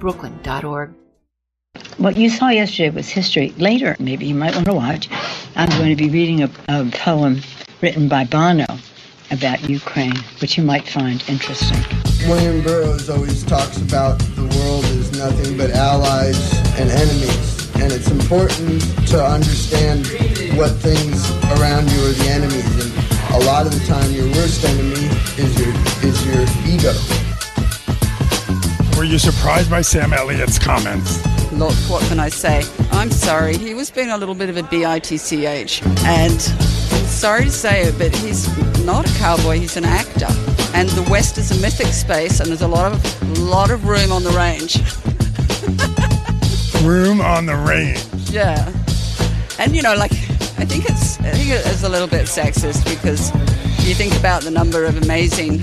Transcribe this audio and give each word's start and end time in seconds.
brooklyn.org. 0.00 0.94
What 1.98 2.16
you 2.16 2.30
saw 2.30 2.48
yesterday 2.48 2.90
was 2.90 3.08
history. 3.08 3.50
Later, 3.58 3.94
maybe 4.00 4.26
you 4.26 4.34
might 4.34 4.54
want 4.54 4.66
to 4.66 4.74
watch. 4.74 5.08
I'm 5.54 5.68
going 5.78 5.90
to 5.90 5.96
be 5.96 6.10
reading 6.10 6.42
a, 6.42 6.50
a 6.68 6.90
poem 6.90 7.42
written 7.80 8.08
by 8.08 8.24
Bono 8.24 8.66
about 9.30 9.68
Ukraine, 9.68 10.16
which 10.40 10.58
you 10.58 10.64
might 10.64 10.88
find 10.88 11.22
interesting. 11.28 11.78
William 12.26 12.62
Burroughs 12.62 13.08
always 13.08 13.44
talks 13.44 13.76
about 13.80 14.18
the 14.34 14.42
world 14.58 14.84
is 14.86 15.16
nothing 15.16 15.56
but 15.56 15.70
allies 15.70 16.52
and 16.78 16.90
enemies. 16.90 17.70
And 17.76 17.92
it's 17.92 18.10
important 18.10 18.82
to 19.08 19.24
understand 19.24 20.06
what 20.58 20.70
things 20.72 21.30
around 21.56 21.90
you 21.90 22.00
are 22.04 22.12
the 22.12 22.28
enemies. 22.28 22.84
And 22.84 23.34
a 23.34 23.46
lot 23.46 23.66
of 23.66 23.72
the 23.72 23.84
time, 23.86 24.10
your 24.12 24.26
worst 24.32 24.64
enemy 24.64 25.06
is 25.38 25.58
your, 25.58 25.72
is 26.02 26.26
your 26.26 26.42
ego. 26.66 27.29
Were 29.00 29.06
you 29.06 29.18
surprised 29.18 29.70
by 29.70 29.80
Sam 29.80 30.12
Elliott's 30.12 30.58
comments? 30.58 31.24
Look, 31.52 31.72
what 31.88 32.02
can 32.10 32.20
I 32.20 32.28
say? 32.28 32.62
I'm 32.92 33.10
sorry. 33.10 33.56
He 33.56 33.72
was 33.72 33.90
being 33.90 34.10
a 34.10 34.18
little 34.18 34.34
bit 34.34 34.50
of 34.50 34.58
a 34.58 34.62
bitch. 34.62 35.82
And 36.04 36.34
I'm 36.92 37.06
sorry 37.06 37.44
to 37.44 37.50
say 37.50 37.84
it, 37.84 37.96
but 37.96 38.14
he's 38.14 38.46
not 38.84 39.08
a 39.08 39.18
cowboy, 39.18 39.58
he's 39.58 39.78
an 39.78 39.86
actor. 39.86 40.26
And 40.74 40.86
the 40.90 41.08
West 41.10 41.38
is 41.38 41.50
a 41.50 41.58
mythic 41.62 41.86
space, 41.94 42.40
and 42.40 42.50
there's 42.50 42.60
a 42.60 42.68
lot 42.68 42.92
of 42.92 43.38
lot 43.38 43.70
of 43.70 43.88
room 43.88 44.12
on 44.12 44.22
the 44.22 44.32
range. 44.32 44.76
room 46.84 47.22
on 47.22 47.46
the 47.46 47.56
range. 47.56 48.04
Yeah, 48.28 48.70
and 49.58 49.74
you 49.74 49.80
know, 49.80 49.94
like 49.94 50.12
I 50.12 50.66
think 50.66 50.84
it's 50.84 51.18
I 51.20 51.30
think 51.30 51.48
it's 51.48 51.84
a 51.84 51.88
little 51.88 52.06
bit 52.06 52.26
sexist 52.26 52.84
because 52.84 53.30
you 53.82 53.94
think 53.94 54.14
about 54.18 54.42
the 54.42 54.50
number 54.50 54.84
of 54.84 55.02
amazing 55.02 55.62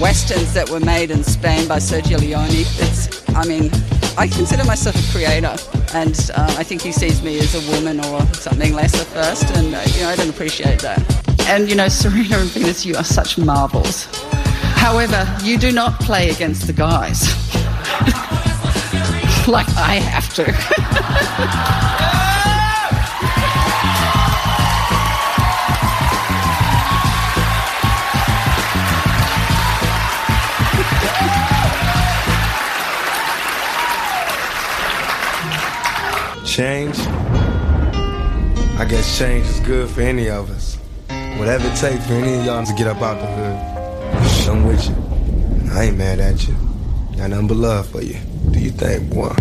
westerns 0.00 0.54
that 0.54 0.68
were 0.70 0.80
made 0.80 1.10
in 1.10 1.22
Spain 1.22 1.68
by 1.68 1.76
Sergio 1.76 2.18
Leone. 2.18 2.48
It's 2.50 3.28
I 3.30 3.44
mean, 3.46 3.70
I 4.16 4.26
consider 4.26 4.64
myself 4.64 4.96
a 4.96 5.12
creator, 5.12 5.54
and 5.94 6.30
uh, 6.34 6.54
I 6.58 6.64
think 6.64 6.82
he 6.82 6.90
sees 6.90 7.22
me 7.22 7.38
as 7.38 7.54
a 7.54 7.60
woman 7.72 8.00
or 8.06 8.20
something 8.34 8.74
lesser 8.74 9.04
first, 9.04 9.44
and 9.56 9.74
uh, 9.74 9.82
you 9.94 10.00
know 10.02 10.08
I 10.08 10.16
don't 10.16 10.30
appreciate 10.30 10.80
that. 10.80 11.00
And 11.48 11.68
you 11.68 11.76
know, 11.76 11.88
Serena 12.00 12.38
and 12.38 12.50
Venus, 12.50 12.86
you 12.86 12.96
are 12.96 13.04
such 13.04 13.38
marvels. 13.38 14.06
However, 14.76 15.26
you 15.42 15.58
do 15.58 15.70
not 15.70 16.00
play 16.00 16.30
against 16.30 16.66
the 16.66 16.72
guys 16.72 17.22
like 19.46 19.68
I 19.76 20.00
have 20.00 20.32
to. 20.34 22.16
Change? 36.50 36.98
I 38.76 38.84
guess 38.90 39.16
change 39.16 39.46
is 39.46 39.60
good 39.60 39.88
for 39.88 40.00
any 40.00 40.28
of 40.28 40.50
us. 40.50 40.78
Whatever 41.38 41.68
it 41.68 41.76
takes 41.76 42.04
for 42.08 42.14
any 42.14 42.40
of 42.40 42.44
y'all 42.44 42.66
to 42.66 42.74
get 42.74 42.88
up 42.88 43.00
out 43.00 43.20
the 43.20 43.26
hood. 43.26 44.50
I'm 44.50 44.66
with 44.66 44.84
you. 44.88 44.96
I 45.72 45.84
ain't 45.84 45.96
mad 45.96 46.18
at 46.18 46.48
you. 46.48 46.56
Got 47.16 47.30
nothing 47.30 47.46
but 47.46 47.56
love 47.56 47.86
for 47.86 48.02
you. 48.02 48.16
Do 48.50 48.58
you 48.58 48.72
think, 48.72 49.10
boy? 49.10 49.32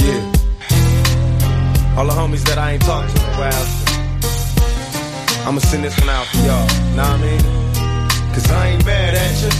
Yeah. 0.00 0.32
All 1.98 2.06
the 2.06 2.14
homies 2.16 2.42
that 2.46 2.56
I 2.56 2.72
ain't 2.72 2.82
talked 2.84 3.14
to 3.14 3.20
in 3.20 3.28
a 3.28 3.36
while. 3.36 3.66
I'ma 5.46 5.58
send 5.58 5.84
this 5.84 6.00
one 6.00 6.08
out 6.08 6.24
for 6.28 6.38
y'all. 6.38 6.66
Know 6.96 7.02
what 7.02 7.10
I 7.10 7.16
mean? 7.20 7.42
Cause 8.32 8.50
I 8.50 8.68
ain't 8.68 8.86
mad 8.86 9.14
at 9.14 9.42
you. 9.42 9.50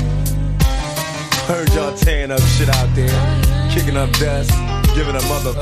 Heard 1.44 1.68
y'all 1.74 1.94
tearing 1.94 2.30
up 2.30 2.40
shit 2.40 2.70
out 2.70 2.88
there, 2.94 3.70
kicking 3.70 3.98
up 3.98 4.10
dust 4.12 4.73
giving 4.94 5.16
a 5.16 5.22
mother 5.26 5.50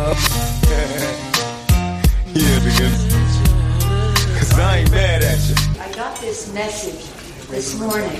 yeah, 2.34 2.58
because, 2.62 2.98
cause 4.36 4.58
I 4.58 4.78
ain't 4.80 4.90
mad 4.90 5.22
at 5.22 5.38
you. 5.48 5.54
I 5.80 5.90
got 5.94 6.18
this 6.18 6.52
message 6.52 7.08
this 7.48 7.78
morning 7.80 8.10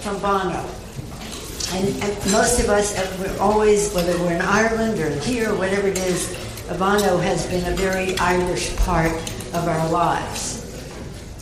from 0.00 0.18
Bono. 0.18 0.68
And, 1.74 2.02
and 2.02 2.32
most 2.32 2.58
of 2.58 2.68
us, 2.70 2.98
uh, 2.98 3.16
we're 3.20 3.38
always, 3.40 3.94
whether 3.94 4.18
we're 4.18 4.32
in 4.32 4.40
Ireland 4.40 4.98
or 4.98 5.10
here, 5.20 5.54
whatever 5.54 5.86
it 5.86 5.98
is, 5.98 6.36
Bono 6.76 7.18
has 7.18 7.46
been 7.46 7.72
a 7.72 7.76
very 7.76 8.18
Irish 8.18 8.74
part 8.78 9.12
of 9.12 9.68
our 9.68 9.90
lives. 9.90 10.58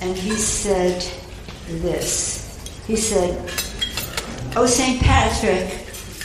And 0.02 0.14
he 0.14 0.32
said 0.32 1.02
this. 1.66 2.84
He 2.86 2.96
said, 2.96 3.50
Oh, 4.56 4.66
St. 4.66 5.00
Patrick, 5.00 5.70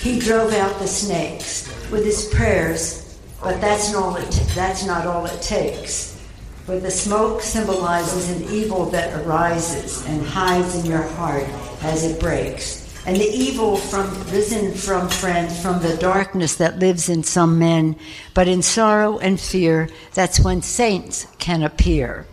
he 0.01 0.19
drove 0.19 0.51
out 0.51 0.77
the 0.79 0.87
snakes 0.87 1.64
with 1.91 2.05
his 2.05 2.33
prayers, 2.33 3.19
but 3.41 3.59
that's 3.61 3.91
not 3.93 4.03
all 4.03 4.15
it, 4.15 4.31
that's 4.55 4.85
not 4.85 5.05
all 5.05 5.25
it 5.25 5.41
takes. 5.41 6.15
For 6.65 6.79
the 6.79 6.89
smoke 6.89 7.41
symbolizes 7.41 8.29
an 8.31 8.51
evil 8.51 8.85
that 8.87 9.13
arises 9.23 10.03
and 10.07 10.25
hides 10.25 10.75
in 10.75 10.85
your 10.85 11.03
heart 11.03 11.47
as 11.83 12.03
it 12.03 12.19
breaks. 12.19 12.85
And 13.05 13.17
the 13.17 13.29
evil 13.29 13.77
from 13.77 14.09
risen 14.31 14.73
from 14.73 15.07
friends 15.07 15.61
from 15.61 15.79
the 15.79 15.95
darkness 15.97 16.55
that 16.55 16.79
lives 16.79 17.07
in 17.07 17.21
some 17.21 17.59
men, 17.59 17.95
but 18.33 18.47
in 18.47 18.63
sorrow 18.63 19.19
and 19.19 19.39
fear, 19.39 19.89
that's 20.15 20.39
when 20.39 20.63
saints 20.63 21.27
can 21.37 21.61
appear. 21.61 22.25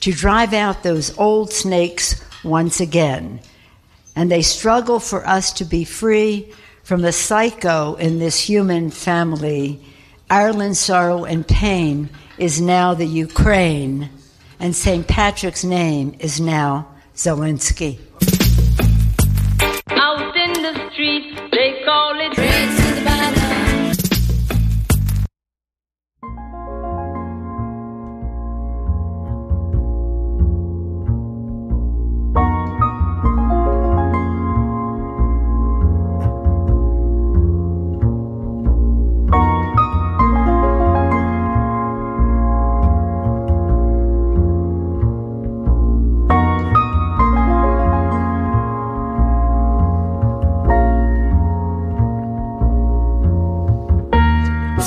To 0.00 0.12
drive 0.12 0.54
out 0.54 0.82
those 0.82 1.16
old 1.18 1.52
snakes 1.52 2.18
once 2.42 2.80
again. 2.80 3.40
And 4.16 4.30
they 4.30 4.40
struggle 4.40 5.00
for 5.00 5.26
us 5.26 5.52
to 5.54 5.66
be 5.66 5.84
free 5.84 6.50
from 6.90 7.02
the 7.02 7.12
psycho 7.12 7.94
in 7.94 8.18
this 8.18 8.40
human 8.40 8.90
family, 8.90 9.80
Ireland's 10.28 10.80
sorrow 10.80 11.24
and 11.24 11.46
pain 11.46 12.10
is 12.36 12.60
now 12.60 12.94
the 12.94 13.06
Ukraine, 13.06 14.10
and 14.58 14.74
St. 14.74 15.06
Patrick's 15.06 15.62
name 15.62 16.16
is 16.18 16.40
now 16.40 16.88
Zelensky. 17.14 18.00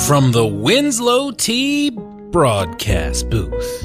From 0.06 0.32
the 0.32 0.44
Winslow 0.46 1.30
Tea 1.30 1.88
broadcast 1.88 3.30
booth 3.30 3.84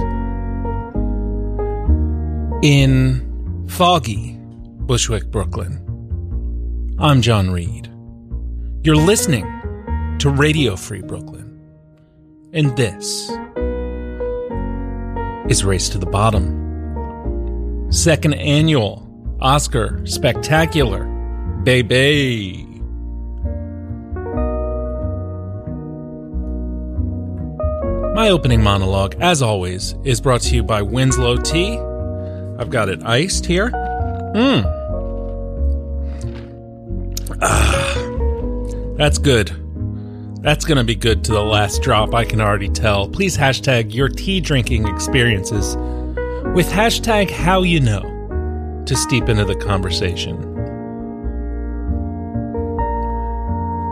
in 2.62 3.66
foggy 3.70 4.38
Bushwick, 4.38 5.32
Brooklyn, 5.32 5.80
I'm 7.00 7.22
John 7.22 7.52
Reed. 7.52 7.88
You're 8.84 8.98
listening 8.98 9.46
to 10.20 10.30
Radio 10.30 10.76
Free 10.76 11.02
Brooklyn, 11.02 11.58
and 12.52 12.76
this 12.76 13.32
is 15.50 15.64
Race 15.64 15.88
to 15.88 15.98
the 15.98 16.06
Bottom, 16.06 17.88
second 17.94 18.34
annual 18.34 19.08
Oscar 19.40 20.06
Spectacular, 20.06 21.06
baby. 21.64 22.69
My 28.14 28.30
opening 28.30 28.62
monologue, 28.62 29.16
as 29.20 29.42
always, 29.42 29.96
is 30.04 30.20
brought 30.20 30.42
to 30.42 30.56
you 30.56 30.64
by 30.64 30.82
Winslow 30.82 31.38
Tea. 31.38 31.78
I've 32.58 32.70
got 32.70 32.90
it 32.90 33.04
iced 33.04 33.46
here. 33.46 33.70
Mmm. 33.70 34.66
Ah, 37.42 38.96
that's 38.98 39.18
good. 39.18 39.52
That's 40.42 40.66
going 40.66 40.78
to 40.78 40.84
be 40.84 40.96
good 40.96 41.24
to 41.26 41.32
the 41.32 41.44
last 41.44 41.82
drop, 41.82 42.14
I 42.14 42.26
can 42.26 42.42
already 42.42 42.70
tell. 42.70 43.08
Please 43.08 43.38
hashtag 43.38 43.94
your 43.94 44.10
tea 44.10 44.42
drinking 44.42 44.88
experiences 44.88 45.76
with 46.56 46.70
hashtag 46.70 47.30
how 47.30 47.62
you 47.62 47.80
know 47.80 48.02
to 48.86 48.96
steep 48.96 49.30
into 49.30 49.46
the 49.46 49.56
conversation. 49.56 50.38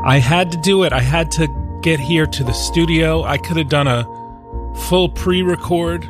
I 0.05 0.19
had 0.19 0.51
to 0.53 0.57
do 0.61 0.83
it. 0.83 0.93
I 0.93 1.01
had 1.01 1.29
to 1.31 1.66
get 1.87 2.01
here 2.01 2.25
to 2.25 2.43
the 2.43 2.51
studio. 2.51 3.23
I 3.23 3.37
could 3.37 3.55
have 3.55 3.69
done 3.69 3.87
a 3.87 4.03
full 4.89 5.07
pre 5.07 5.41
record. 5.41 6.01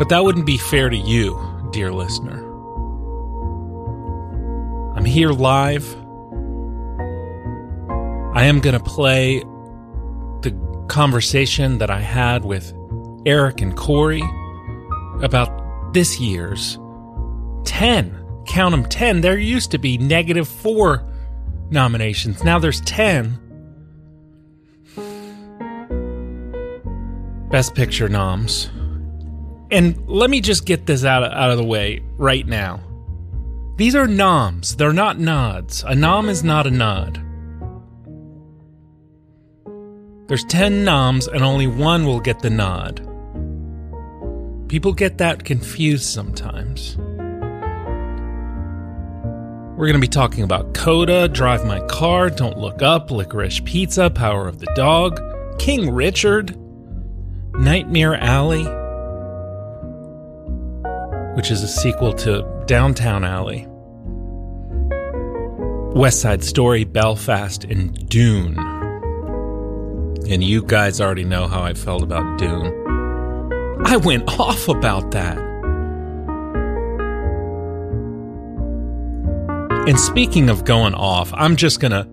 But 0.00 0.08
that 0.08 0.24
wouldn't 0.24 0.44
be 0.44 0.56
fair 0.56 0.90
to 0.90 0.96
you, 0.96 1.38
dear 1.70 1.92
listener. 1.92 2.44
I'm 4.96 5.04
here 5.04 5.30
live, 5.30 5.84
I 8.34 8.46
am 8.46 8.58
going 8.58 8.76
to 8.76 8.82
play 8.82 9.38
the 10.42 10.84
conversation 10.88 11.78
that 11.78 11.90
I 11.90 12.00
had 12.00 12.44
with 12.44 12.74
Eric 13.24 13.60
and 13.60 13.76
Corey 13.76 14.24
about 15.22 15.92
this 15.94 16.18
year's 16.18 16.76
10. 17.66 18.16
Count 18.48 18.72
them 18.72 18.84
10. 18.84 19.20
There 19.20 19.38
used 19.38 19.70
to 19.70 19.78
be 19.78 19.96
negative 19.96 20.48
four 20.48 21.08
nominations. 21.70 22.42
Now 22.44 22.58
there's 22.58 22.80
10. 22.82 23.38
Best 27.50 27.74
Picture 27.74 28.08
noms. 28.08 28.70
And 29.70 30.08
let 30.08 30.30
me 30.30 30.40
just 30.40 30.66
get 30.66 30.86
this 30.86 31.04
out 31.04 31.22
of, 31.22 31.32
out 31.32 31.50
of 31.50 31.56
the 31.56 31.64
way 31.64 32.02
right 32.16 32.46
now. 32.46 32.80
These 33.76 33.94
are 33.94 34.06
noms, 34.06 34.76
they're 34.76 34.92
not 34.92 35.18
nods. 35.18 35.84
A 35.86 35.94
nom 35.94 36.28
is 36.28 36.44
not 36.44 36.66
a 36.66 36.70
nod. 36.70 37.20
There's 40.28 40.44
10 40.44 40.84
noms 40.84 41.26
and 41.26 41.42
only 41.42 41.66
one 41.66 42.04
will 42.04 42.20
get 42.20 42.40
the 42.40 42.50
nod. 42.50 43.06
People 44.68 44.92
get 44.92 45.18
that 45.18 45.44
confused 45.44 46.04
sometimes. 46.04 46.96
We're 49.80 49.86
going 49.86 49.94
to 49.94 50.06
be 50.06 50.08
talking 50.08 50.44
about 50.44 50.74
Coda, 50.74 51.26
Drive 51.26 51.64
My 51.64 51.80
Car, 51.86 52.28
Don't 52.28 52.58
Look 52.58 52.82
Up, 52.82 53.10
Licorice 53.10 53.64
Pizza, 53.64 54.10
Power 54.10 54.46
of 54.46 54.58
the 54.58 54.70
Dog, 54.74 55.18
King 55.58 55.94
Richard, 55.94 56.54
Nightmare 57.54 58.16
Alley, 58.16 58.64
which 61.34 61.50
is 61.50 61.62
a 61.62 61.66
sequel 61.66 62.12
to 62.12 62.44
Downtown 62.66 63.24
Alley, 63.24 63.66
West 65.98 66.20
Side 66.20 66.44
Story, 66.44 66.84
Belfast, 66.84 67.64
and 67.64 68.06
Dune. 68.10 68.58
And 70.28 70.44
you 70.44 70.62
guys 70.62 71.00
already 71.00 71.24
know 71.24 71.48
how 71.48 71.62
I 71.62 71.72
felt 71.72 72.02
about 72.02 72.38
Dune. 72.38 72.66
I 73.86 73.96
went 73.96 74.28
off 74.38 74.68
about 74.68 75.12
that. 75.12 75.49
And 79.88 79.98
speaking 79.98 80.50
of 80.50 80.64
going 80.64 80.94
off, 80.94 81.32
I'm 81.34 81.56
just 81.56 81.80
gonna. 81.80 82.06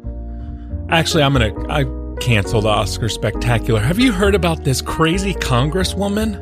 Actually, 0.89 1.23
I'm 1.23 1.33
gonna. 1.33 1.53
I 1.69 1.83
canceled 2.21 2.63
the 2.63 2.69
Oscar 2.69 3.09
Spectacular. 3.09 3.81
Have 3.81 3.99
you 3.99 4.13
heard 4.13 4.35
about 4.35 4.63
this 4.63 4.81
crazy 4.81 5.33
congresswoman? 5.33 6.41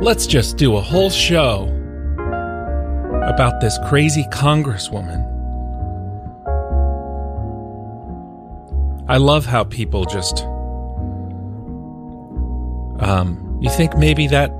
Let's 0.00 0.26
just 0.26 0.56
do 0.56 0.76
a 0.76 0.80
whole 0.80 1.10
show 1.10 1.64
about 3.24 3.60
this 3.60 3.76
crazy 3.88 4.24
congresswoman. 4.32 5.26
I 9.08 9.16
love 9.16 9.46
how 9.46 9.64
people 9.64 10.04
just. 10.04 10.44
Um, 13.00 13.58
you 13.60 13.68
think 13.70 13.96
maybe 13.98 14.28
that 14.28 14.52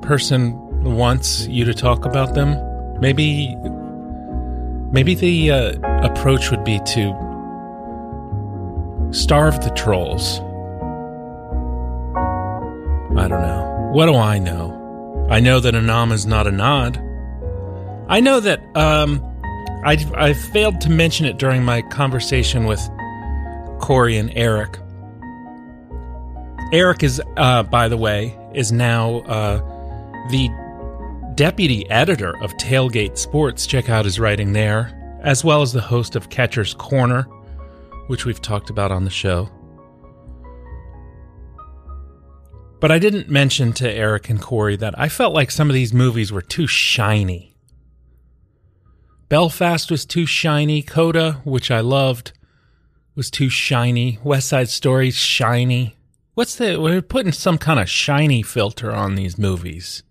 person 0.00 0.54
wants 0.82 1.46
you 1.46 1.66
to 1.66 1.74
talk 1.74 2.06
about 2.06 2.34
them? 2.34 2.73
Maybe. 3.00 3.56
Maybe 4.92 5.14
the 5.16 5.50
uh, 5.50 5.72
approach 6.02 6.50
would 6.50 6.62
be 6.62 6.78
to 6.78 7.12
starve 9.10 9.60
the 9.64 9.70
trolls. 9.70 10.38
I 13.18 13.28
don't 13.28 13.42
know. 13.42 13.90
What 13.92 14.06
do 14.06 14.14
I 14.14 14.38
know? 14.38 15.26
I 15.30 15.40
know 15.40 15.58
that 15.60 15.74
a 15.74 15.80
nom 15.80 16.12
is 16.12 16.26
not 16.26 16.46
a 16.46 16.52
nod. 16.52 16.96
I 18.08 18.20
know 18.20 18.40
that 18.40 18.60
um, 18.76 19.22
I 19.84 19.96
I 20.14 20.32
failed 20.32 20.80
to 20.82 20.90
mention 20.90 21.26
it 21.26 21.38
during 21.38 21.64
my 21.64 21.82
conversation 21.82 22.64
with 22.64 22.80
Corey 23.80 24.16
and 24.16 24.30
Eric. 24.34 24.78
Eric 26.72 27.02
is, 27.02 27.22
uh, 27.36 27.62
by 27.62 27.88
the 27.88 27.96
way, 27.96 28.36
is 28.52 28.72
now 28.72 29.20
uh, 29.20 29.58
the 30.30 30.48
deputy 31.34 31.88
editor 31.90 32.36
of 32.42 32.52
Tailgate 32.58 33.18
Sports. 33.18 33.66
Check 33.66 33.90
out 33.90 34.04
his 34.04 34.20
writing 34.20 34.52
there, 34.52 35.18
as 35.22 35.44
well 35.44 35.62
as 35.62 35.72
the 35.72 35.80
host 35.80 36.16
of 36.16 36.30
Catcher's 36.30 36.74
Corner, 36.74 37.22
which 38.06 38.24
we've 38.24 38.40
talked 38.40 38.70
about 38.70 38.92
on 38.92 39.04
the 39.04 39.10
show. 39.10 39.50
But 42.80 42.92
I 42.92 42.98
didn't 42.98 43.30
mention 43.30 43.72
to 43.74 43.90
Eric 43.90 44.28
and 44.28 44.40
Corey 44.40 44.76
that 44.76 44.98
I 44.98 45.08
felt 45.08 45.34
like 45.34 45.50
some 45.50 45.70
of 45.70 45.74
these 45.74 45.94
movies 45.94 46.30
were 46.30 46.42
too 46.42 46.66
shiny. 46.66 47.56
Belfast 49.28 49.90
was 49.90 50.04
too 50.04 50.26
shiny. 50.26 50.82
Coda, 50.82 51.40
which 51.44 51.70
I 51.70 51.80
loved, 51.80 52.32
was 53.14 53.30
too 53.30 53.48
shiny. 53.48 54.18
West 54.22 54.48
Side 54.48 54.68
Story's 54.68 55.16
shiny. 55.16 55.96
What's 56.34 56.56
the. 56.56 56.78
We're 56.78 57.00
putting 57.00 57.32
some 57.32 57.58
kind 57.58 57.80
of 57.80 57.88
shiny 57.88 58.42
filter 58.42 58.92
on 58.92 59.14
these 59.14 59.38
movies. 59.38 60.02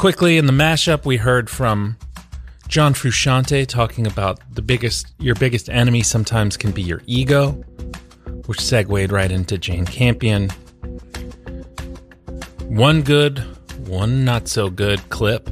Quickly 0.00 0.38
in 0.38 0.46
the 0.46 0.52
mashup, 0.54 1.04
we 1.04 1.18
heard 1.18 1.50
from 1.50 1.98
John 2.68 2.94
Frusciante 2.94 3.66
talking 3.66 4.06
about 4.06 4.40
the 4.54 4.62
biggest, 4.62 5.12
your 5.18 5.34
biggest 5.34 5.68
enemy 5.68 6.02
sometimes 6.02 6.56
can 6.56 6.70
be 6.70 6.80
your 6.80 7.02
ego, 7.04 7.50
which 8.46 8.62
segued 8.62 9.12
right 9.12 9.30
into 9.30 9.58
Jane 9.58 9.84
Campion. 9.84 10.48
One 12.64 13.02
good, 13.02 13.40
one 13.86 14.24
not 14.24 14.48
so 14.48 14.70
good 14.70 15.06
clip. 15.10 15.50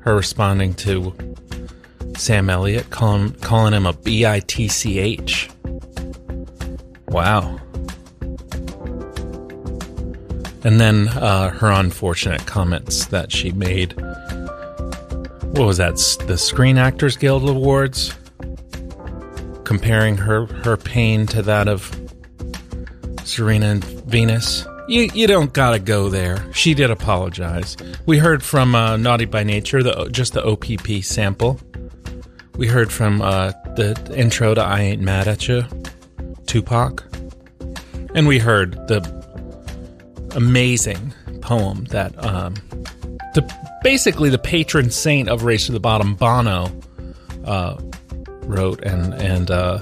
Her 0.00 0.14
responding 0.14 0.74
to 0.74 1.16
Sam 2.18 2.50
Elliott, 2.50 2.90
calling, 2.90 3.32
calling 3.36 3.72
him 3.72 3.86
a 3.86 3.94
B 3.94 4.26
I 4.26 4.40
T 4.40 4.68
C 4.68 4.98
H. 4.98 5.48
Wow. 7.08 7.62
And 10.64 10.80
then 10.80 11.08
uh, 11.08 11.50
her 11.50 11.70
unfortunate 11.70 12.46
comments 12.46 13.06
that 13.06 13.30
she 13.30 13.52
made. 13.52 13.92
What 15.52 15.66
was 15.66 15.76
that? 15.76 15.94
The 16.26 16.36
Screen 16.38 16.78
Actors 16.78 17.16
Guild 17.16 17.48
Awards? 17.48 18.14
Comparing 19.64 20.16
her, 20.16 20.46
her 20.46 20.76
pain 20.76 21.26
to 21.28 21.42
that 21.42 21.68
of 21.68 21.94
Serena 23.24 23.66
and 23.66 23.84
Venus. 23.84 24.66
You, 24.88 25.10
you 25.14 25.26
don't 25.26 25.52
gotta 25.52 25.78
go 25.78 26.08
there. 26.08 26.52
She 26.52 26.74
did 26.74 26.90
apologize. 26.90 27.76
We 28.04 28.18
heard 28.18 28.42
from 28.42 28.74
uh, 28.74 28.96
Naughty 28.96 29.24
by 29.24 29.44
Nature, 29.44 29.82
the 29.82 30.08
just 30.10 30.34
the 30.34 30.44
OPP 30.44 31.02
sample. 31.02 31.58
We 32.56 32.68
heard 32.68 32.92
from 32.92 33.22
uh, 33.22 33.52
the 33.76 34.12
intro 34.14 34.54
to 34.54 34.60
I 34.60 34.80
Ain't 34.80 35.02
Mad 35.02 35.26
at 35.26 35.48
You, 35.48 35.64
Tupac. 36.46 37.04
And 38.14 38.28
we 38.28 38.38
heard 38.38 38.72
the 38.88 39.23
amazing 40.34 41.12
poem 41.40 41.84
that 41.86 42.12
um, 42.24 42.54
the 43.34 43.42
basically 43.82 44.30
the 44.30 44.38
patron 44.38 44.90
saint 44.90 45.28
of 45.28 45.44
Race 45.44 45.66
to 45.66 45.72
the 45.72 45.80
Bottom, 45.80 46.14
Bono, 46.14 46.70
uh, 47.44 47.76
wrote 48.42 48.82
and 48.82 49.14
and 49.14 49.50
uh, 49.50 49.78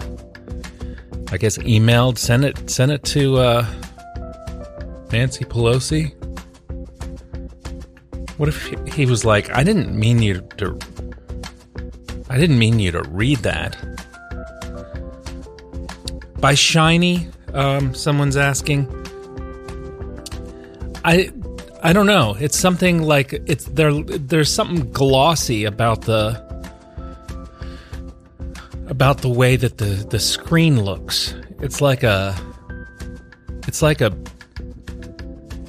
I 1.31 1.37
guess 1.37 1.59
emailed, 1.59 2.19
sent 2.19 2.45
it 2.45 2.71
sent 2.71 2.93
it 2.93 3.03
to 3.05 3.39
uh, 3.39 3.67
Nancy 5.13 5.45
Pelosi. 5.45 6.15
What 8.39 8.49
if 8.49 8.67
he- 8.95 9.07
was 9.07 9.25
like, 9.25 9.51
I 9.55 9.63
didn't 9.63 9.95
mean 9.97 10.21
you 10.21 10.41
to, 10.57 10.77
I 12.29 12.39
didn't 12.39 12.59
mean 12.59 12.81
you 12.81 12.91
to 12.91 13.03
read 13.03 13.39
that. 13.41 13.77
By 16.41 16.55
shiny, 16.55 17.29
um, 17.53 17.95
someone's 17.95 18.37
asking. 18.37 18.89
I 21.05 21.31
I 21.83 21.93
don't 21.93 22.07
know. 22.07 22.37
It's 22.39 22.59
something 22.59 23.03
like 23.03 23.33
it's 23.47 23.65
there. 23.65 23.93
There's 23.93 24.53
something 24.53 24.93
glossy 24.93 25.65
about 25.65 26.03
the 26.03 26.41
about 28.87 29.19
the 29.19 29.29
way 29.29 29.57
that 29.57 29.79
the 29.79 30.07
the 30.09 30.21
screen 30.21 30.83
looks. 30.83 31.35
It's 31.61 31.81
like 31.81 32.03
a. 32.03 32.37
It's 33.67 33.83
like 33.83 34.01
a. 34.01 34.17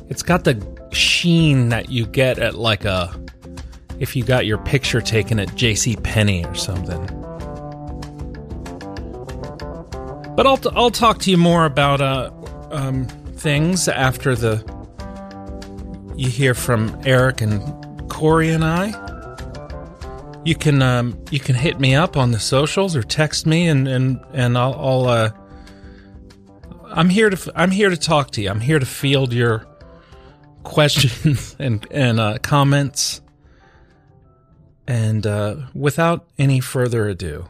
It's 0.09 0.21
got 0.21 0.43
the 0.43 0.55
sheen 0.91 1.69
that 1.69 1.89
you 1.89 2.05
get 2.05 2.37
at 2.37 2.55
like 2.55 2.85
a. 2.85 3.19
If 3.99 4.15
you 4.15 4.23
got 4.23 4.45
your 4.45 4.57
picture 4.59 5.01
taken 5.01 5.39
at 5.39 5.55
J.C. 5.55 5.95
Penney 5.95 6.45
or 6.45 6.55
something. 6.55 7.05
But 10.35 10.45
I'll 10.45 10.59
I'll 10.75 10.91
talk 10.91 11.19
to 11.19 11.31
you 11.31 11.37
more 11.37 11.65
about 11.65 12.01
uh 12.01 12.31
um 12.71 13.05
things 13.35 13.87
after 13.87 14.35
the 14.35 14.57
you 16.15 16.29
hear 16.29 16.53
from 16.53 16.99
Eric 17.05 17.41
and 17.41 18.09
Corey 18.09 18.49
and 18.51 18.63
I. 18.63 18.99
You 20.45 20.55
can 20.55 20.81
um, 20.81 21.23
you 21.31 21.39
can 21.39 21.55
hit 21.55 21.79
me 21.79 21.95
up 21.95 22.17
on 22.17 22.31
the 22.31 22.39
socials 22.39 22.95
or 22.95 23.03
text 23.03 23.45
me 23.45 23.67
and 23.67 23.87
and 23.87 24.19
and 24.33 24.57
I'll 24.57 24.73
I'll 24.73 25.05
uh, 25.07 25.31
I'm 26.91 27.09
here 27.09 27.29
to 27.29 27.51
I'm 27.55 27.71
here 27.71 27.89
to 27.89 27.97
talk 27.97 28.31
to 28.31 28.41
you. 28.41 28.49
I'm 28.49 28.59
here 28.59 28.79
to 28.79 28.85
field 28.85 29.33
your 29.33 29.65
questions 30.63 31.55
and 31.59 31.85
and 31.91 32.19
uh, 32.19 32.37
comments. 32.39 33.21
And 34.85 35.25
uh, 35.25 35.55
without 35.73 36.27
any 36.37 36.59
further 36.59 37.07
ado, 37.07 37.47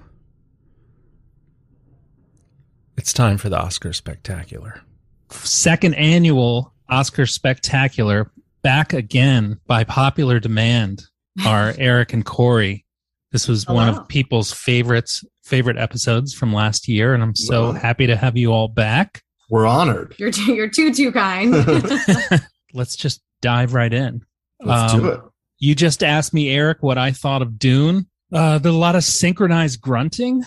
it's 2.96 3.12
time 3.12 3.40
for 3.40 3.50
the 3.50 3.60
Oscar 3.60 3.92
Spectacular. 3.92 4.82
Second 5.32 5.96
annual 5.96 6.74
Oscar 6.90 7.26
Spectacular, 7.26 8.30
back 8.64 8.94
again 8.94 9.60
by 9.68 9.84
popular 9.84 10.40
demand, 10.40 11.04
are 11.46 11.74
Eric 11.78 12.14
and 12.14 12.26
Corey. 12.26 12.86
This 13.32 13.48
was 13.48 13.68
one 13.68 13.88
Hello. 13.88 14.02
of 14.02 14.08
people's 14.08 14.52
favorites 14.52 15.24
favorite 15.44 15.78
episodes 15.78 16.34
from 16.34 16.54
last 16.54 16.88
year, 16.88 17.14
and 17.14 17.22
I'm 17.22 17.36
so 17.36 17.66
Wow. 17.66 17.72
happy 17.74 18.08
to 18.08 18.16
have 18.16 18.38
you 18.38 18.54
all 18.54 18.68
back. 18.70 19.22
We're 19.50 19.66
honored. 19.68 20.16
You're 20.18 20.32
too, 20.32 20.54
you're 20.54 20.70
too 20.70 20.94
too 20.94 21.12
kind. 21.12 21.54
Let's 22.74 22.96
just 22.96 23.22
dive 23.42 23.74
right 23.74 23.92
in. 23.94 24.22
Let's 24.62 24.94
Um, 24.94 25.00
do 25.02 25.08
it. 25.08 25.20
You 25.60 25.76
just 25.76 26.04
asked 26.04 26.34
me, 26.34 26.50
Eric, 26.50 26.82
what 26.82 26.98
I 26.98 27.12
thought 27.12 27.42
of 27.42 27.60
Dune. 27.60 28.08
Uh, 28.32 28.58
there's 28.58 28.74
a 28.74 28.78
lot 28.78 28.96
of 28.96 29.04
synchronized 29.04 29.82
grunting. 29.82 30.44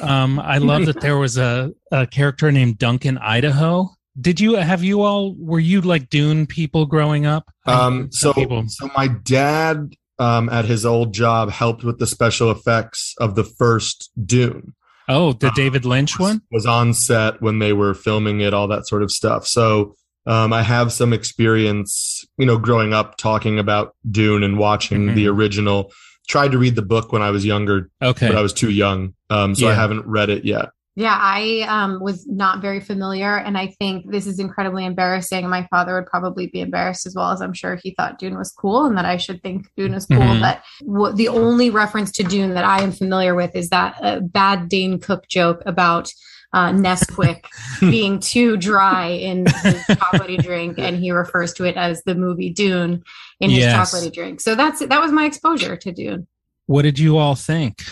Um, 0.00 0.38
I 0.38 0.58
love 0.58 0.86
that 0.86 1.00
there 1.00 1.16
was 1.16 1.38
a, 1.38 1.72
a 1.90 2.06
character 2.06 2.50
named 2.52 2.78
Duncan 2.78 3.18
Idaho. 3.18 3.90
Did 4.20 4.40
you 4.40 4.54
have 4.54 4.82
you 4.82 5.02
all 5.02 5.34
were 5.38 5.60
you 5.60 5.80
like 5.80 6.08
Dune 6.08 6.46
people 6.46 6.86
growing 6.86 7.26
up? 7.26 7.50
Um, 7.66 8.10
so, 8.10 8.32
people- 8.32 8.64
so 8.68 8.88
my 8.96 9.08
dad 9.08 9.94
um, 10.18 10.48
at 10.48 10.64
his 10.64 10.84
old 10.84 11.14
job 11.14 11.50
helped 11.50 11.82
with 11.84 11.98
the 11.98 12.06
special 12.06 12.50
effects 12.50 13.14
of 13.18 13.34
the 13.34 13.44
first 13.44 14.10
Dune. 14.24 14.74
Oh, 15.08 15.32
the 15.32 15.50
David 15.56 15.84
Lynch 15.84 16.18
one. 16.18 16.42
Was 16.52 16.66
on 16.66 16.94
set 16.94 17.40
when 17.42 17.58
they 17.58 17.72
were 17.72 17.94
filming 17.94 18.40
it, 18.40 18.52
all 18.54 18.68
that 18.68 18.86
sort 18.86 19.02
of 19.02 19.10
stuff. 19.10 19.46
So 19.46 19.94
um, 20.26 20.52
I 20.52 20.62
have 20.62 20.92
some 20.92 21.12
experience, 21.12 22.24
you 22.38 22.46
know, 22.46 22.58
growing 22.58 22.92
up 22.92 23.16
talking 23.16 23.58
about 23.58 23.96
Dune 24.10 24.42
and 24.44 24.58
watching 24.58 25.06
Mhm. 25.08 25.14
the 25.14 25.26
original. 25.28 25.90
Tried 26.28 26.52
to 26.52 26.58
read 26.58 26.76
the 26.76 26.82
book 26.82 27.12
when 27.12 27.22
I 27.22 27.30
was 27.30 27.44
younger, 27.44 27.90
Okay. 28.00 28.28
but 28.28 28.36
I 28.36 28.42
was 28.42 28.52
too 28.52 28.70
young, 28.70 29.14
um, 29.30 29.54
so 29.56 29.66
I 29.68 29.74
haven't 29.74 30.06
read 30.06 30.30
it 30.30 30.44
yet. 30.44 30.68
Yeah, 31.00 31.16
I 31.18 31.64
um, 31.66 31.98
was 31.98 32.26
not 32.26 32.60
very 32.60 32.78
familiar, 32.78 33.38
and 33.38 33.56
I 33.56 33.68
think 33.78 34.10
this 34.10 34.26
is 34.26 34.38
incredibly 34.38 34.84
embarrassing. 34.84 35.48
My 35.48 35.66
father 35.70 35.94
would 35.94 36.06
probably 36.06 36.48
be 36.48 36.60
embarrassed 36.60 37.06
as 37.06 37.14
well, 37.14 37.30
as 37.30 37.40
I'm 37.40 37.54
sure 37.54 37.76
he 37.76 37.94
thought 37.94 38.18
Dune 38.18 38.36
was 38.36 38.52
cool, 38.52 38.84
and 38.84 38.98
that 38.98 39.06
I 39.06 39.16
should 39.16 39.42
think 39.42 39.66
Dune 39.78 39.94
is 39.94 40.04
cool. 40.04 40.18
Mhm. 40.18 40.40
But 40.42 40.62
what, 40.82 41.16
the 41.16 41.28
only 41.28 41.70
reference 41.70 42.12
to 42.12 42.22
Dune 42.22 42.52
that 42.52 42.64
I 42.66 42.82
am 42.82 42.92
familiar 42.92 43.34
with 43.34 43.56
is 43.56 43.70
that 43.70 43.96
uh, 44.02 44.20
bad 44.20 44.68
Dane 44.68 45.00
Cook 45.00 45.26
joke 45.28 45.62
about. 45.66 46.12
Uh, 46.52 46.72
Nesquik 46.72 47.44
being 47.80 48.18
too 48.18 48.56
dry 48.56 49.06
in 49.06 49.46
his 49.46 49.84
chocolatey 49.84 50.42
drink, 50.42 50.80
and 50.80 50.96
he 50.96 51.12
refers 51.12 51.52
to 51.52 51.64
it 51.64 51.76
as 51.76 52.02
the 52.02 52.16
movie 52.16 52.50
Dune 52.50 53.04
in 53.38 53.50
his 53.50 53.60
Yes. 53.60 53.94
chocolatey 53.94 54.12
drink. 54.12 54.40
So 54.40 54.56
that's 54.56 54.80
that 54.80 55.00
was 55.00 55.12
my 55.12 55.26
exposure 55.26 55.76
to 55.76 55.92
Dune. 55.92 56.26
What 56.66 56.82
did 56.82 56.98
you 56.98 57.18
all 57.18 57.36
think? 57.36 57.84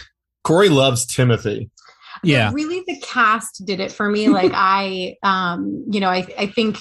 Corey 0.42 0.70
loves 0.70 1.06
Timothy. 1.06 1.70
Yeah. 2.22 2.50
really 2.52 2.82
the 2.86 2.98
cast 3.00 3.64
did 3.64 3.80
it 3.80 3.92
for 3.92 4.08
me 4.10 4.28
like 4.28 4.52
i 4.54 5.16
um 5.22 5.84
you 5.90 6.00
know 6.00 6.08
i 6.08 6.26
i 6.38 6.46
think 6.46 6.78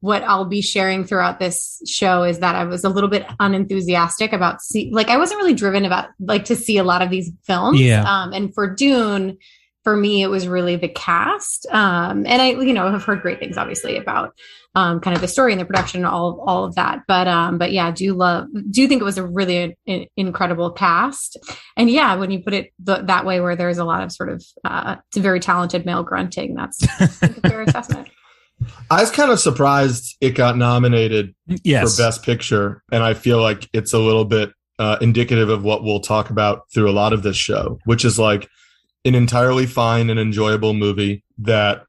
what 0.00 0.22
i'll 0.22 0.46
be 0.46 0.62
sharing 0.62 1.04
throughout 1.04 1.38
this 1.38 1.82
show 1.86 2.22
is 2.22 2.38
that 2.40 2.54
i 2.54 2.64
was 2.64 2.84
a 2.84 2.88
little 2.88 3.10
bit 3.10 3.26
unenthusiastic 3.38 4.32
about 4.32 4.62
see 4.62 4.90
like 4.92 5.08
i 5.08 5.16
wasn't 5.16 5.38
really 5.38 5.54
driven 5.54 5.84
about 5.84 6.08
like 6.20 6.44
to 6.46 6.56
see 6.56 6.78
a 6.78 6.84
lot 6.84 7.02
of 7.02 7.10
these 7.10 7.30
films 7.44 7.80
Yeah. 7.80 8.02
um 8.04 8.32
and 8.32 8.54
for 8.54 8.74
dune 8.74 9.36
for 9.90 9.96
me 9.96 10.22
it 10.22 10.28
was 10.28 10.46
really 10.46 10.76
the 10.76 10.86
cast 10.88 11.66
um 11.72 12.24
and 12.24 12.40
i 12.40 12.50
you 12.50 12.72
know 12.72 12.88
have 12.92 13.02
heard 13.02 13.20
great 13.22 13.40
things 13.40 13.58
obviously 13.58 13.96
about 13.96 14.32
um 14.76 15.00
kind 15.00 15.16
of 15.16 15.20
the 15.20 15.26
story 15.26 15.50
and 15.52 15.60
the 15.60 15.64
production 15.64 15.98
and 15.98 16.06
all 16.06 16.44
all 16.46 16.64
of 16.64 16.76
that 16.76 17.00
but 17.08 17.26
um 17.26 17.58
but 17.58 17.72
yeah 17.72 17.90
do 17.90 18.14
love 18.14 18.46
do 18.70 18.80
you 18.80 18.86
think 18.86 19.00
it 19.02 19.04
was 19.04 19.18
a 19.18 19.26
really 19.26 19.76
in- 19.86 20.06
incredible 20.16 20.70
cast 20.70 21.36
and 21.76 21.90
yeah 21.90 22.14
when 22.14 22.30
you 22.30 22.38
put 22.38 22.54
it 22.54 22.70
th- 22.86 23.00
that 23.06 23.26
way 23.26 23.40
where 23.40 23.56
there's 23.56 23.78
a 23.78 23.84
lot 23.84 24.00
of 24.04 24.12
sort 24.12 24.28
of 24.28 24.44
uh 24.64 24.94
very 25.16 25.40
talented 25.40 25.84
male 25.84 26.04
grunting 26.04 26.54
that's 26.54 26.80
a 27.00 27.28
fair 27.48 27.62
assessment 27.62 28.08
I 28.90 29.00
was 29.00 29.10
kind 29.10 29.32
of 29.32 29.40
surprised 29.40 30.16
it 30.20 30.36
got 30.36 30.56
nominated 30.56 31.34
Yes. 31.64 31.96
for 31.96 32.02
Best 32.02 32.22
Picture, 32.22 32.82
and 32.92 33.02
I 33.02 33.14
feel 33.14 33.40
like 33.40 33.66
it's 33.72 33.94
a 33.94 33.98
little 33.98 34.26
bit 34.26 34.52
uh, 34.78 34.98
indicative 35.00 35.48
of 35.48 35.64
what 35.64 35.82
we'll 35.82 36.00
talk 36.00 36.28
about 36.28 36.70
through 36.72 36.90
a 36.90 36.92
lot 36.92 37.14
of 37.14 37.22
this 37.22 37.38
show, 37.38 37.78
which 37.86 38.04
is 38.04 38.18
like 38.18 38.48
an 39.04 39.14
entirely 39.14 39.66
fine 39.66 40.10
and 40.10 40.18
enjoyable 40.20 40.74
movie 40.74 41.24
that 41.38 41.84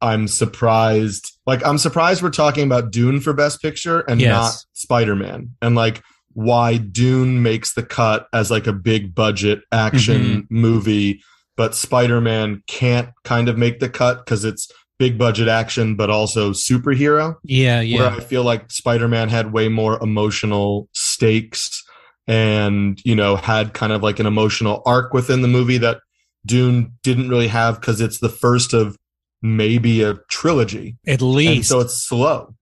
I'm 0.00 0.28
surprised. 0.28 1.32
Like, 1.46 1.64
I'm 1.66 1.78
surprised 1.78 2.22
we're 2.22 2.30
talking 2.30 2.64
about 2.64 2.90
Dune 2.90 3.20
for 3.20 3.32
Best 3.32 3.62
Picture 3.62 4.00
and 4.00 4.20
Yes. 4.20 4.30
not 4.32 4.54
Spider 4.72 5.16
Man, 5.16 5.50
and 5.62 5.74
like 5.74 6.02
why 6.32 6.76
Dune 6.76 7.42
makes 7.42 7.72
the 7.74 7.82
cut 7.82 8.26
as 8.32 8.50
like 8.50 8.66
a 8.66 8.72
big 8.72 9.14
budget 9.14 9.60
action 9.72 10.22
Mhm. 10.22 10.46
movie, 10.50 11.22
but 11.56 11.74
Spider 11.74 12.20
Man 12.20 12.62
can't 12.66 13.08
kind 13.24 13.48
of 13.48 13.56
make 13.56 13.80
the 13.80 13.88
cut 13.88 14.24
because 14.24 14.44
it's 14.44 14.70
big 14.98 15.16
budget 15.18 15.48
action, 15.48 15.94
but 15.94 16.08
also 16.10 16.52
superhero 16.52 17.36
Yeah, 17.44 17.80
yeah. 17.82 17.98
where. 17.98 18.10
I 18.10 18.20
feel 18.20 18.44
like 18.44 18.70
Spider-Man 18.70 19.28
had 19.28 19.52
way 19.52 19.68
more 19.68 20.02
emotional 20.02 20.88
stakes 20.94 21.82
and, 22.26 22.98
you 23.04 23.14
know, 23.14 23.36
had 23.36 23.72
kind 23.74 23.92
of 23.92 24.02
like 24.02 24.18
an 24.20 24.26
emotional 24.26 24.82
arc 24.86 25.12
within 25.12 25.42
the 25.42 25.48
movie 25.48 25.76
that 25.78 25.98
Dune 26.46 26.92
didn't 27.02 27.28
really 27.28 27.48
have 27.48 27.80
because 27.80 28.00
it's 28.00 28.20
the 28.20 28.28
first 28.30 28.72
of 28.72 28.96
maybe 29.42 30.02
a 30.02 30.14
trilogy. 30.30 30.96
At 31.06 31.20
And 31.20 31.32
least 31.32 31.68
so 31.68 31.80
it's 31.80 31.94
slow. 31.94 32.54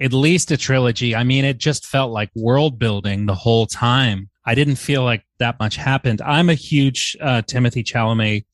at 0.00 0.12
least 0.12 0.50
a 0.50 0.56
trilogy. 0.56 1.14
I 1.14 1.22
mean, 1.24 1.44
it 1.44 1.58
just 1.58 1.86
felt 1.86 2.10
like 2.10 2.30
world 2.34 2.78
building 2.78 3.26
the 3.26 3.34
whole 3.34 3.66
time. 3.66 4.28
I 4.44 4.54
didn't 4.54 4.76
feel 4.76 5.02
like 5.04 5.24
that 5.38 5.58
much 5.60 5.76
happened. 5.76 6.20
I'm 6.22 6.48
a 6.50 6.54
huge 6.54 7.16
uh, 7.20 7.42
Timothée 7.42 7.84
Chalamet 7.84 8.44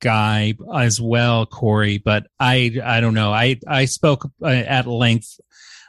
guy 0.00 0.54
as 0.74 1.00
well, 1.00 1.46
Corey, 1.46 1.98
but 1.98 2.26
I 2.38 2.78
I 2.84 3.00
don't 3.00 3.14
know. 3.14 3.32
I 3.32 3.58
I 3.66 3.86
spoke 3.86 4.28
uh, 4.42 4.46
at 4.46 4.86
length 4.86 5.38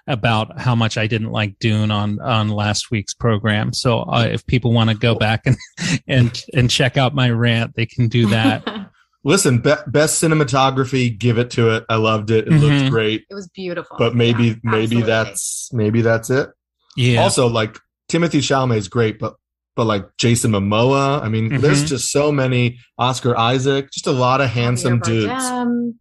about 0.08 0.60
how 0.60 0.74
much 0.76 0.98
I 0.98 1.08
didn't 1.08 1.32
like 1.32 1.60
Dune 1.60 1.92
on 1.92 2.20
on 2.22 2.50
last 2.50 2.92
week's 2.92 3.14
program. 3.14 3.74
So 3.74 4.00
uh, 4.02 4.28
if 4.32 4.46
people 4.48 4.74
want 4.74 4.90
to 4.90 4.96
go 4.96 5.16
back 5.16 5.42
and 5.46 5.58
and 6.08 6.44
and 6.54 6.70
check 6.70 6.98
out 6.98 7.14
my 7.14 7.30
rant, 7.30 7.76
they 7.76 7.86
can 7.86 8.08
do 8.08 8.28
that. 8.28 8.66
Listen, 9.24 9.60
be- 9.60 9.74
best 9.88 10.22
cinematography, 10.24 11.18
give 11.18 11.38
it 11.38 11.50
to 11.52 11.72
it. 11.76 11.84
I 11.90 11.96
loved 11.98 12.32
it. 12.32 12.48
It 12.48 12.52
Mhm. 12.54 12.62
looked 12.80 12.92
great. 12.92 13.26
it 13.30 13.34
was 13.34 13.50
beautiful 13.50 13.98
But 14.00 14.16
maybe 14.16 14.44
Yeah, 14.46 14.54
maybe 14.64 14.84
absolutely. 14.98 15.02
that's 15.08 15.70
maybe 15.74 16.02
that's 16.02 16.30
it. 16.30 16.50
Yeah. 16.96 17.22
Also, 17.24 17.48
like 17.48 17.78
Timothée 18.10 18.40
Chalamet 18.40 18.78
is 18.78 18.88
great, 18.88 19.20
but 19.20 19.36
but 19.76 19.86
like 19.86 20.06
Jason 20.18 20.52
Momoa, 20.52 21.22
I 21.22 21.30
mean, 21.30 21.60
there's 21.62 21.84
Mhm. 21.84 21.88
just 21.88 22.10
so 22.12 22.32
many 22.32 22.80
Oscar 22.98 23.38
Isaac, 23.38 23.92
just 23.92 24.08
a 24.08 24.12
lot 24.12 24.40
of 24.42 24.50
handsome 24.50 25.02
Javier 25.02 25.06
dudes. 25.06 25.28
Bardem. 25.28 25.94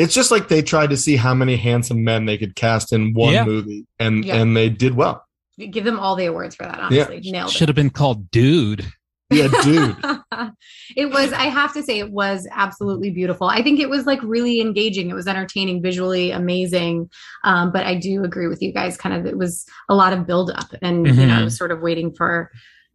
It's 0.00 0.14
just 0.14 0.30
like 0.30 0.48
they 0.48 0.62
tried 0.62 0.90
to 0.90 0.96
see 0.96 1.16
how 1.16 1.34
many 1.34 1.56
handsome 1.56 2.02
men 2.04 2.24
they 2.26 2.38
could 2.38 2.54
cast 2.56 2.92
in 2.92 3.12
one 3.14 3.32
Yeah. 3.34 3.44
movie, 3.44 3.86
and 3.98 4.24
Yeah. 4.24 4.36
and 4.36 4.56
they 4.56 4.68
did 4.68 4.94
well. 4.94 5.24
give 5.70 5.84
them 5.84 5.98
all 6.00 6.16
the 6.16 6.24
awards 6.24 6.54
for 6.54 6.62
that 6.62 6.78
Yeah. 6.90 7.04
honestly 7.04 7.30
nailed 7.30 7.50
it 7.50 7.54
Should 7.54 7.68
have 7.68 7.76
been 7.76 7.90
called 7.90 8.30
Dude. 8.30 8.86
Yeah, 9.30 9.48
dude. 9.62 9.94
it 10.96 11.10
was 11.10 11.32
i 11.34 11.44
have 11.44 11.72
to 11.74 11.82
say 11.82 11.98
it 11.98 12.10
was 12.10 12.48
absolutely 12.50 13.10
beautiful 13.10 13.46
i 13.46 13.62
think 13.62 13.78
it 13.78 13.88
was 13.90 14.06
like 14.06 14.20
really 14.22 14.60
engaging 14.60 15.10
it 15.10 15.14
was 15.14 15.26
entertaining 15.28 15.82
visually 15.82 16.30
amazing 16.30 17.08
um, 17.44 17.70
but 17.72 17.84
i 17.86 17.94
do 17.94 18.24
agree 18.24 18.48
with 18.48 18.60
you 18.62 18.72
guys 18.72 18.96
kind 18.96 19.14
of 19.14 19.26
it 19.26 19.36
was 19.36 19.66
a 19.90 19.94
lot 19.94 20.12
of 20.14 20.26
build 20.26 20.50
up 20.50 20.72
and 20.82 21.06
you 21.06 21.12
know 21.26 21.34
i 21.34 21.40
Mhm. 21.40 21.44
was 21.44 21.56
sort 21.58 21.70
of 21.72 21.80
waiting 21.82 22.12
for 22.12 22.50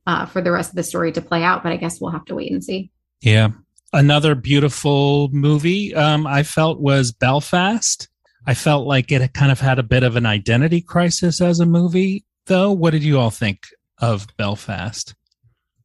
uh, 0.07 0.25
for 0.25 0.41
the 0.41 0.51
rest 0.51 0.71
of 0.71 0.75
the 0.75 0.83
story 0.83 1.11
to 1.11 1.21
play 1.21 1.43
out 1.43 1.61
but 1.63 1.71
i 1.71 1.77
guess 1.77 2.01
we'll 2.01 2.11
have 2.11 2.25
to 2.25 2.35
wait 2.35 2.51
and 2.51 2.63
see 2.63 2.89
Yeah. 3.21 3.49
Another 3.95 4.35
beautiful 4.35 5.29
movie 5.29 5.95
um, 5.95 6.27
I 6.27 6.43
felt 6.43 6.81
was 6.81 7.13
Belfast. 7.13 8.09
I 8.45 8.53
felt 8.53 8.85
like 8.85 9.09
it 9.09 9.33
kind 9.33 9.53
of 9.53 9.61
had 9.61 9.79
a 9.79 9.83
bit 9.83 10.03
of 10.03 10.17
an 10.17 10.25
identity 10.25 10.81
crisis 10.81 11.39
as 11.39 11.61
a 11.61 11.65
movie, 11.65 12.25
though. 12.47 12.73
What 12.73 12.91
did 12.91 13.03
you 13.03 13.17
all 13.17 13.29
think 13.29 13.63
of 13.99 14.27
Belfast? 14.35 15.15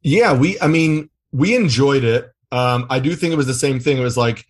Yeah, 0.03 0.35
we. 0.35 0.59
I 0.61 0.67
mean, 0.67 1.09
we 1.31 1.55
enjoyed 1.55 2.03
it. 2.03 2.33
Um, 2.51 2.89
I 2.91 2.99
do 2.99 3.15
think 3.15 3.33
it 3.33 3.37
was 3.37 3.47
the 3.47 3.55
same 3.55 3.79
thing. 3.79 3.99
It 3.99 4.03
was 4.03 4.17
like 4.17 4.45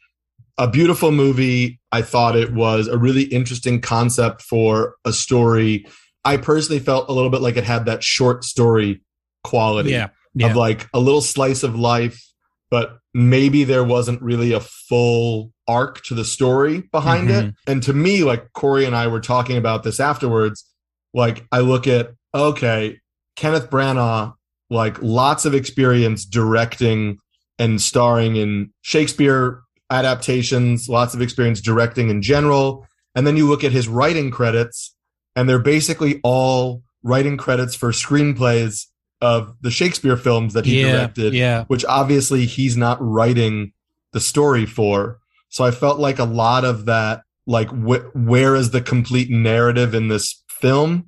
a 0.56 0.66
beautiful 0.66 1.12
movie. 1.12 1.80
I 1.92 2.00
thought 2.00 2.36
it 2.36 2.54
was 2.54 2.88
a 2.88 2.96
really 2.96 3.24
interesting 3.24 3.82
concept 3.82 4.40
for 4.40 4.94
a 5.04 5.12
story. 5.12 5.86
I 6.24 6.38
personally 6.38 6.80
felt 6.80 7.10
a 7.10 7.12
little 7.12 7.30
bit 7.30 7.42
like 7.42 7.58
it 7.58 7.64
had 7.64 7.84
that 7.84 8.02
short 8.02 8.42
story 8.42 9.02
quality. 9.44 9.90
Yeah. 9.90 10.08
Yeah. 10.32 10.46
of 10.46 10.56
like 10.56 10.88
a 10.94 10.98
little 10.98 11.20
slice 11.20 11.62
of 11.62 11.78
life, 11.78 12.24
but 12.70 12.99
maybe 13.12 13.64
there 13.64 13.84
wasn't 13.84 14.22
really 14.22 14.52
a 14.52 14.60
full 14.60 15.52
arc 15.66 16.02
to 16.04 16.14
the 16.14 16.24
story 16.24 16.82
behind 16.92 17.30
it. 17.30 17.46
Mhm. 17.46 17.54
And 17.66 17.82
to 17.82 17.92
me, 17.92 18.24
like 18.24 18.52
Corey 18.52 18.84
and 18.84 18.94
I 18.94 19.06
were 19.08 19.20
talking 19.20 19.56
about 19.56 19.82
this 19.82 20.00
afterwards, 20.00 20.64
like 21.12 21.46
I 21.50 21.60
look 21.60 21.86
at, 21.86 22.12
okay, 22.34 23.00
Kenneth 23.36 23.70
Branagh, 23.70 24.34
like 24.68 24.96
lots 25.00 25.44
of 25.44 25.54
experience 25.54 26.24
directing 26.24 27.18
and 27.58 27.80
starring 27.80 28.36
in 28.36 28.70
Shakespeare 28.82 29.62
adaptations, 29.90 30.88
lots 30.88 31.14
of 31.14 31.20
experience 31.20 31.60
directing 31.60 32.10
in 32.10 32.22
general. 32.22 32.86
And 33.14 33.26
then 33.26 33.36
you 33.36 33.48
look 33.48 33.64
at 33.64 33.72
his 33.72 33.88
writing 33.88 34.30
credits, 34.30 34.94
and 35.34 35.48
they're 35.48 35.58
basically 35.58 36.20
all 36.22 36.82
writing 37.02 37.36
credits 37.36 37.74
for 37.74 37.90
screenplays 37.90 38.86
of 39.20 39.54
the 39.60 39.70
Shakespeare 39.70 40.16
films 40.16 40.54
that 40.54 40.64
he 40.64 40.80
Yeah, 40.80 40.92
directed, 40.92 41.34
yeah. 41.34 41.64
which 41.66 41.84
obviously 41.86 42.46
he's 42.46 42.76
not 42.76 42.98
writing 43.00 43.72
the 44.12 44.20
story 44.20 44.66
for. 44.66 45.18
So 45.50 45.64
I 45.64 45.70
felt 45.70 45.98
like 45.98 46.18
a 46.18 46.24
lot 46.24 46.64
of 46.64 46.86
that, 46.86 47.22
like 47.46 47.68
wh- 47.70 48.14
where 48.16 48.54
is 48.56 48.70
the 48.70 48.80
complete 48.80 49.30
narrative 49.30 49.94
in 49.94 50.08
this 50.08 50.42
film, 50.48 51.06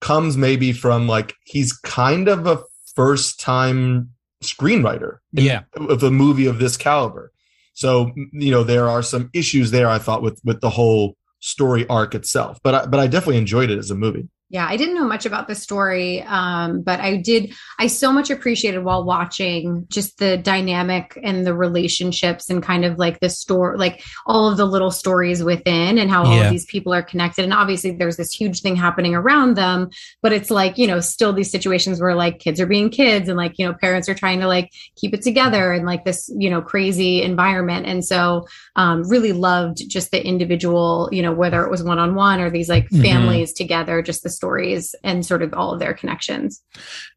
comes 0.00 0.36
maybe 0.36 0.72
from 0.72 1.06
like 1.06 1.34
he's 1.44 1.72
kind 1.72 2.28
of 2.28 2.46
a 2.46 2.62
first 2.94 3.38
time 3.40 4.10
screenwriter 4.42 5.18
in- 5.34 5.44
Yeah. 5.44 5.62
of 5.74 6.02
a 6.02 6.10
movie 6.10 6.46
of 6.46 6.58
this 6.58 6.76
caliber. 6.76 7.32
So 7.74 8.12
you 8.32 8.50
know 8.50 8.62
there 8.64 8.88
are 8.88 9.02
some 9.02 9.30
issues 9.34 9.70
there. 9.70 9.88
I 9.88 9.98
thought 9.98 10.22
with 10.22 10.40
with 10.44 10.60
the 10.60 10.70
whole 10.70 11.16
story 11.40 11.86
arc 11.88 12.14
itself, 12.14 12.58
but 12.62 12.74
I, 12.74 12.86
but 12.86 13.00
I 13.00 13.06
definitely 13.06 13.38
enjoyed 13.38 13.70
it 13.70 13.78
as 13.78 13.90
a 13.90 13.94
movie. 13.94 14.28
Yeah, 14.52 14.66
I 14.68 14.76
didn't 14.76 14.96
know 14.96 15.06
much 15.06 15.26
about 15.26 15.46
the 15.46 15.54
story, 15.54 16.22
um, 16.22 16.82
but 16.82 16.98
I 16.98 17.18
did. 17.18 17.52
I 17.78 17.86
so 17.86 18.12
much 18.12 18.30
appreciated 18.30 18.80
while 18.82 19.04
watching 19.04 19.86
just 19.88 20.18
the 20.18 20.36
dynamic 20.38 21.16
and 21.22 21.46
the 21.46 21.54
relationships 21.54 22.50
and 22.50 22.60
kind 22.60 22.84
of 22.84 22.98
like 22.98 23.20
the 23.20 23.30
story, 23.30 23.78
like 23.78 24.02
all 24.26 24.50
of 24.50 24.56
the 24.56 24.64
little 24.64 24.90
stories 24.90 25.44
within 25.44 25.98
and 25.98 26.10
how 26.10 26.24
all 26.24 26.34
Yeah. 26.34 26.46
of 26.46 26.50
these 26.50 26.64
people 26.66 26.92
are 26.92 27.02
connected. 27.02 27.44
And 27.44 27.54
obviously, 27.54 27.92
there's 27.92 28.16
this 28.16 28.32
huge 28.32 28.60
thing 28.60 28.74
happening 28.74 29.14
around 29.14 29.54
them, 29.56 29.88
but 30.20 30.32
it's 30.32 30.50
like 30.50 30.78
you 30.78 30.88
know, 30.88 30.98
still 30.98 31.32
these 31.32 31.52
situations 31.52 32.00
where 32.00 32.16
like 32.16 32.40
kids 32.40 32.60
are 32.60 32.66
being 32.66 32.90
kids 32.90 33.28
and 33.28 33.36
like 33.38 33.56
you 33.56 33.64
know, 33.68 33.74
parents 33.74 34.08
are 34.08 34.14
trying 34.14 34.40
to 34.40 34.48
like 34.48 34.72
keep 34.96 35.14
it 35.14 35.22
together 35.22 35.72
and 35.72 35.86
like 35.86 36.04
this 36.04 36.28
you 36.36 36.50
know 36.50 36.60
crazy 36.60 37.22
environment. 37.22 37.86
And 37.86 38.04
so, 38.04 38.48
um, 38.80 39.06
really 39.10 39.32
loved 39.32 39.76
just 39.90 40.10
the 40.10 40.26
individual, 40.26 41.06
you 41.12 41.20
know, 41.20 41.32
whether 41.32 41.62
it 41.62 41.70
was 41.70 41.82
one 41.82 41.98
on 41.98 42.14
one 42.14 42.40
or 42.40 42.48
these 42.48 42.70
like 42.70 42.88
Mhm. 42.88 43.02
families 43.02 43.52
together, 43.52 44.00
just 44.00 44.22
the 44.22 44.30
stories 44.30 44.94
and 45.04 45.26
sort 45.26 45.42
of 45.42 45.52
all 45.52 45.70
of 45.74 45.80
their 45.80 45.92
connections. 45.92 46.62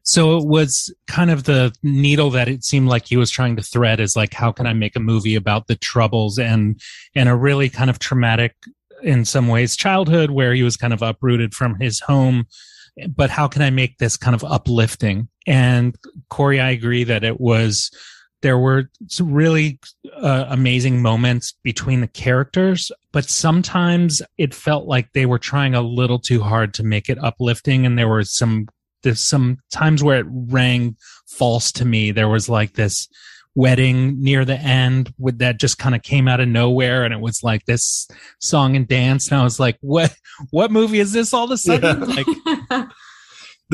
So 0.02 0.36
it 0.36 0.46
was 0.46 0.92
kind 1.06 1.30
of 1.30 1.44
the 1.44 1.72
needle 1.82 2.28
that 2.32 2.48
it 2.48 2.64
seemed 2.64 2.88
like 2.88 3.06
he 3.06 3.16
was 3.16 3.30
trying 3.30 3.56
to 3.56 3.62
thread 3.62 3.98
is 3.98 4.14
like, 4.14 4.34
how 4.34 4.52
can 4.52 4.66
I 4.66 4.74
make 4.74 4.94
a 4.94 5.00
movie 5.00 5.36
about 5.36 5.66
the 5.66 5.76
troubles 5.76 6.38
and 6.38 6.78
and 7.14 7.30
a 7.30 7.34
really 7.34 7.70
kind 7.70 7.88
of 7.88 7.98
traumatic, 7.98 8.52
in 9.02 9.24
some 9.24 9.48
ways, 9.48 9.74
childhood 9.74 10.30
where 10.30 10.52
he 10.52 10.62
was 10.62 10.76
kind 10.76 10.92
of 10.92 11.00
uprooted 11.00 11.54
from 11.54 11.80
his 11.80 11.98
home. 12.00 12.44
But 13.08 13.30
how 13.30 13.48
can 13.48 13.62
I 13.62 13.70
make 13.70 13.96
this 13.96 14.18
kind 14.18 14.34
of 14.34 14.44
uplifting? 14.44 15.28
And 15.46 15.96
Corey, 16.28 16.60
I 16.60 16.70
agree 16.70 17.04
that 17.04 17.24
it 17.24 17.40
was. 17.40 17.90
There 18.44 18.58
were 18.58 18.90
some 19.08 19.32
really 19.32 19.80
uh, 20.14 20.44
amazing 20.50 21.00
moments 21.00 21.54
between 21.62 22.02
the 22.02 22.06
characters, 22.06 22.92
but 23.10 23.24
sometimes 23.24 24.20
it 24.36 24.52
felt 24.52 24.86
like 24.86 25.10
they 25.14 25.24
were 25.24 25.38
trying 25.38 25.74
a 25.74 25.80
little 25.80 26.18
too 26.18 26.42
hard 26.42 26.74
to 26.74 26.82
make 26.82 27.08
it 27.08 27.16
uplifting, 27.24 27.86
and 27.86 27.98
there 27.98 28.06
were 28.06 28.22
some 28.22 28.68
there's 29.02 29.26
some 29.26 29.56
times 29.72 30.04
where 30.04 30.18
it 30.18 30.26
rang 30.28 30.94
false 31.26 31.72
to 31.72 31.86
me. 31.86 32.10
There 32.10 32.28
was 32.28 32.50
like 32.50 32.74
this 32.74 33.08
wedding 33.54 34.22
near 34.22 34.44
the 34.44 34.58
end 34.58 35.14
with 35.16 35.38
that 35.38 35.58
just 35.58 35.78
kind 35.78 35.94
of 35.94 36.02
came 36.02 36.28
out 36.28 36.40
of 36.40 36.48
nowhere. 36.48 37.04
And 37.04 37.14
it 37.14 37.20
was 37.20 37.42
like 37.42 37.64
this 37.64 38.06
song 38.40 38.76
and 38.76 38.86
dance. 38.86 39.30
And 39.30 39.40
I 39.40 39.44
was 39.44 39.58
like 39.58 39.78
what 39.80 40.14
what 40.50 40.70
movie 40.70 41.00
is 41.00 41.12
this 41.14 41.32
all 41.32 41.44
of 41.44 41.50
a 41.50 41.56
sudden? 41.56 42.00
Like 42.00 42.26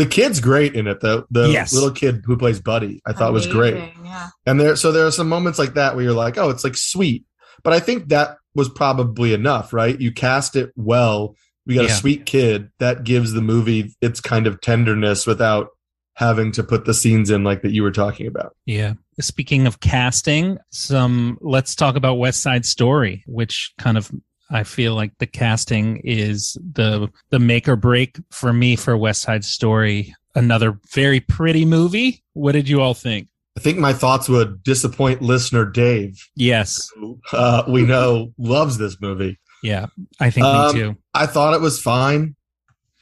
The 0.00 0.06
kid's 0.06 0.40
great 0.40 0.74
in 0.74 0.86
it 0.86 1.00
though. 1.02 1.26
The 1.30 1.50
Yes. 1.50 1.74
little 1.74 1.90
kid 1.90 2.22
who 2.24 2.34
plays 2.38 2.58
Buddy, 2.58 3.02
I 3.04 3.12
thought 3.12 3.34
was 3.34 3.46
great. 3.46 3.74
Yeah. 4.02 4.28
And 4.46 4.58
there, 4.58 4.74
so 4.74 4.92
there 4.92 5.06
are 5.06 5.10
some 5.10 5.28
moments 5.28 5.58
like 5.58 5.74
that 5.74 5.94
where 5.94 6.02
you're 6.02 6.14
like, 6.14 6.38
oh, 6.38 6.48
it's 6.48 6.64
like 6.64 6.74
sweet. 6.76 7.24
But 7.62 7.74
I 7.74 7.80
think 7.80 8.08
that 8.08 8.38
was 8.54 8.70
probably 8.70 9.34
enough, 9.34 9.74
right? 9.74 10.00
You 10.00 10.10
cast 10.10 10.56
it 10.56 10.72
well. 10.74 11.36
We 11.66 11.74
got 11.74 11.84
Yeah. 11.84 11.90
a 11.92 11.94
sweet 11.96 12.24
kid 12.24 12.70
that 12.78 13.04
gives 13.04 13.32
the 13.32 13.42
movie 13.42 13.94
its 14.00 14.22
kind 14.22 14.46
of 14.46 14.62
tenderness 14.62 15.26
without 15.26 15.68
having 16.14 16.50
to 16.52 16.62
put 16.62 16.86
the 16.86 16.94
scenes 16.94 17.28
in 17.30 17.44
like 17.44 17.60
that 17.60 17.72
you 17.72 17.82
were 17.82 17.90
talking 17.92 18.26
about. 18.26 18.56
Yeah. 18.64 18.94
Speaking 19.20 19.66
of 19.66 19.80
casting, 19.80 20.56
some 20.70 21.36
let's 21.42 21.74
talk 21.74 21.94
about 21.96 22.14
West 22.14 22.40
Side 22.42 22.64
Story, 22.64 23.22
which 23.26 23.74
kind 23.78 23.98
of 23.98 24.10
I 24.50 24.64
feel 24.64 24.94
like 24.94 25.12
the 25.18 25.26
casting 25.26 25.98
is 26.04 26.56
the 26.72 27.08
the 27.30 27.38
make 27.38 27.68
or 27.68 27.76
break 27.76 28.16
for 28.30 28.52
me 28.52 28.76
for 28.76 28.96
West 28.96 29.22
Side 29.22 29.44
Story. 29.44 30.14
Another 30.34 30.78
very 30.92 31.20
pretty 31.20 31.64
movie. 31.64 32.22
What 32.34 32.52
did 32.52 32.68
you 32.68 32.80
all 32.80 32.94
think? 32.94 33.28
I 33.56 33.60
think 33.60 33.78
my 33.78 33.92
thoughts 33.92 34.28
would 34.28 34.62
disappoint 34.62 35.22
listener 35.22 35.64
Dave. 35.64 36.18
Yes. 36.36 36.88
who, 36.96 37.18
Uh, 37.32 37.64
we 37.68 37.82
know 37.82 38.32
loves 38.38 38.78
this 38.78 39.00
movie. 39.00 39.38
Yeah. 39.62 39.86
I 40.20 40.30
think 40.30 40.46
Um, 40.46 40.74
me 40.74 40.80
too. 40.80 40.96
I 41.14 41.26
thought 41.26 41.54
it 41.54 41.60
was 41.60 41.80
fine. 41.82 42.36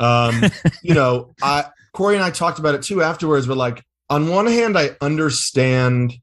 Um, 0.00 0.42
you 0.82 0.94
know, 0.94 1.34
I 1.42 1.66
Corey 1.92 2.14
and 2.14 2.24
I 2.24 2.30
talked 2.30 2.58
about 2.58 2.74
it 2.74 2.82
too 2.82 3.02
afterwards. 3.02 3.46
We're 3.48 3.54
like, 3.56 3.84
on 4.10 4.28
one 4.28 4.46
hand, 4.46 4.78
I 4.78 4.96
understand 5.00 6.14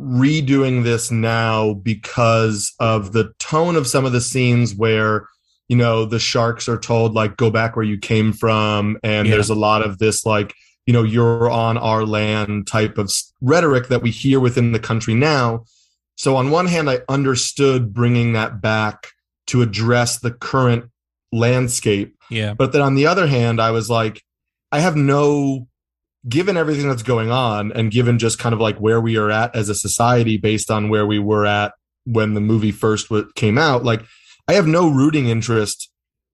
redoing 0.00 0.84
this 0.84 1.10
now 1.10 1.74
because 1.74 2.74
of 2.80 3.12
the 3.12 3.32
tone 3.38 3.76
of 3.76 3.86
some 3.86 4.04
of 4.04 4.12
the 4.12 4.20
scenes 4.20 4.74
where 4.74 5.26
you 5.68 5.76
know 5.76 6.04
the 6.04 6.18
sharks 6.18 6.68
are 6.68 6.78
told 6.78 7.14
like 7.14 7.36
go 7.36 7.50
back 7.50 7.74
where 7.76 7.84
you 7.84 7.98
came 7.98 8.32
from 8.32 8.98
and 9.02 9.26
Yeah. 9.26 9.34
there's 9.34 9.50
a 9.50 9.54
lot 9.54 9.82
of 9.82 9.98
this 9.98 10.26
like 10.26 10.54
you 10.84 10.92
know 10.92 11.02
you're 11.02 11.50
on 11.50 11.78
our 11.78 12.04
land 12.04 12.66
type 12.66 12.98
of 12.98 13.10
rhetoric 13.40 13.88
that 13.88 14.02
we 14.02 14.10
hear 14.10 14.38
within 14.38 14.72
the 14.72 14.78
country 14.78 15.14
now 15.14 15.64
so 16.16 16.36
on 16.36 16.50
one 16.50 16.66
hand 16.66 16.90
i 16.90 17.00
understood 17.08 17.92
bringing 17.94 18.34
that 18.34 18.60
back 18.60 19.08
to 19.46 19.62
address 19.62 20.18
the 20.18 20.30
current 20.30 20.84
landscape 21.32 22.14
Yeah. 22.30 22.54
but 22.54 22.72
then 22.72 22.82
on 22.82 22.94
the 22.94 23.06
other 23.06 23.26
hand, 23.26 23.60
I 23.60 23.70
was 23.70 23.88
like, 23.90 24.22
I 24.72 24.80
have 24.80 24.96
no, 24.96 25.68
given 26.28 26.56
everything 26.56 26.88
that's 26.88 27.02
going 27.02 27.30
on 27.30 27.72
and 27.72 27.90
given 27.90 28.18
just 28.18 28.38
kind 28.38 28.52
of 28.52 28.60
like 28.60 28.78
where 28.78 29.00
we 29.00 29.16
are 29.16 29.30
at 29.30 29.54
as 29.54 29.68
a 29.68 29.74
society 29.74 30.36
based 30.36 30.70
on 30.70 30.88
where 30.88 31.06
we 31.06 31.18
were 31.18 31.46
at 31.46 31.72
when 32.04 32.34
the 32.34 32.40
movie 32.40 32.72
first 32.72 33.10
came 33.34 33.58
out, 33.58 33.84
like 33.84 34.02
I 34.48 34.54
have 34.54 34.66
no 34.66 34.88
rooting 34.88 35.28
interest 35.28 35.90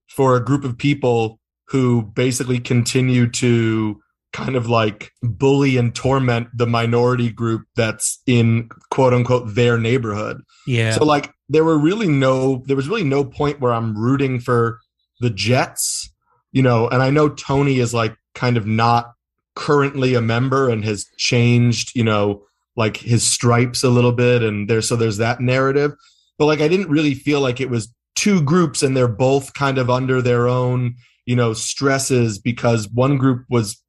for 0.08 0.36
a 0.36 0.44
group 0.44 0.64
of 0.64 0.78
people 0.78 1.38
who 1.68 2.02
basically 2.02 2.58
continue 2.58 3.28
to 3.30 4.00
kind 4.32 4.56
of 4.56 4.68
like 4.68 5.10
bully 5.22 5.76
and 5.76 5.94
torment 5.94 6.48
the 6.54 6.66
minority 6.66 7.30
group 7.30 7.62
that's 7.76 8.22
in 8.26 8.68
quote 8.90 9.12
unquote 9.12 9.54
their 9.54 9.78
neighborhood. 9.78 10.40
Yeah. 10.66 10.92
So 10.92 11.04
like 11.04 11.30
there 11.48 11.64
were 11.64 11.78
really 11.78 12.08
no 12.08 12.62
there 12.66 12.76
was 12.76 12.88
really 12.88 13.04
no 13.04 13.24
point 13.24 13.60
where 13.60 13.72
I'm 13.72 13.96
rooting 13.96 14.40
for 14.40 14.78
the 15.20 15.30
Jets, 15.30 16.10
you 16.50 16.62
know, 16.62 16.88
and 16.88 17.02
I 17.02 17.10
know 17.10 17.28
Tony 17.28 17.78
is 17.78 17.92
like 17.92 18.16
kind 18.34 18.56
of 18.56 18.66
not 18.66 19.12
currently 19.54 20.14
a 20.14 20.20
member 20.20 20.68
and 20.68 20.84
has 20.84 21.06
changed, 21.16 21.94
you 21.94 22.04
know, 22.04 22.44
like 22.76 22.96
his 22.96 23.22
stripes 23.22 23.82
a 23.84 23.90
little 23.90 24.12
bit 24.12 24.42
and 24.42 24.68
there 24.68 24.82
so 24.82 24.96
there's 24.96 25.18
that 25.18 25.40
narrative. 25.40 25.92
But 26.38 26.46
like 26.46 26.60
I 26.60 26.68
didn't 26.68 26.88
really 26.88 27.14
feel 27.14 27.40
like 27.40 27.60
it 27.60 27.70
was 27.70 27.92
two 28.14 28.42
groups 28.42 28.82
and 28.82 28.96
they're 28.96 29.08
both 29.08 29.54
kind 29.54 29.78
of 29.78 29.90
under 29.90 30.22
their 30.22 30.48
own, 30.48 30.96
you 31.26 31.36
know, 31.36 31.52
stresses 31.52 32.38
because 32.38 32.88
one 32.88 33.18
group 33.18 33.44
was 33.50 33.82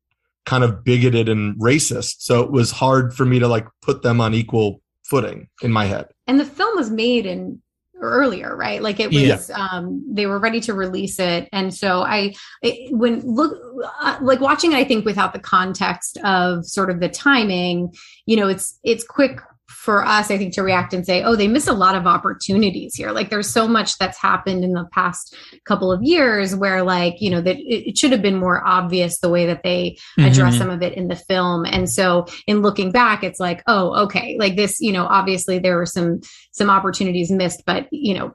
kind 0.46 0.64
of 0.64 0.84
bigoted 0.84 1.30
and 1.30 1.60
racist. 1.60 2.16
So 2.20 2.42
it 2.42 2.52
was 2.52 2.72
hard 2.72 3.14
for 3.14 3.26
me 3.26 3.40
to 3.40 3.48
like 3.48 3.68
put 3.82 4.02
them 4.02 4.20
on 4.20 4.34
equal 4.34 4.82
footing 5.04 5.48
in 5.62 5.72
my 5.72 5.86
head. 5.86 6.08
And 6.28 6.40
the 6.40 6.46
film 6.46 6.76
was 6.76 6.90
made 6.90 7.26
in 7.26 7.62
earlier, 8.12 8.56
right? 8.56 8.82
Like 8.82 9.00
it 9.00 9.12
Yeah. 9.12 9.36
was, 9.36 9.50
um, 9.52 10.04
they 10.10 10.26
were 10.26 10.40
ready 10.40 10.60
to 10.62 10.74
release 10.74 11.20
it. 11.20 11.50
And 11.52 11.74
so 11.74 12.02
I, 12.02 12.34
it, 12.62 12.94
when 12.94 13.22
look, 13.22 13.58
uh, 14.02 14.18
like 14.22 14.40
watching 14.40 14.72
it, 14.74 14.76
I 14.76 14.84
think 14.84 15.06
without 15.06 15.34
the 15.34 15.40
context 15.40 16.18
of 16.24 16.66
sort 16.66 16.90
of 16.90 17.00
the 17.00 17.10
timing, 17.10 17.94
you 18.26 18.36
know, 18.36 18.48
it's, 18.48 18.80
it's 18.84 19.04
quick 19.04 19.40
for 19.84 20.06
us, 20.06 20.32
I 20.32 20.38
think, 20.38 20.54
to 20.54 20.64
react 20.64 20.94
and 20.94 21.06
say, 21.06 21.24
oh, 21.24 21.36
they 21.36 21.50
miss 21.50 21.68
a 21.68 21.74
lot 21.74 21.94
of 21.96 22.08
opportunities 22.08 22.96
here. 22.96 23.12
Like 23.12 23.30
there's 23.30 23.50
so 23.50 23.68
much 23.68 23.98
that's 23.98 24.18
happened 24.18 24.64
in 24.64 24.72
the 24.72 24.86
past 24.94 25.36
couple 25.66 25.92
of 25.92 26.02
years 26.02 26.56
where 26.56 26.84
like, 26.84 27.16
you 27.20 27.30
know, 27.30 27.42
that 27.42 27.58
it, 27.58 27.90
it 27.90 27.98
should 27.98 28.14
have 28.14 28.22
been 28.22 28.38
more 28.38 28.66
obvious 28.66 29.20
the 29.20 29.28
way 29.30 29.46
that 29.46 29.62
they 29.62 29.98
address 30.18 30.56
Mhm. 30.56 30.58
some 30.58 30.70
of 30.70 30.82
it 30.82 30.94
in 30.94 31.10
the 31.10 31.18
film. 31.18 31.66
And 31.66 31.90
so 31.90 32.28
in 32.48 32.62
looking 32.62 32.94
back, 32.94 33.26
it's 33.26 33.42
like, 33.42 33.62
oh, 33.68 33.94
okay, 34.06 34.38
like 34.40 34.56
this, 34.56 34.80
you 34.80 34.94
know, 34.94 35.06
obviously 35.06 35.60
there 35.60 35.76
were 35.76 35.86
some 35.86 36.22
some 36.54 36.70
opportunities 36.70 37.30
missed, 37.30 37.64
but 37.66 37.88
you 37.92 38.14
know, 38.14 38.34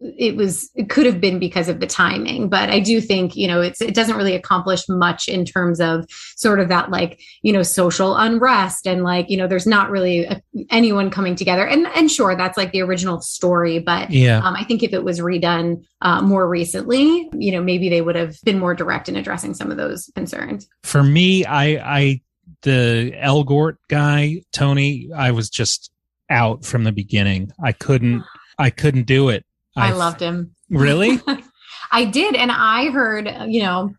it 0.00 0.36
was 0.36 0.70
it 0.74 0.90
could 0.90 1.06
have 1.06 1.20
been 1.20 1.38
because 1.38 1.68
of 1.68 1.80
the 1.80 1.86
timing. 1.86 2.48
But 2.50 2.68
I 2.68 2.78
do 2.80 3.00
think, 3.00 3.34
you 3.34 3.48
know, 3.48 3.62
it's 3.62 3.80
it 3.80 3.94
doesn't 3.94 4.16
really 4.16 4.34
accomplish 4.34 4.86
much 4.88 5.28
in 5.28 5.44
terms 5.46 5.80
of 5.80 6.04
sort 6.36 6.60
of 6.60 6.68
that 6.68 6.90
like, 6.90 7.20
you 7.42 7.52
know, 7.52 7.62
social 7.62 8.14
unrest 8.16 8.86
and 8.86 9.02
like, 9.02 9.30
you 9.30 9.36
know, 9.38 9.46
there's 9.46 9.66
not 9.66 9.90
really 9.90 10.24
a, 10.24 10.42
anyone 10.70 11.10
coming 11.10 11.34
together. 11.34 11.66
And 11.66 11.86
and 11.88 12.10
sure, 12.10 12.36
that's 12.36 12.58
like 12.58 12.72
the 12.72 12.82
original 12.82 13.20
story, 13.22 13.78
but 13.78 14.10
Yeah. 14.10 14.40
um, 14.46 14.54
I 14.54 14.64
think 14.64 14.82
if 14.82 14.92
it 14.92 15.04
was 15.04 15.20
redone 15.20 15.82
uh, 16.02 16.20
more 16.20 16.46
recently, 16.46 17.30
you 17.32 17.50
know, 17.52 17.62
maybe 17.62 17.88
they 17.88 18.02
would 18.02 18.16
have 18.16 18.36
been 18.44 18.58
more 18.58 18.74
direct 18.74 19.08
in 19.08 19.16
addressing 19.16 19.54
some 19.54 19.70
of 19.70 19.78
those 19.78 20.10
concerns. 20.14 20.68
for 20.82 21.02
me, 21.02 21.46
I, 21.46 21.64
I, 21.98 22.20
the 22.60 23.12
Elgort 23.16 23.76
guy, 23.88 24.42
Tony, 24.52 25.08
I 25.16 25.30
was 25.30 25.48
just 25.48 25.90
out 26.28 26.64
from 26.64 26.84
the 26.84 26.92
beginning. 26.92 27.52
I 27.62 27.72
couldn't 27.72 28.22
I 28.58 28.70
couldn't 28.70 29.06
do 29.06 29.28
it. 29.30 29.44
I 29.76 29.92
loved 29.92 30.20
him. 30.20 30.54
Really? 30.70 31.20
I 31.92 32.04
did. 32.04 32.34
And 32.34 32.50
I 32.50 32.90
heard, 32.90 33.30
you 33.46 33.62
know, 33.62 33.94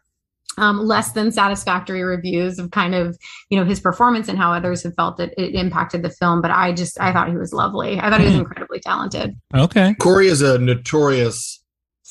um, 0.58 0.80
less 0.80 1.12
than 1.12 1.32
satisfactory 1.32 2.04
reviews 2.04 2.60
of 2.60 2.72
kind 2.72 2.96
of, 2.96 3.18
you 3.50 3.60
know, 3.60 3.66
his 3.66 3.80
performance 3.80 4.30
and 4.30 4.38
how 4.38 4.54
others 4.54 4.84
have 4.84 4.94
felt 4.96 5.18
that 5.18 5.34
it 5.38 5.54
impacted 5.54 6.02
the 6.02 6.10
film. 6.10 6.42
But 6.42 6.52
I 6.52 6.72
just, 6.74 7.00
I 7.00 7.12
thought 7.12 7.30
he 7.30 7.36
was 7.36 7.54
lovely. 7.54 8.00
I 8.00 8.10
thought 8.10 8.22
he 8.22 8.28
was 8.28 8.36
incredibly 8.36 8.80
talented. 8.80 9.36
Okay. 9.54 9.96
Corey 9.96 10.28
is 10.28 10.42
a 10.42 10.58
notorious 10.58 11.62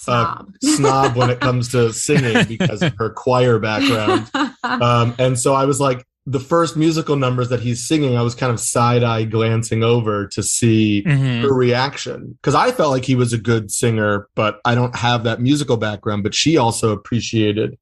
uh, 0.07 0.37
Snob. 0.37 0.55
snob 0.63 1.17
when 1.17 1.31
it 1.31 1.41
comes 1.41 1.71
to 1.73 1.93
singing 1.93 2.45
because 2.47 2.83
of 2.83 2.95
her 2.99 3.11
choir 3.11 3.59
background. 3.59 4.31
Um, 4.65 5.15
and 5.19 5.39
so 5.39 5.53
I 5.53 5.67
was 5.67 5.79
like, 5.79 6.07
the 6.27 6.41
first 6.41 6.75
musical 6.77 7.17
numbers 7.17 7.51
that 7.51 7.61
he's 7.61 7.87
singing, 7.87 8.17
I 8.17 8.23
was 8.23 8.35
kind 8.35 8.51
of 8.51 8.59
side 8.59 9.03
eye 9.05 9.25
glancing 9.25 9.83
over 9.85 10.27
to 10.29 10.43
see 10.43 11.03
Mhm. 11.07 11.43
her 11.43 11.53
reaction 11.53 12.39
because 12.41 12.55
I 12.55 12.73
felt 12.73 12.93
like 12.93 13.05
he 13.05 13.15
was 13.15 13.33
a 13.35 13.39
good 13.39 13.71
singer, 13.71 14.29
but 14.35 14.59
I 14.65 14.75
don't 14.75 14.97
have 14.97 15.25
that 15.25 15.41
musical 15.43 15.77
background. 15.77 16.23
But 16.23 16.35
she 16.35 16.57
also 16.57 16.93
appreciated 16.93 17.77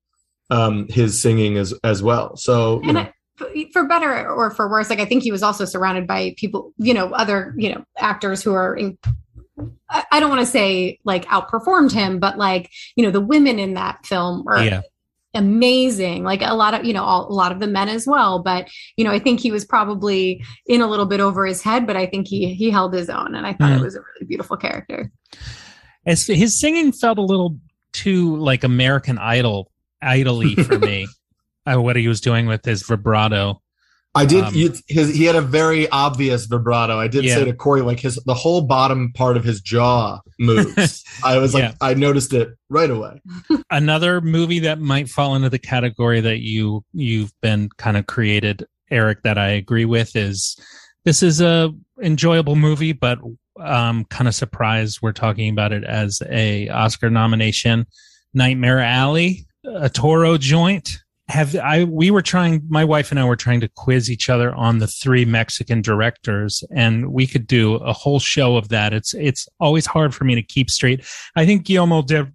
um, 0.51 0.87
his 0.89 1.23
singing 1.23 1.57
as 1.57 1.73
as 1.85 2.03
well. 2.03 2.37
So 2.37 2.81
you 2.83 2.89
and 2.91 2.95
know, 2.95 3.09
I, 3.41 3.71
for 3.73 3.87
better 3.87 4.29
or 4.29 4.51
for 4.51 4.69
worse, 4.69 4.91
like 4.91 5.01
I 5.01 5.05
think 5.07 5.23
he 5.23 5.31
was 5.33 5.43
also 5.43 5.65
surrounded 5.65 6.07
by 6.07 6.35
people, 6.37 6.75
you 6.79 6.93
know, 6.95 7.07
other, 7.13 7.55
you 7.57 7.73
know, 7.73 7.85
actors 7.97 8.43
who 8.43 8.53
are 8.53 8.75
in, 8.77 8.99
I 9.89 10.05
I 10.11 10.21
don't 10.21 10.29
want 10.31 10.41
to 10.41 10.47
say 10.47 10.99
like 11.05 11.25
outperformed 11.27 11.93
him, 11.93 12.19
but 12.19 12.37
like, 12.39 12.71
you 12.97 13.05
know, 13.05 13.11
the 13.11 13.21
women 13.21 13.59
in 13.59 13.75
that 13.75 14.05
film 14.05 14.45
are 14.49 14.63
Yeah. 14.65 14.81
Amazing. 15.35 16.25
Like 16.25 16.43
a 16.43 16.55
lot 16.55 16.75
of, 16.75 16.85
you 16.85 16.93
know, 16.93 17.05
all, 17.05 17.29
a 17.31 17.33
lot 17.35 17.53
of 17.53 17.61
the 17.61 17.67
men 17.67 17.89
as 17.89 18.07
well. 18.07 18.43
But, 18.43 18.69
you 18.97 19.05
know, 19.05 19.11
I 19.13 19.19
think 19.19 19.41
he 19.41 19.51
was 19.53 19.65
probably 19.65 20.45
in 20.67 20.81
a 20.81 20.87
little 20.87 21.07
bit 21.07 21.21
over 21.21 21.47
his 21.47 21.63
head, 21.63 21.87
but 21.87 21.97
I 21.97 22.07
think 22.07 22.29
he, 22.29 22.55
he 22.55 22.71
held 22.71 22.93
his 22.95 23.09
own. 23.09 23.35
And 23.35 23.47
I 23.47 23.53
thought 23.53 23.71
Mhm. 23.71 23.79
it 23.81 23.83
was 23.83 23.95
a 23.97 24.01
really 24.01 24.27
beautiful 24.27 24.57
character. 24.57 25.11
As 26.05 26.27
his 26.27 26.59
singing 26.59 26.93
felt 26.93 27.19
a 27.19 27.23
little 27.23 27.59
too 27.93 28.37
like 28.37 28.65
American 28.65 29.19
Idol 29.19 29.71
idly 30.03 30.55
for 30.57 30.79
me. 30.79 31.07
Uh, 31.65 31.81
what 31.81 31.95
he 31.95 32.09
was 32.09 32.21
doing 32.21 32.47
with 32.47 32.65
his 32.65 32.83
vibrato. 32.83 33.62
I 34.15 34.27
did. 34.27 34.45
Um, 34.45 34.55
you, 34.55 34.75
his, 34.89 35.15
he 35.15 35.25
had 35.25 35.37
a 35.37 35.41
very 35.41 35.89
obvious 35.89 36.45
vibrato. 36.45 36.99
I 36.99 37.09
did 37.09 37.25
Yeah. 37.25 37.37
say 37.37 37.45
to 37.47 37.55
Corey, 37.55 37.81
like 37.81 37.99
his 38.01 38.17
the 38.27 38.35
whole 38.35 38.61
bottom 38.63 39.11
part 39.15 39.39
of 39.39 39.45
his 39.45 39.61
jaw 39.63 40.21
moves. 40.39 41.03
I 41.25 41.39
was 41.39 41.55
like, 41.55 41.63
Yeah. 41.63 41.73
I 41.81 41.95
noticed 41.95 42.35
it 42.35 42.51
right 42.69 42.91
away. 42.91 43.23
Another 43.71 44.21
movie 44.21 44.59
that 44.61 44.81
might 44.81 45.09
fall 45.09 45.35
into 45.35 45.49
the 45.49 45.59
category 45.59 46.21
that 46.21 46.41
you 46.41 46.85
you've 46.93 47.33
been 47.41 47.71
kind 47.79 47.97
of 47.97 48.07
created, 48.07 48.67
Eric, 48.91 49.23
that 49.23 49.39
I 49.39 49.49
agree 49.49 49.87
with 49.87 50.15
is 50.15 50.57
this 51.07 51.23
is 51.23 51.41
a 51.41 51.73
enjoyable 52.03 52.57
movie, 52.57 52.93
but 52.93 53.19
um 53.61 54.05
kind 54.07 54.29
of 54.29 54.35
surprised 54.35 55.01
we're 55.03 55.13
talking 55.13 55.51
about 55.51 55.73
it 55.73 55.85
as 55.85 56.21
a 56.29 56.69
Oscar 56.69 57.09
nomination. 57.11 57.87
Nightmare 58.35 58.81
Alley, 58.81 59.47
a 59.65 59.89
Toro 59.89 60.37
joint. 60.39 61.02
Have 61.29 61.57
I 61.57 61.85
we 61.85 62.11
were 62.11 62.23
trying 62.23 62.63
my 62.69 62.85
wife 62.85 63.11
and 63.11 63.19
I 63.19 63.25
were 63.25 63.37
trying 63.37 63.61
to 63.61 63.69
quiz 63.69 64.11
each 64.11 64.29
other 64.29 64.55
on 64.55 64.79
the 64.79 64.87
three 64.87 65.25
Mexican 65.25 65.81
directors 65.81 66.63
and 66.75 67.13
we 67.13 67.27
could 67.27 67.47
do 67.47 67.77
a 67.77 67.93
whole 67.93 68.19
show 68.19 68.57
of 68.57 68.69
that. 68.69 68.93
It's 68.93 69.15
it's 69.15 69.49
always 69.61 69.87
hard 69.87 70.15
for 70.15 70.25
me 70.25 70.35
to 70.35 70.43
keep 70.43 70.69
straight. 70.69 71.05
I 71.37 71.47
think 71.47 71.65
Guillermo 71.65 72.03
del 72.03 72.27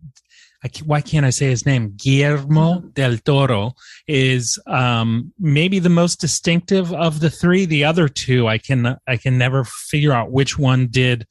I 0.64 0.70
why 0.86 1.02
can't 1.02 1.26
I 1.26 1.30
say 1.30 1.48
his 1.48 1.66
name? 1.66 1.94
Guillermo 1.98 2.80
del 2.94 3.18
Toro 3.18 3.74
is 4.08 4.58
um, 4.68 5.32
maybe 5.40 5.80
the 5.80 5.90
most 5.90 6.20
distinctive 6.20 6.92
of 6.94 7.20
the 7.20 7.30
three. 7.30 7.66
The 7.66 7.84
other 7.84 8.08
two, 8.08 8.48
I 8.48 8.58
can 8.58 8.98
I 9.08 9.18
can 9.18 9.38
never 9.38 9.64
figure 9.64 10.14
out 10.14 10.32
which 10.32 10.58
one 10.58 10.88
did 10.88 11.28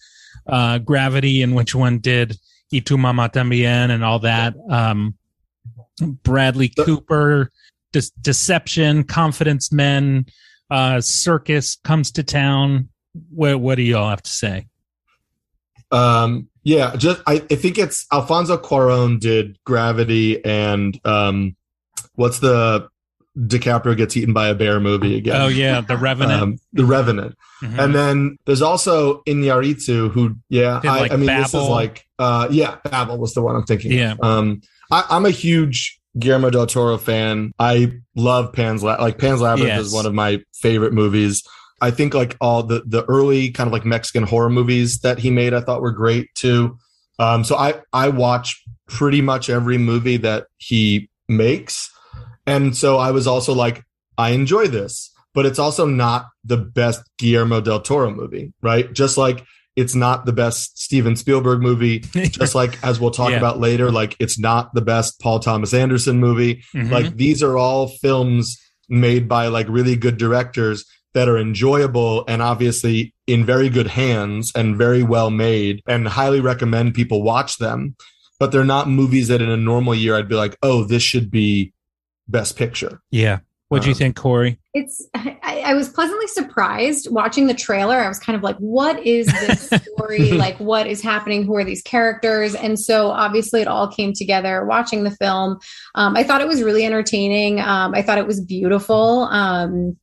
uh, 0.47 0.79
Gravity 0.79 1.43
and 1.43 1.57
which 1.57 1.75
one 1.75 1.99
did 1.99 2.39
Y 2.73 2.81
tu 2.81 2.97
mamá 2.97 3.33
también 3.33 3.91
and 3.91 4.05
all 4.05 4.21
that. 4.21 4.55
Um, 4.71 5.17
Bradley 6.01 6.69
Cooper, 6.69 7.51
De- 7.93 8.03
Deception, 8.21 9.05
Confidence 9.05 9.73
Men, 9.73 10.27
uh, 10.71 11.01
Circus 11.01 11.77
comes 11.85 12.11
to 12.13 12.23
town. 12.23 12.89
What 13.31 13.61
what 13.61 13.77
do 13.77 13.83
y'all 13.83 14.11
have 14.11 14.23
to 14.23 14.31
say? 14.31 14.67
Um, 15.91 16.49
yeah, 16.65 16.97
just 16.97 17.23
I, 17.27 17.35
I 17.51 17.55
think 17.55 17.79
it's 17.79 18.07
Alfonso 18.13 18.59
Cuarón 18.59 19.21
did 19.21 19.59
Gravity 19.65 20.45
and 20.45 21.01
um, 21.05 21.57
what's 22.17 22.41
the 22.41 22.89
DiCaprio 23.39 23.97
gets 23.97 24.17
eaten 24.17 24.33
by 24.35 24.49
a 24.49 24.55
bear 24.55 24.81
movie 24.81 25.17
again? 25.17 25.41
Oh 25.41 25.47
yeah, 25.47 25.81
The 25.81 25.97
Revenant. 25.97 26.43
Um, 26.43 26.59
the 26.73 26.85
Revenant. 26.85 27.37
Mhm. 27.63 27.79
And 27.79 27.95
then 27.95 28.39
there's 28.47 28.63
also 28.63 29.23
Iñárritu, 29.29 30.11
who, 30.11 30.37
yeah, 30.49 30.81
Did, 30.83 30.91
I, 30.91 31.01
like, 31.01 31.13
I 31.13 31.17
mean, 31.17 31.27
this 31.27 31.55
is 31.55 31.69
like, 31.69 32.07
uh, 32.19 32.49
yeah, 32.51 32.77
Babel 32.85 33.19
was 33.19 33.35
the 33.35 33.43
one 33.43 33.55
I'm 33.57 33.65
thinking. 33.65 33.93
of. 33.93 33.99
Yeah. 33.99 34.15
Um, 34.23 34.63
I, 34.91 35.05
I'm 35.11 35.27
a 35.27 35.31
huge 35.31 36.01
Guillermo 36.19 36.51
del 36.51 36.67
Toro 36.67 36.97
fan. 36.99 37.53
I 37.59 37.93
love 38.15 38.53
Pan's 38.53 38.83
La- 38.83 38.97
like 39.01 39.19
Pan's 39.19 39.41
Labyrinth 39.41 39.69
Yes. 39.69 39.87
is 39.87 39.93
one 39.93 40.07
of 40.07 40.15
my 40.15 40.43
favorite 40.55 40.93
movies. 40.93 41.43
I 41.81 41.91
think 41.91 42.15
like 42.15 42.37
all 42.41 42.63
the 42.63 42.83
the 42.87 43.05
early 43.05 43.51
kind 43.51 43.67
of 43.69 43.73
like 43.73 43.85
Mexican 43.85 44.23
horror 44.23 44.49
movies 44.51 45.01
that 45.01 45.19
he 45.19 45.31
made, 45.31 45.53
I 45.53 45.61
thought 45.61 45.83
were 45.83 45.93
great 45.93 46.29
too. 46.35 46.79
Um, 47.19 47.45
so 47.45 47.57
I 47.57 47.75
I 47.93 48.09
watch 48.09 48.63
pretty 48.89 49.21
much 49.21 49.51
every 49.51 49.77
movie 49.79 50.17
that 50.19 50.47
he 50.59 51.11
makes, 51.29 51.91
and 52.47 52.75
so 52.77 52.97
I 52.99 53.11
was 53.11 53.27
also 53.27 53.53
like, 53.53 53.83
I 54.17 54.31
enjoy 54.31 54.69
this, 54.69 55.13
but 55.35 55.45
it's 55.45 55.59
also 55.59 55.85
not 55.87 56.27
the 56.45 56.57
best 56.57 57.03
Guillermo 57.19 57.61
del 57.61 57.81
Toro 57.81 58.11
movie, 58.11 58.53
right? 58.63 58.91
Just 58.93 59.19
like 59.19 59.45
it's 59.77 59.95
not 59.95 60.25
the 60.27 60.33
best 60.33 60.79
Steven 60.79 61.15
Spielberg 61.17 61.61
movie, 61.61 61.99
just 62.31 62.55
like 62.55 62.83
as 62.83 62.99
we'll 62.99 63.11
talk 63.11 63.31
Yeah. 63.31 63.37
about 63.37 63.61
later, 63.61 63.91
like 63.93 64.17
it's 64.19 64.39
not 64.39 64.75
the 64.75 64.81
best 64.81 65.21
Paul 65.21 65.39
Thomas 65.39 65.73
Anderson 65.75 66.19
movie. 66.19 66.65
Mhm. 66.75 66.91
Like 66.91 67.17
these 67.17 67.43
are 67.43 67.57
all 67.57 67.89
films 67.89 68.59
made 68.89 69.29
by 69.29 69.49
like 69.49 69.67
really 69.69 69.97
good 69.97 70.17
directors 70.17 70.85
that 71.15 71.29
are 71.29 71.39
enjoyable 71.39 72.25
and 72.29 72.43
obviously 72.43 73.15
in 73.27 73.45
very 73.45 73.69
good 73.69 73.87
hands 73.89 74.53
and 74.55 74.77
very 74.77 75.03
well 75.03 75.31
made 75.31 75.83
and 75.87 76.07
highly 76.09 76.41
recommend 76.41 76.95
people 76.95 77.23
watch 77.23 77.59
them. 77.59 77.97
But 78.39 78.53
they're 78.53 78.65
not 78.65 78.89
movies 78.89 79.29
that 79.29 79.41
in 79.41 79.49
a 79.49 79.57
normal 79.57 79.95
year 79.95 80.15
I'd 80.17 80.29
be 80.29 80.35
like, 80.35 80.57
oh, 80.63 80.85
this 80.85 81.03
should 81.03 81.31
be 81.31 81.73
best 82.29 82.57
picture. 82.57 83.01
Yeah. 83.11 83.39
What 83.69 83.83
do 83.83 83.89
you 83.89 83.95
Um, 83.95 83.99
think, 83.99 84.17
Corey? 84.17 84.59
It's 84.75 85.05
I, 85.15 85.63
I 85.67 85.75
was 85.75 85.89
pleasantly 85.89 86.29
surprised 86.29 87.11
watching 87.11 87.47
the 87.49 87.55
trailer. 87.55 87.97
I 87.97 88.09
was 88.09 88.19
kind 88.21 88.37
of 88.37 88.43
like, 88.43 88.57
what 88.59 89.05
is 89.05 89.27
this 89.27 89.71
story? 89.97 90.33
like 90.33 90.57
what 90.59 90.87
is 90.87 91.01
happening? 91.03 91.45
Who 91.45 91.57
are 91.57 91.65
these 91.65 91.83
characters? 91.83 92.55
And 92.55 92.79
so 92.79 93.09
obviously 93.09 93.61
it 93.63 93.69
all 93.69 93.89
came 93.89 94.13
together 94.13 94.65
watching 94.65 95.03
the 95.05 95.11
film. 95.11 95.59
Um, 95.97 96.17
I 96.17 96.23
thought 96.23 96.41
it 96.41 96.49
was 96.49 96.63
really 96.63 96.85
entertaining. 96.85 97.61
Um, 97.61 97.95
I 97.95 98.03
thought 98.03 98.19
it 98.19 98.27
was 98.27 98.41
beautiful. 98.41 99.23
Um, 99.33 99.97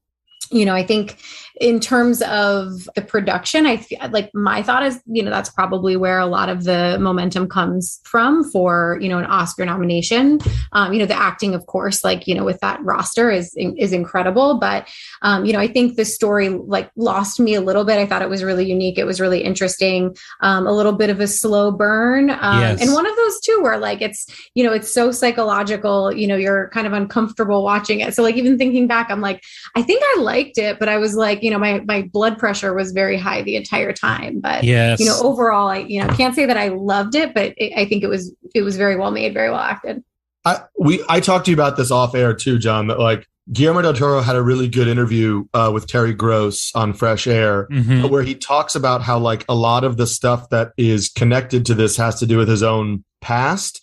you 0.52 0.66
know, 0.66 0.76
I 0.76 0.86
think 0.86 1.18
in 1.62 1.80
terms 1.80 2.22
of 2.24 2.90
the 2.96 3.02
production, 3.02 3.66
I 3.66 3.78
feel 3.78 4.00
like 4.10 4.32
my 4.34 4.64
thought 4.64 4.84
is, 4.84 5.02
you 5.06 5.22
know, 5.24 5.30
that's 5.30 5.50
probably 5.50 5.96
where 5.96 6.20
a 6.20 6.26
lot 6.26 6.50
of 6.50 6.64
the 6.64 6.98
momentum 7.00 7.48
comes 7.48 8.00
from 8.04 8.50
for, 8.52 8.98
you 9.02 9.08
know, 9.10 9.20
an 9.20 9.26
Oscar 9.26 9.66
nomination. 9.66 10.40
Um, 10.72 10.94
you 10.94 11.00
know, 11.00 11.06
the 11.06 11.18
acting, 11.18 11.54
of 11.54 11.66
course, 11.68 12.04
like, 12.04 12.28
you 12.28 12.34
know, 12.34 12.44
with 12.44 12.60
that 12.62 12.84
roster 12.84 13.30
is 13.30 13.54
is 13.56 13.94
incredible. 13.94 14.58
But 14.60 14.88
um, 15.22 15.46
you 15.46 15.54
know, 15.54 15.60
I 15.60 15.68
think 15.68 15.96
the 15.96 16.06
story 16.06 16.50
like 16.50 16.90
lost 16.96 17.40
me 17.40 17.54
a 17.54 17.62
little 17.62 17.84
bit. 17.86 17.98
I 18.00 18.06
thought 18.06 18.22
it 18.22 18.30
was 18.30 18.44
really 18.44 18.66
unique. 18.66 18.98
It 18.98 19.06
was 19.06 19.22
really 19.22 19.44
interesting. 19.44 20.16
Um, 20.42 20.66
a 20.66 20.72
little 20.72 20.94
bit 20.94 21.10
of 21.10 21.20
a 21.20 21.28
slow 21.28 21.72
burn. 21.72 22.30
Um, 22.32 22.62
Yes. 22.64 22.82
and 22.82 22.94
one 22.94 23.06
of 23.06 23.16
those 23.16 23.40
too, 23.42 23.60
where 23.62 23.78
like 23.78 24.02
it's, 24.02 24.26
you 24.56 24.64
know, 24.64 24.72
it's 24.74 24.92
so 24.92 25.12
psychological, 25.12 26.12
you 26.14 26.26
know, 26.28 26.36
you're 26.36 26.70
kind 26.70 26.88
of 26.88 26.94
uncomfortable 26.94 27.64
watching 27.64 28.00
it. 28.00 28.14
So 28.14 28.24
like 28.24 28.36
even 28.36 28.58
thinking 28.58 28.88
back, 28.88 29.12
I'm 29.12 29.22
like, 29.22 29.44
I 29.76 29.82
think 29.82 30.02
I 30.16 30.22
liked 30.22 30.58
it, 30.58 30.80
but 30.80 30.88
I 30.90 30.98
was 30.98 31.16
like, 31.16 31.43
you 31.44 31.52
know, 31.52 31.60
my 31.60 31.82
my 31.86 32.02
blood 32.04 32.38
pressure 32.40 32.74
was 32.74 32.92
very 32.92 33.18
high 33.18 33.42
the 33.44 33.56
entire 33.56 33.94
time. 33.94 34.40
But 34.40 34.64
Yes. 34.64 35.00
you 35.00 35.06
know, 35.06 35.20
overall, 35.22 35.68
I 35.68 35.80
you 35.80 36.02
know 36.02 36.08
can't 36.16 36.34
say 36.36 36.46
that 36.46 36.58
I 36.58 36.70
loved 36.70 37.16
it, 37.16 37.34
but 37.34 37.54
it, 37.58 37.74
I 37.78 37.86
think 37.86 38.04
it 38.04 38.08
was 38.08 38.34
it 38.56 38.62
was 38.62 38.78
very 38.78 38.96
well 38.96 39.12
made, 39.12 39.34
very 39.34 39.50
well 39.50 39.60
acted. 39.60 40.04
I 40.46 40.62
we 40.80 41.04
I 41.10 41.20
talked 41.20 41.46
to 41.46 41.52
you 41.52 41.56
about 41.56 41.78
this 41.78 41.92
off 41.92 42.16
air 42.16 42.34
too, 42.34 42.58
John. 42.58 42.88
That 42.88 43.00
like 43.00 43.28
Guillermo 43.52 43.82
del 43.82 43.94
Toro 43.94 44.22
had 44.22 44.36
a 44.38 44.42
really 44.42 44.70
good 44.70 44.88
interview 44.88 45.46
uh, 45.54 45.70
with 45.74 45.86
Terry 45.88 46.14
Gross 46.14 46.72
on 46.76 46.94
Fresh 46.94 47.28
Air, 47.28 47.68
Mhm. 47.72 48.10
where 48.10 48.24
he 48.24 48.36
talks 48.36 48.74
about 48.74 49.02
how 49.02 49.20
like 49.20 49.44
a 49.50 49.56
lot 49.56 49.84
of 49.84 49.98
the 49.98 50.08
stuff 50.08 50.50
that 50.50 50.72
is 50.78 51.10
connected 51.10 51.66
to 51.66 51.74
this 51.74 51.98
has 51.98 52.16
to 52.20 52.26
do 52.26 52.38
with 52.38 52.48
his 52.48 52.64
own 52.64 53.04
past, 53.22 53.82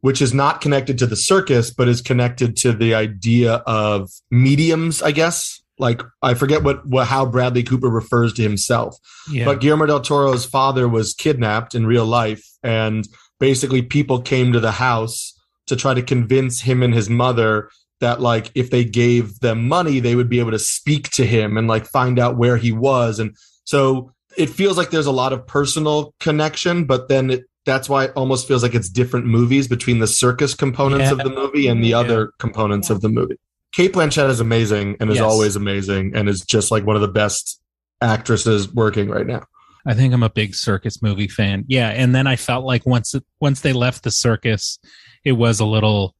which 0.00 0.22
is 0.22 0.32
not 0.32 0.60
connected 0.60 0.96
to 0.98 1.06
the 1.06 1.16
circus, 1.16 1.70
but 1.72 1.88
is 1.88 2.00
connected 2.00 2.56
to 2.58 2.72
the 2.72 2.94
idea 2.94 3.54
of 3.66 4.10
mediums, 4.30 5.02
I 5.02 5.10
guess. 5.12 5.59
Like 5.80 6.02
I 6.22 6.34
forget 6.34 6.62
what, 6.62 6.86
what 6.86 7.06
how 7.06 7.26
Bradley 7.26 7.62
Cooper 7.62 7.88
refers 7.88 8.32
to 8.34 8.42
himself. 8.42 8.96
Yeah. 9.30 9.44
But 9.46 9.60
Guillermo 9.60 9.86
del 9.86 10.00
Toro's 10.00 10.44
father 10.44 10.88
was 10.88 11.14
kidnapped 11.14 11.74
in 11.74 11.86
real 11.86 12.06
life, 12.06 12.44
and 12.62 13.08
basically 13.38 13.82
people 13.82 14.20
came 14.20 14.52
to 14.52 14.60
the 14.60 14.72
house 14.72 15.34
to 15.66 15.76
try 15.76 15.94
to 15.94 16.02
convince 16.02 16.60
him 16.60 16.82
and 16.82 16.92
his 16.94 17.08
mother 17.08 17.70
that 18.00 18.20
like 18.20 18.50
if 18.54 18.70
they 18.70 18.84
gave 18.84 19.40
them 19.40 19.68
money, 19.68 20.00
they 20.00 20.14
would 20.14 20.28
be 20.28 20.38
able 20.40 20.50
to 20.50 20.58
speak 20.58 21.10
to 21.10 21.26
him 21.26 21.56
and 21.56 21.68
like 21.68 21.86
find 21.86 22.18
out 22.18 22.36
where 22.36 22.56
he 22.56 22.72
was. 22.72 23.18
And 23.18 23.34
so 23.64 24.12
it 24.38 24.48
feels 24.48 24.76
like 24.78 24.90
there's 24.90 25.06
a 25.06 25.12
lot 25.12 25.32
of 25.32 25.46
personal 25.46 26.14
connection, 26.18 26.84
but 26.84 27.08
then 27.08 27.30
it, 27.30 27.44
that's 27.66 27.88
why 27.90 28.04
it 28.04 28.12
almost 28.16 28.48
feels 28.48 28.62
like 28.62 28.74
it's 28.74 28.88
different 28.88 29.26
movies 29.26 29.68
between 29.68 29.98
the 29.98 30.06
circus 30.06 30.54
components 30.54 31.04
Yeah. 31.04 31.12
of 31.12 31.18
the 31.18 31.30
movie 31.30 31.66
and 31.68 31.84
the 31.84 31.88
Yeah. 31.88 31.98
other 31.98 32.32
components 32.38 32.88
of 32.88 33.02
the 33.02 33.08
movie. 33.10 33.36
Cate 33.72 33.92
Blanchett 33.92 34.28
is 34.28 34.40
amazing 34.40 34.96
and 35.00 35.10
is 35.10 35.16
Yes. 35.16 35.24
always 35.24 35.56
amazing 35.56 36.12
and 36.14 36.28
is 36.28 36.40
just 36.42 36.70
like 36.70 36.84
one 36.84 36.96
of 36.96 37.02
the 37.02 37.08
best 37.08 37.60
actresses 38.00 38.72
working 38.72 39.08
right 39.08 39.26
now. 39.26 39.42
I 39.86 39.94
think 39.94 40.12
I'm 40.12 40.22
a 40.22 40.30
big 40.30 40.54
circus 40.54 41.00
movie 41.02 41.28
fan. 41.28 41.64
Yeah, 41.68 41.88
and 41.88 42.14
then 42.14 42.26
I 42.26 42.36
felt 42.36 42.64
like 42.64 42.84
once 42.84 43.14
once 43.40 43.60
they 43.60 43.72
left 43.72 44.02
the 44.04 44.10
circus, 44.10 44.78
it 45.24 45.32
was 45.32 45.60
a 45.60 45.64
little 45.66 46.14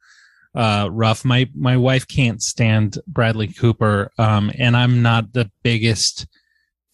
uh 0.54 0.88
rough. 0.90 1.24
My 1.24 1.48
my 1.54 1.76
wife 1.76 2.06
can't 2.08 2.42
stand 2.42 2.98
Bradley 3.06 3.48
Cooper 3.48 4.10
um 4.18 4.50
and 4.58 4.76
I'm 4.76 5.02
not 5.02 5.32
the 5.32 5.50
biggest 5.62 6.26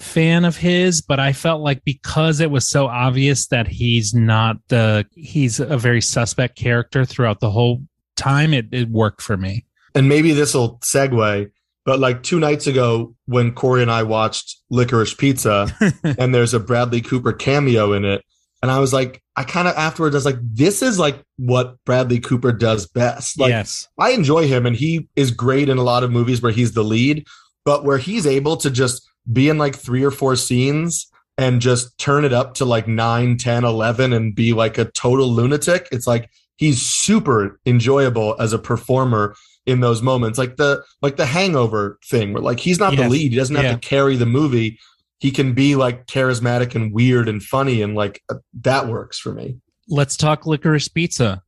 fan 0.00 0.44
of 0.44 0.56
his, 0.56 1.00
but 1.00 1.18
I 1.20 1.32
felt 1.32 1.62
like 1.62 1.84
because 1.84 2.40
it 2.40 2.50
was 2.50 2.68
so 2.68 2.86
obvious 2.86 3.46
that 3.48 3.66
he's 3.68 4.12
not 4.12 4.56
the 4.68 5.06
he's 5.14 5.60
a 5.60 5.78
very 5.78 6.02
suspect 6.02 6.56
character 6.58 7.04
throughout 7.04 7.40
the 7.40 7.50
whole 7.50 7.82
time, 8.16 8.52
it 8.52 8.66
it 8.72 8.88
worked 8.90 9.22
for 9.22 9.36
me. 9.36 9.64
And 9.96 10.08
maybe 10.08 10.32
this 10.32 10.54
will 10.54 10.78
segue, 10.78 11.50
but 11.86 11.98
like 11.98 12.22
two 12.22 12.38
nights 12.38 12.66
ago 12.66 13.16
when 13.24 13.52
Corey 13.52 13.80
and 13.80 13.90
I 13.90 14.02
watched 14.02 14.60
Licorice 14.70 15.16
Pizza 15.16 15.68
and 16.04 16.34
there's 16.34 16.52
a 16.54 16.60
Bradley 16.60 17.00
Cooper 17.00 17.32
cameo 17.32 17.94
in 17.94 18.04
it. 18.04 18.22
And 18.62 18.70
I 18.70 18.78
was 18.78 18.92
like, 18.92 19.22
I 19.36 19.44
kind 19.44 19.66
of 19.66 19.74
afterwards, 19.76 20.14
I 20.14 20.18
was 20.18 20.24
like, 20.26 20.38
this 20.40 20.82
is 20.82 20.98
like 20.98 21.22
what 21.36 21.76
Bradley 21.84 22.20
Cooper 22.20 22.52
does 22.52 22.86
best. 22.86 23.40
Like, 23.40 23.50
yes. 23.50 23.88
I 23.98 24.10
enjoy 24.10 24.46
him 24.46 24.66
and 24.66 24.76
he 24.76 25.08
is 25.16 25.30
great 25.30 25.68
in 25.68 25.78
a 25.78 25.82
lot 25.82 26.04
of 26.04 26.10
movies 26.10 26.42
where 26.42 26.52
he's 26.52 26.72
the 26.72 26.84
lead, 26.84 27.26
but 27.64 27.84
where 27.84 27.98
he's 27.98 28.26
able 28.26 28.56
to 28.58 28.70
just 28.70 29.08
be 29.32 29.48
in 29.48 29.56
like 29.56 29.76
three 29.76 30.04
or 30.04 30.10
four 30.10 30.36
scenes 30.36 31.10
and 31.38 31.60
just 31.60 31.96
turn 31.98 32.24
it 32.24 32.32
up 32.32 32.54
to 32.54 32.64
like 32.64 32.86
9, 32.86 33.38
10, 33.38 33.64
11 33.64 34.12
and 34.12 34.34
be 34.34 34.52
like 34.52 34.76
a 34.76 34.86
total 34.86 35.32
lunatic. 35.32 35.88
It's 35.90 36.06
like 36.06 36.30
he's 36.56 36.82
super 36.82 37.58
enjoyable 37.66 38.36
as 38.38 38.52
a 38.52 38.58
performer 38.58 39.34
in 39.66 39.80
those 39.80 40.00
moments. 40.00 40.38
Like 40.38 40.56
the 40.56 40.82
like 41.02 41.16
the 41.16 41.26
hangover 41.26 41.98
thing 42.08 42.32
where 42.32 42.42
like 42.42 42.60
he's 42.60 42.78
not 42.78 42.96
the 42.96 43.08
lead. 43.08 43.32
He 43.32 43.36
doesn't 43.36 43.56
have 43.56 43.64
Yeah. 43.64 43.72
to 43.74 43.78
carry 43.78 44.16
the 44.16 44.26
movie. 44.26 44.78
He 45.18 45.30
can 45.30 45.52
be 45.54 45.76
like 45.76 46.06
charismatic 46.06 46.74
and 46.74 46.92
weird 46.92 47.28
and 47.28 47.42
funny 47.42 47.82
and 47.82 47.94
like 47.94 48.22
uh, 48.30 48.36
that 48.62 48.86
works 48.88 49.18
for 49.18 49.32
me. 49.32 49.58
Let's 49.88 50.16
talk 50.16 50.46
licorice 50.46 50.88
pizza. 50.88 51.42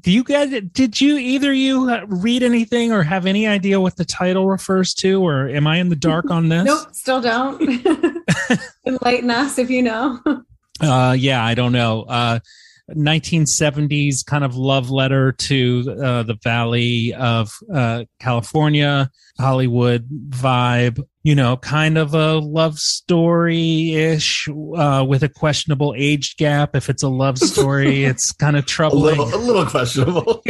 Do 0.00 0.10
you 0.12 0.22
guys 0.24 0.50
did 0.72 1.00
you 1.00 1.18
either 1.18 1.52
you 1.52 1.90
uh, 1.90 2.06
read 2.06 2.42
anything 2.42 2.92
or 2.92 3.02
have 3.02 3.26
any 3.26 3.46
idea 3.46 3.80
what 3.80 3.96
the 3.96 4.04
title 4.04 4.48
refers 4.48 4.94
to 4.94 5.20
or 5.22 5.48
am 5.48 5.66
I 5.66 5.76
in 5.78 5.88
the 5.90 5.96
dark 5.96 6.30
on 6.30 6.48
this? 6.48 6.64
Nope, 6.64 6.88
still 6.94 7.20
don't. 7.20 7.60
Enlighten 8.86 9.30
us 9.30 9.58
if 9.58 9.68
you 9.70 9.82
know. 9.82 10.18
Uh, 10.80 11.14
yeah, 11.18 11.44
I 11.44 11.54
don't 11.54 11.72
know. 11.72 12.02
Uh, 12.02 12.38
1970s 12.96 14.24
kind 14.26 14.44
of 14.44 14.56
love 14.56 14.90
letter 14.90 15.32
to 15.32 15.96
uh, 16.02 16.22
the 16.22 16.36
Valley 16.42 17.14
of 17.14 17.50
uh, 17.72 18.04
California, 18.18 19.10
Hollywood 19.38 20.08
vibe. 20.30 21.04
You 21.22 21.34
know, 21.34 21.58
kind 21.58 21.98
of 21.98 22.14
a 22.14 22.38
love 22.38 22.78
story 22.78 23.92
ish 23.94 24.48
uh, 24.74 25.04
with 25.06 25.22
a 25.22 25.28
questionable 25.28 25.94
age 25.94 26.36
gap. 26.38 26.74
If 26.74 26.88
it's 26.88 27.02
a 27.02 27.10
love 27.10 27.36
story, 27.36 28.04
it's 28.06 28.32
kind 28.32 28.56
of 28.56 28.64
A 28.64 28.66
troubling. 28.66 29.18
little 29.18 29.34
a 29.34 29.36
little 29.36 29.66
questionable. 29.66 30.42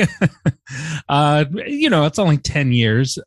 uh, 1.09 1.45
you 1.67 1.91
know, 1.91 2.05
it's 2.07 2.21
only 2.21 2.39
10 2.39 2.73
years. 2.73 3.19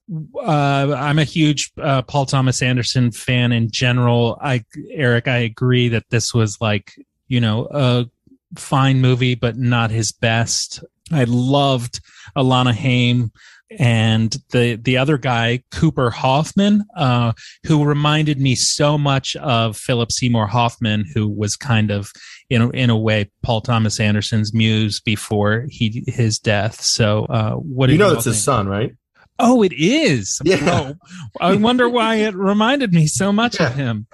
Uh, 0.42 0.96
I'm 0.98 1.20
a 1.20 1.26
huge 1.26 1.72
uh, 1.82 2.02
Paul 2.04 2.26
Thomas 2.26 2.62
Anderson 2.62 3.12
fan 3.12 3.52
in 3.52 3.70
general. 3.70 4.38
I, 4.42 4.64
Eric, 4.92 5.28
I 5.28 5.40
agree 5.40 5.90
that 5.90 6.06
this 6.12 6.34
was 6.34 6.62
like, 6.62 6.94
you 7.28 7.42
know, 7.42 7.68
a 7.72 8.06
fine 8.56 9.02
movie, 9.02 9.36
but 9.36 9.58
not 9.58 9.92
his 9.92 10.12
best. 10.12 10.84
I 11.12 11.26
loved 11.26 12.00
Alana 12.36 12.74
Haim 12.74 13.32
and 13.80 14.36
the 14.52 14.76
the 14.76 14.98
other 14.98 15.18
guy 15.18 15.64
Cooper 15.72 16.10
Hoffman, 16.10 16.84
uh, 16.96 17.34
who 17.66 17.84
reminded 17.84 18.40
me 18.40 18.56
so 18.56 18.98
much 18.98 19.36
of 19.38 19.78
Philip 19.78 20.12
Seymour 20.12 20.48
Hoffman, 20.48 21.06
who 21.14 21.28
was 21.28 21.56
kind 21.56 21.92
of 21.92 22.12
in 22.50 22.62
a, 22.62 22.70
in 22.70 22.90
a 22.90 22.98
way 22.98 23.32
Paul 23.42 23.62
Thomas 23.62 24.00
Anderson's 24.00 24.54
muse 24.54 25.00
before 25.00 25.66
he 25.70 26.04
his 26.08 26.40
death. 26.40 26.82
So, 26.82 27.26
uh, 27.26 27.54
what 27.54 27.90
you 27.90 27.98
know 27.98 28.14
it's 28.14 28.26
his 28.26 28.44
son, 28.44 28.68
right? 28.68 28.96
Oh, 29.40 29.64
it 29.64 29.74
is. 29.74 30.40
Yeah. 30.44 30.94
Oh, 30.94 30.96
I 31.42 31.56
wonder 31.56 31.90
why 31.90 32.18
it 32.18 32.36
reminded 32.36 32.94
me 32.94 33.08
so 33.08 33.34
much 33.34 33.60
of 33.60 33.74
him. 33.74 34.08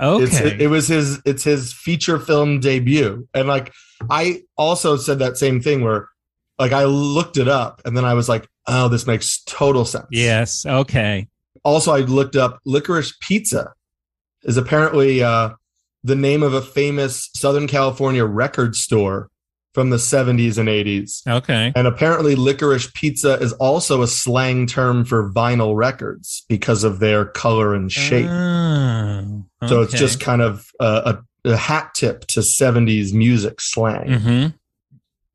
Okay. 0.00 0.56
it, 0.60 0.68
was 0.68 0.88
his 0.88 1.20
it's 1.24 1.44
his 1.44 1.72
feature 1.72 2.18
film 2.18 2.60
debut. 2.60 3.26
And 3.34 3.48
like 3.48 3.72
I 4.08 4.42
also 4.56 4.96
said 4.96 5.18
that 5.18 5.36
same 5.36 5.60
thing 5.60 5.82
where 5.82 6.08
like 6.58 6.72
I 6.72 6.84
looked 6.84 7.36
it 7.36 7.48
up 7.48 7.82
and 7.84 7.96
then 7.96 8.04
I 8.04 8.14
was 8.14 8.28
like, 8.28 8.48
oh, 8.66 8.88
this 8.88 9.06
makes 9.06 9.42
total 9.44 9.84
sense. 9.84 10.06
yes. 10.10 10.64
Okay. 10.66 11.28
Also, 11.64 11.92
I 11.92 12.00
looked 12.00 12.36
up 12.36 12.60
licorice 12.64 13.14
pizza 13.20 13.72
is 14.44 14.56
apparently 14.56 15.22
uh 15.22 15.50
the 16.04 16.14
name 16.16 16.42
of 16.42 16.54
a 16.54 16.62
famous 16.62 17.28
Southern 17.34 17.66
California 17.66 18.24
record 18.24 18.76
store 18.76 19.28
from 19.74 19.90
the 19.90 19.96
70s 19.96 20.58
and 20.58 20.68
80s. 20.68 21.26
Okay. 21.26 21.72
And 21.76 21.86
apparently, 21.86 22.34
licorice 22.34 22.90
pizza 22.94 23.34
is 23.34 23.52
also 23.54 24.02
a 24.02 24.08
slang 24.08 24.66
term 24.66 25.04
for 25.04 25.30
vinyl 25.30 25.76
records 25.76 26.44
because 26.48 26.84
of 26.84 26.98
their 26.98 27.24
color 27.24 27.74
and 27.74 27.90
shape. 27.90 28.28
Oh, 28.28 29.44
So 29.66 29.82
it's 29.82 29.92
just 29.94 30.20
kind 30.20 30.40
of 30.40 30.70
a, 30.78 31.18
a, 31.44 31.50
a 31.50 31.56
hat 31.56 31.92
tip 31.94 32.26
to 32.28 32.40
70s 32.40 33.12
music 33.12 33.60
slang. 33.60 34.06
Mhm. 34.06 34.54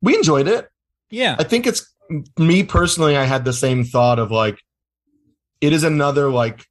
We 0.00 0.14
enjoyed 0.14 0.48
it. 0.48 0.68
Yeah. 1.10 1.36
I 1.38 1.44
think 1.44 1.66
it's 1.66 1.94
me 2.38 2.62
personally, 2.62 3.16
I 3.16 3.24
had 3.24 3.44
the 3.44 3.52
same 3.52 3.84
thought 3.84 4.18
of 4.18 4.30
like, 4.30 4.58
it 5.60 5.72
is 5.72 5.84
another 5.84 6.30
like 6.30 6.64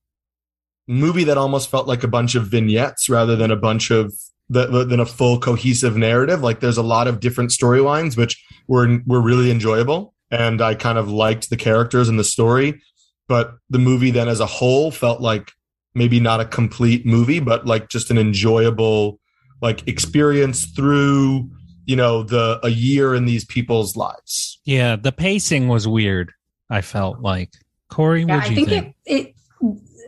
movie 0.88 1.26
that 1.26 1.38
almost 1.38 1.70
felt 1.70 1.88
like 1.88 2.04
a 2.04 2.08
bunch 2.08 2.36
of 2.36 2.48
vignettes 2.48 3.08
rather 3.08 3.36
than 3.36 3.52
a 3.52 3.56
bunch 3.56 3.92
of 3.92 4.14
the, 4.50 4.84
than 4.86 5.00
a 5.00 5.06
full 5.06 5.40
cohesive 5.40 5.96
narrative. 5.96 6.42
Like 6.42 6.60
there's 6.60 6.78
a 6.78 6.84
lot 6.84 7.08
of 7.08 7.20
different 7.20 7.52
storylines, 7.52 8.18
which 8.18 8.44
were, 8.68 9.00
were 9.06 9.22
really 9.22 9.52
enjoyable. 9.52 10.14
And 10.32 10.62
I 10.62 10.74
kind 10.76 10.98
of 10.98 11.10
liked 11.10 11.50
the 11.50 11.58
characters 11.58 12.10
and 12.10 12.18
the 12.18 12.24
story, 12.24 12.82
but 13.28 13.56
the 13.70 13.80
movie 13.80 14.12
then 14.12 14.28
as 14.28 14.40
a 14.40 14.46
whole 14.48 14.90
felt 14.90 15.22
like 15.22 15.52
maybe 15.96 16.20
not 16.20 16.40
a 16.40 16.46
complete 16.46 17.06
movie, 17.06 17.40
but 17.40 17.66
like 17.66 17.90
just 17.90 18.12
an 18.12 18.18
enjoyable 18.18 19.20
like 19.62 19.88
experience 19.88 20.66
through, 20.66 21.50
you 21.86 21.96
know, 21.96 22.24
the, 22.24 22.60
a 22.64 22.70
year 22.70 23.16
in 23.16 23.26
these 23.26 23.46
people's 23.46 23.96
lives. 23.96 24.60
Yeah. 24.66 24.96
The 24.96 25.12
pacing 25.12 25.68
was 25.68 25.88
weird. 25.88 26.34
I 26.70 26.82
felt 26.82 27.20
like 27.22 27.52
Corey. 27.90 28.24
Yeah, 28.24 28.38
what 28.38 28.46
I 28.46 28.48
you 28.48 28.56
think, 28.56 28.70
think? 28.70 28.96
it 29.06 29.28
it 29.28 29.36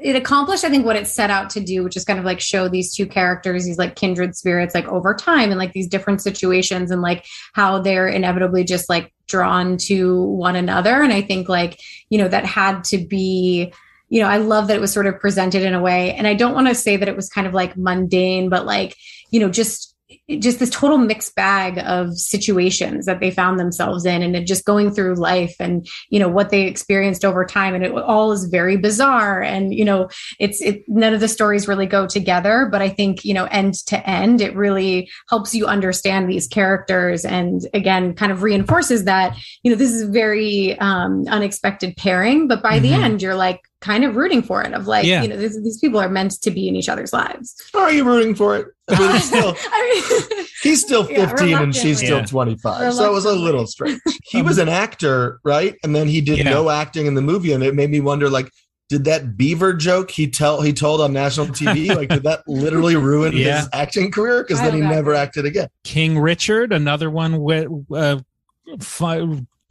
it 0.01 0.15
accomplished 0.15 0.63
I 0.63 0.69
think 0.69 0.85
what 0.85 0.95
it 0.95 1.07
set 1.07 1.29
out 1.29 1.49
to 1.51 1.59
do, 1.59 1.83
which 1.83 1.95
is 1.95 2.03
kind 2.03 2.19
of 2.19 2.25
like 2.25 2.39
show 2.39 2.67
these 2.67 2.93
two 2.95 3.05
characters, 3.05 3.65
these 3.65 3.77
like 3.77 3.95
kindred 3.95 4.35
spirits, 4.35 4.75
like 4.75 4.87
over 4.87 5.13
time 5.13 5.51
and 5.51 5.59
like 5.59 5.73
these 5.73 5.87
different 5.87 6.21
situations 6.21 6.91
and 6.91 7.01
like 7.01 7.25
how 7.53 7.79
they're 7.79 8.07
inevitably 8.07 8.63
just 8.63 8.89
like 8.89 9.13
drawn 9.27 9.77
to 9.77 10.21
one 10.23 10.55
another. 10.55 11.01
And 11.01 11.13
I 11.13 11.21
think 11.21 11.49
like, 11.49 11.79
you 12.09 12.17
know, 12.17 12.27
that 12.27 12.45
had 12.45 12.83
to 12.85 12.97
be 12.97 13.73
you 14.09 14.21
know, 14.21 14.27
I 14.27 14.37
love 14.37 14.67
that 14.67 14.77
it 14.77 14.81
was 14.81 14.93
sort 14.93 15.07
of 15.07 15.19
presented 15.19 15.63
in 15.63 15.73
a 15.73 15.81
way. 15.81 16.13
And 16.13 16.27
I 16.27 16.33
don't 16.33 16.53
want 16.53 16.67
to 16.67 16.75
say 16.75 16.97
that 16.97 17.07
it 17.07 17.15
was 17.15 17.29
kind 17.29 17.47
of 17.47 17.53
like 17.53 17.75
mundane, 17.77 18.49
but 18.49 18.65
like, 18.65 18.95
you 19.31 19.39
know, 19.39 19.49
just 19.49 19.95
just 20.39 20.59
this 20.59 20.69
total 20.69 20.97
mixed 20.97 21.35
bag 21.35 21.79
of 21.79 22.17
situations 22.17 23.05
that 23.05 23.19
they 23.19 23.31
found 23.31 23.59
themselves 23.59 24.05
in 24.05 24.21
and 24.21 24.45
just 24.47 24.65
going 24.65 24.91
through 24.91 25.15
life 25.15 25.55
and 25.59 25.87
you 26.09 26.19
know 26.19 26.29
what 26.29 26.49
they 26.51 26.63
experienced 26.67 27.25
over 27.25 27.43
time 27.43 27.73
and 27.73 27.83
it 27.83 27.91
all 27.91 28.31
is 28.31 28.45
very 28.45 28.77
bizarre 28.77 29.41
and 29.41 29.73
you 29.73 29.83
know 29.83 30.07
it's 30.39 30.61
it 30.61 30.83
none 30.87 31.13
of 31.13 31.19
the 31.19 31.27
stories 31.27 31.67
really 31.67 31.85
go 31.87 32.05
together 32.07 32.67
but 32.71 32.81
i 32.81 32.89
think 32.89 33.25
you 33.25 33.33
know 33.33 33.45
end 33.45 33.73
to 33.73 34.07
end 34.09 34.41
it 34.41 34.55
really 34.55 35.09
helps 35.29 35.55
you 35.55 35.65
understand 35.65 36.29
these 36.29 36.47
characters 36.47 37.25
and 37.25 37.67
again 37.73 38.13
kind 38.13 38.31
of 38.31 38.43
reinforces 38.43 39.05
that 39.05 39.35
you 39.63 39.71
know 39.71 39.77
this 39.77 39.91
is 39.91 40.03
a 40.03 40.11
very 40.11 40.77
um 40.79 41.25
unexpected 41.27 41.95
pairing 41.97 42.47
but 42.47 42.61
by 42.61 42.79
the 42.79 42.91
Mhm. 42.91 43.03
end 43.03 43.21
you're 43.21 43.35
like 43.35 43.61
kind 43.85 44.03
of 44.03 44.15
rooting 44.15 44.41
for 44.41 44.63
it 44.63 44.73
of 44.73 44.87
like 44.87 45.05
Yeah. 45.05 45.21
you 45.21 45.27
know 45.27 45.37
this, 45.37 45.55
these 45.61 45.77
people 45.79 45.99
are 45.99 46.09
meant 46.09 46.41
to 46.41 46.49
be 46.49 46.67
in 46.67 46.75
each 46.75 46.89
other's 46.89 47.13
lives 47.13 47.55
Are 47.75 47.91
you 47.91 48.03
rooting 48.03 48.33
for 48.33 48.57
it? 48.57 48.65
I 48.89 48.99
mean, 48.99 49.15
it's 49.15 49.25
still, 49.25 49.55
he's 50.63 50.81
still 50.81 51.09
Yeah, 51.11 51.27
15 51.29 51.57
and 51.57 51.75
she's 51.75 51.97
still 51.97 52.17
reluctantly. 52.17 52.55
25. 52.55 52.93
So 52.95 53.09
it 53.09 53.13
was 53.13 53.25
a 53.25 53.33
little 53.33 53.67
strange. 53.67 53.99
He 54.23 54.41
was 54.41 54.57
an 54.57 54.69
actor, 54.69 55.39
right? 55.43 55.75
And 55.83 55.95
then 55.95 56.07
he 56.07 56.19
did 56.21 56.39
Yeah. 56.39 56.49
no 56.49 56.69
acting 56.69 57.05
in 57.05 57.13
the 57.15 57.21
movie. 57.21 57.51
And 57.53 57.63
it 57.63 57.73
made 57.75 57.89
me 57.91 57.99
wonder, 57.99 58.29
like, 58.29 58.51
did 58.89 59.05
that 59.05 59.35
beaver 59.37 59.73
joke 59.73 60.11
he 60.11 60.27
tell 60.29 60.61
he 60.61 60.71
told 60.73 61.01
on 61.01 61.13
national 61.13 61.47
TV, 61.47 61.95
like, 61.99 62.09
did 62.09 62.23
that 62.23 62.41
literally 62.47 62.95
ruin 62.95 63.33
Yeah. 63.35 63.57
his 63.57 63.69
acting 63.73 64.11
career? 64.11 64.43
Because 64.43 64.59
then 64.59 64.73
he 64.75 64.81
know. 64.81 64.89
never 64.89 65.13
acted 65.15 65.45
again. 65.45 65.67
King 65.83 66.19
Richard, 66.19 66.71
another 66.71 67.09
one 67.09 67.39
with 67.41 67.67
uh, 67.91 68.19
fi- 68.79 69.25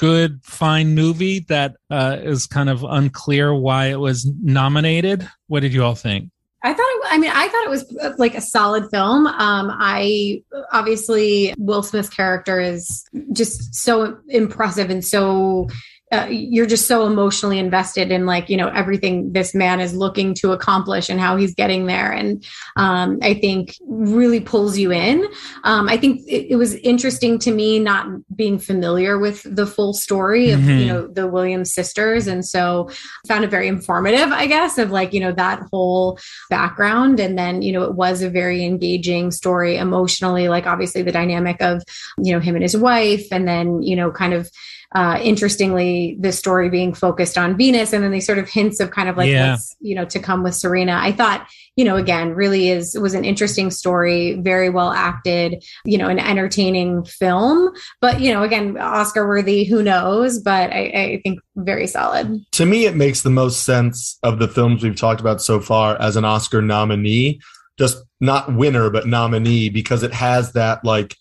good, 0.04 0.44
fine 0.44 0.94
movie 0.94 1.38
that 1.48 1.76
uh, 1.88 2.18
is 2.20 2.46
kind 2.46 2.68
of 2.68 2.84
unclear 2.84 3.54
why 3.54 3.86
it 3.86 3.98
was 3.98 4.30
nominated. 4.42 5.26
What 5.46 5.60
did 5.60 5.72
you 5.72 5.82
all 5.82 5.94
think? 5.94 6.30
I 6.62 6.74
thought, 6.74 6.80
it, 6.80 7.02
I 7.10 7.16
mean, 7.16 7.30
I 7.32 7.48
thought 7.48 7.64
it 7.64 7.70
was 7.70 7.96
uh, 8.02 8.12
like 8.18 8.34
a 8.34 8.40
solid 8.42 8.90
film. 8.90 9.26
Um, 9.26 9.70
I 9.72 10.42
obviously 10.72 11.54
Will 11.56 11.82
Smith's 11.82 12.10
character 12.10 12.60
is 12.60 13.06
just 13.32 13.74
so 13.74 14.18
impressive 14.28 14.90
and 14.90 15.02
so 15.02 15.68
uh, 16.14 16.26
you're 16.26 16.66
just 16.66 16.86
so 16.86 17.06
emotionally 17.06 17.58
invested 17.58 18.12
in 18.12 18.26
like 18.26 18.48
you 18.48 18.56
know 18.56 18.68
everything 18.68 19.32
this 19.32 19.54
man 19.54 19.80
is 19.80 19.94
looking 19.94 20.34
to 20.34 20.52
accomplish 20.52 21.08
and 21.08 21.20
how 21.20 21.36
he's 21.36 21.54
getting 21.54 21.86
there. 21.86 22.12
And 22.12 22.44
um, 22.76 23.18
i 23.22 23.34
think 23.34 23.76
really 23.86 24.40
pulls 24.40 24.78
you 24.78 24.92
in. 24.92 25.26
Um, 25.64 25.88
i 25.88 25.96
think 25.96 26.20
it, 26.26 26.52
it, 26.52 26.56
was 26.56 26.74
interesting 26.76 27.38
to 27.40 27.52
me 27.52 27.78
not 27.78 28.06
being 28.36 28.58
familiar 28.58 29.18
with 29.18 29.42
the 29.44 29.66
full 29.66 29.92
story 29.92 30.50
of 30.50 30.60
mm-hmm. 30.60 30.78
you 30.78 30.86
know 30.86 31.06
the 31.06 31.26
williams 31.26 31.72
sisters. 31.74 32.26
And 32.26 32.44
so 32.44 32.90
found 33.26 33.44
it 33.44 33.50
very 33.50 33.68
informative 33.68 34.32
i 34.32 34.46
guess 34.46 34.78
of 34.78 34.90
like 34.90 35.12
you 35.12 35.20
know 35.20 35.32
that 35.32 35.62
whole 35.70 36.18
background. 36.50 37.20
And 37.20 37.38
then 37.38 37.62
you 37.62 37.72
know 37.72 37.82
it 37.82 37.94
was 37.94 38.22
a 38.22 38.30
very 38.30 38.64
engaging 38.64 39.30
story 39.30 39.76
emotionally 39.76 40.48
like 40.48 40.66
obviously 40.66 41.02
the 41.02 41.12
dynamic 41.12 41.60
of 41.60 41.82
you 42.18 42.32
know 42.32 42.40
him 42.40 42.54
and 42.54 42.62
his 42.62 42.76
wife 42.76 43.26
and 43.32 43.46
then 43.46 43.82
you 43.82 43.96
know 43.96 44.10
kind 44.10 44.34
of 44.34 44.50
uh, 44.94 45.18
interestingly, 45.20 46.16
the 46.20 46.30
story 46.30 46.70
being 46.70 46.94
focused 46.94 47.36
on 47.36 47.56
Venus, 47.56 47.92
and 47.92 48.04
then 48.04 48.12
they 48.12 48.20
sort 48.20 48.38
of 48.38 48.48
hints 48.48 48.78
of 48.78 48.92
kind 48.92 49.08
of 49.08 49.16
like 49.16 49.28
yeah. 49.28 49.52
what's 49.52 49.74
you 49.80 49.94
know 49.94 50.04
to 50.04 50.20
come 50.20 50.44
with 50.44 50.54
Serena. 50.54 50.92
I 50.92 51.10
thought 51.10 51.48
you 51.74 51.84
know 51.84 51.96
again 51.96 52.34
really 52.34 52.68
is 52.68 52.96
was 52.96 53.12
an 53.12 53.24
interesting 53.24 53.72
story, 53.72 54.34
very 54.40 54.70
well 54.70 54.92
acted, 54.92 55.64
you 55.84 55.98
know, 55.98 56.08
an 56.08 56.20
entertaining 56.20 57.04
film. 57.04 57.72
But 58.00 58.20
you 58.20 58.32
know, 58.32 58.44
again, 58.44 58.78
Oscar 58.78 59.26
worthy, 59.26 59.64
who 59.64 59.82
knows? 59.82 60.38
But 60.38 60.70
I, 60.70 60.92
I 60.94 61.20
think 61.24 61.40
very 61.56 61.88
solid. 61.88 62.44
To 62.52 62.64
me, 62.64 62.86
it 62.86 62.94
makes 62.94 63.22
the 63.22 63.30
most 63.30 63.64
sense 63.64 64.16
of 64.22 64.38
the 64.38 64.46
films 64.46 64.84
we've 64.84 64.94
talked 64.94 65.20
about 65.20 65.42
so 65.42 65.58
far 65.58 66.00
as 66.00 66.14
an 66.14 66.24
Oscar 66.24 66.62
nominee, 66.62 67.40
just 67.78 67.96
not 68.20 68.54
winner 68.54 68.90
but 68.90 69.08
nominee 69.08 69.70
because 69.70 70.04
it 70.04 70.12
has 70.12 70.52
that 70.52 70.84
like 70.84 71.16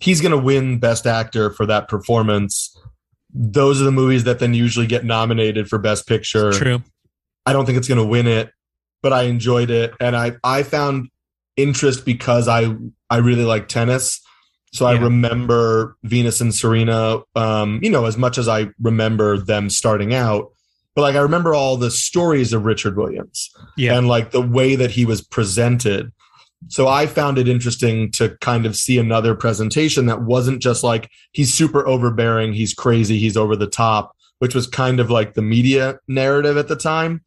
he's 0.00 0.22
going 0.22 0.32
to 0.32 0.38
win 0.38 0.78
best 0.78 1.06
actor 1.06 1.50
for 1.50 1.66
that 1.66 1.86
performance 1.86 2.74
those 3.32 3.80
are 3.80 3.84
the 3.84 3.92
movies 3.92 4.24
that 4.24 4.38
then 4.38 4.54
usually 4.54 4.86
get 4.86 5.04
nominated 5.04 5.68
for 5.68 5.78
best 5.78 6.06
picture. 6.06 6.52
True. 6.52 6.82
I 7.46 7.52
don't 7.52 7.66
think 7.66 7.78
it's 7.78 7.88
going 7.88 7.98
to 7.98 8.06
win 8.06 8.26
it, 8.26 8.52
but 9.02 9.12
I 9.12 9.22
enjoyed 9.22 9.70
it 9.70 9.94
and 10.00 10.16
I 10.16 10.32
I 10.44 10.62
found 10.62 11.08
interest 11.56 12.04
because 12.04 12.48
I 12.48 12.74
I 13.08 13.18
really 13.18 13.44
like 13.44 13.68
tennis. 13.68 14.20
So 14.72 14.88
yeah. 14.88 14.98
I 14.98 15.02
remember 15.02 15.96
Venus 16.04 16.40
and 16.40 16.54
Serena 16.54 17.20
um 17.34 17.80
you 17.82 17.90
know 17.90 18.06
as 18.06 18.16
much 18.16 18.38
as 18.38 18.48
I 18.48 18.68
remember 18.80 19.38
them 19.38 19.70
starting 19.70 20.14
out 20.14 20.52
but 20.94 21.02
like 21.02 21.16
I 21.16 21.20
remember 21.20 21.54
all 21.54 21.76
the 21.76 21.90
stories 21.90 22.52
of 22.52 22.64
Richard 22.64 22.96
Williams 22.96 23.50
yeah. 23.76 23.96
and 23.96 24.08
like 24.08 24.32
the 24.32 24.40
way 24.40 24.76
that 24.76 24.90
he 24.90 25.04
was 25.04 25.22
presented 25.22 26.12
so 26.68 26.88
I 26.88 27.06
found 27.06 27.38
it 27.38 27.48
interesting 27.48 28.10
to 28.12 28.36
kind 28.40 28.66
of 28.66 28.76
see 28.76 28.98
another 28.98 29.34
presentation 29.34 30.06
that 30.06 30.22
wasn't 30.22 30.60
just 30.60 30.84
like 30.84 31.10
he's 31.32 31.52
super 31.52 31.86
overbearing, 31.86 32.52
he's 32.52 32.74
crazy, 32.74 33.18
he's 33.18 33.36
over 33.36 33.56
the 33.56 33.66
top, 33.66 34.14
which 34.38 34.54
was 34.54 34.66
kind 34.66 35.00
of 35.00 35.10
like 35.10 35.34
the 35.34 35.42
media 35.42 35.98
narrative 36.06 36.56
at 36.56 36.68
the 36.68 36.76
time. 36.76 37.22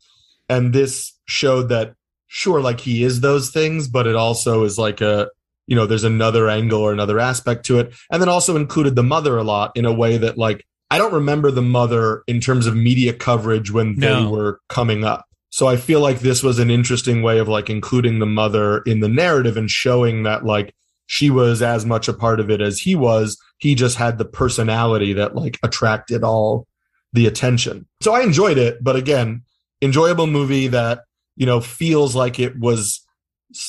And 0.50 0.74
this 0.74 1.14
showed 1.26 1.70
that 1.70 1.96
sure, 2.28 2.62
like 2.62 2.80
he 2.80 3.04
is 3.04 3.22
those 3.22 3.50
things, 3.50 3.88
but 3.88 4.08
it 4.08 4.16
also 4.16 4.64
is 4.64 4.78
like 4.78 5.02
a, 5.02 5.30
you 5.66 5.76
know, 5.76 5.86
there's 5.86 6.04
another 6.04 6.50
angle 6.50 6.82
or 6.82 6.92
another 6.92 7.20
aspect 7.20 7.66
to 7.68 7.80
it. 7.80 7.94
And 8.12 8.22
then 8.22 8.30
also 8.30 8.56
included 8.56 8.96
the 8.96 9.04
mother 9.04 9.38
a 9.38 9.44
lot 9.44 9.72
in 9.76 9.86
a 9.86 9.94
way 9.94 10.18
that 10.18 10.38
like 10.38 10.66
I 10.92 11.00
don't 11.00 11.14
remember 11.14 11.50
the 11.50 11.62
mother 11.64 12.24
in 12.28 12.40
terms 12.40 12.68
of 12.68 12.76
media 12.76 13.14
coverage 13.14 13.72
when 13.72 13.96
no. 13.96 14.20
they 14.20 14.30
were 14.30 14.60
coming 14.70 15.04
up. 15.04 15.26
So 15.54 15.68
I 15.68 15.78
feel 15.78 16.00
like 16.00 16.22
this 16.22 16.42
was 16.42 16.58
an 16.58 16.72
interesting 16.72 17.22
way 17.22 17.38
of 17.38 17.48
like 17.48 17.70
including 17.70 18.18
the 18.18 18.26
mother 18.26 18.80
in 18.88 19.02
the 19.02 19.08
narrative 19.08 19.56
and 19.56 19.70
showing 19.70 20.24
that 20.24 20.44
like 20.44 20.74
she 21.06 21.30
was 21.30 21.62
as 21.62 21.86
much 21.86 22.08
a 22.08 22.14
part 22.14 22.40
of 22.40 22.50
it 22.50 22.60
as 22.60 22.80
he 22.80 22.96
was. 22.96 23.38
He 23.60 23.76
just 23.76 23.98
had 23.98 24.18
the 24.18 24.26
personality 24.26 25.14
that 25.14 25.36
like 25.36 25.60
attracted 25.62 26.24
all 26.24 26.66
the 27.14 27.28
attention. 27.28 27.86
So 28.02 28.16
I 28.16 28.22
enjoyed 28.22 28.58
it, 28.58 28.84
but 28.84 28.96
again, 28.96 29.44
enjoyable 29.80 30.26
movie 30.26 30.70
that, 30.70 31.02
you 31.36 31.46
know, 31.46 31.62
feels 31.62 32.16
like 32.16 32.40
it 32.40 32.58
was 32.58 33.06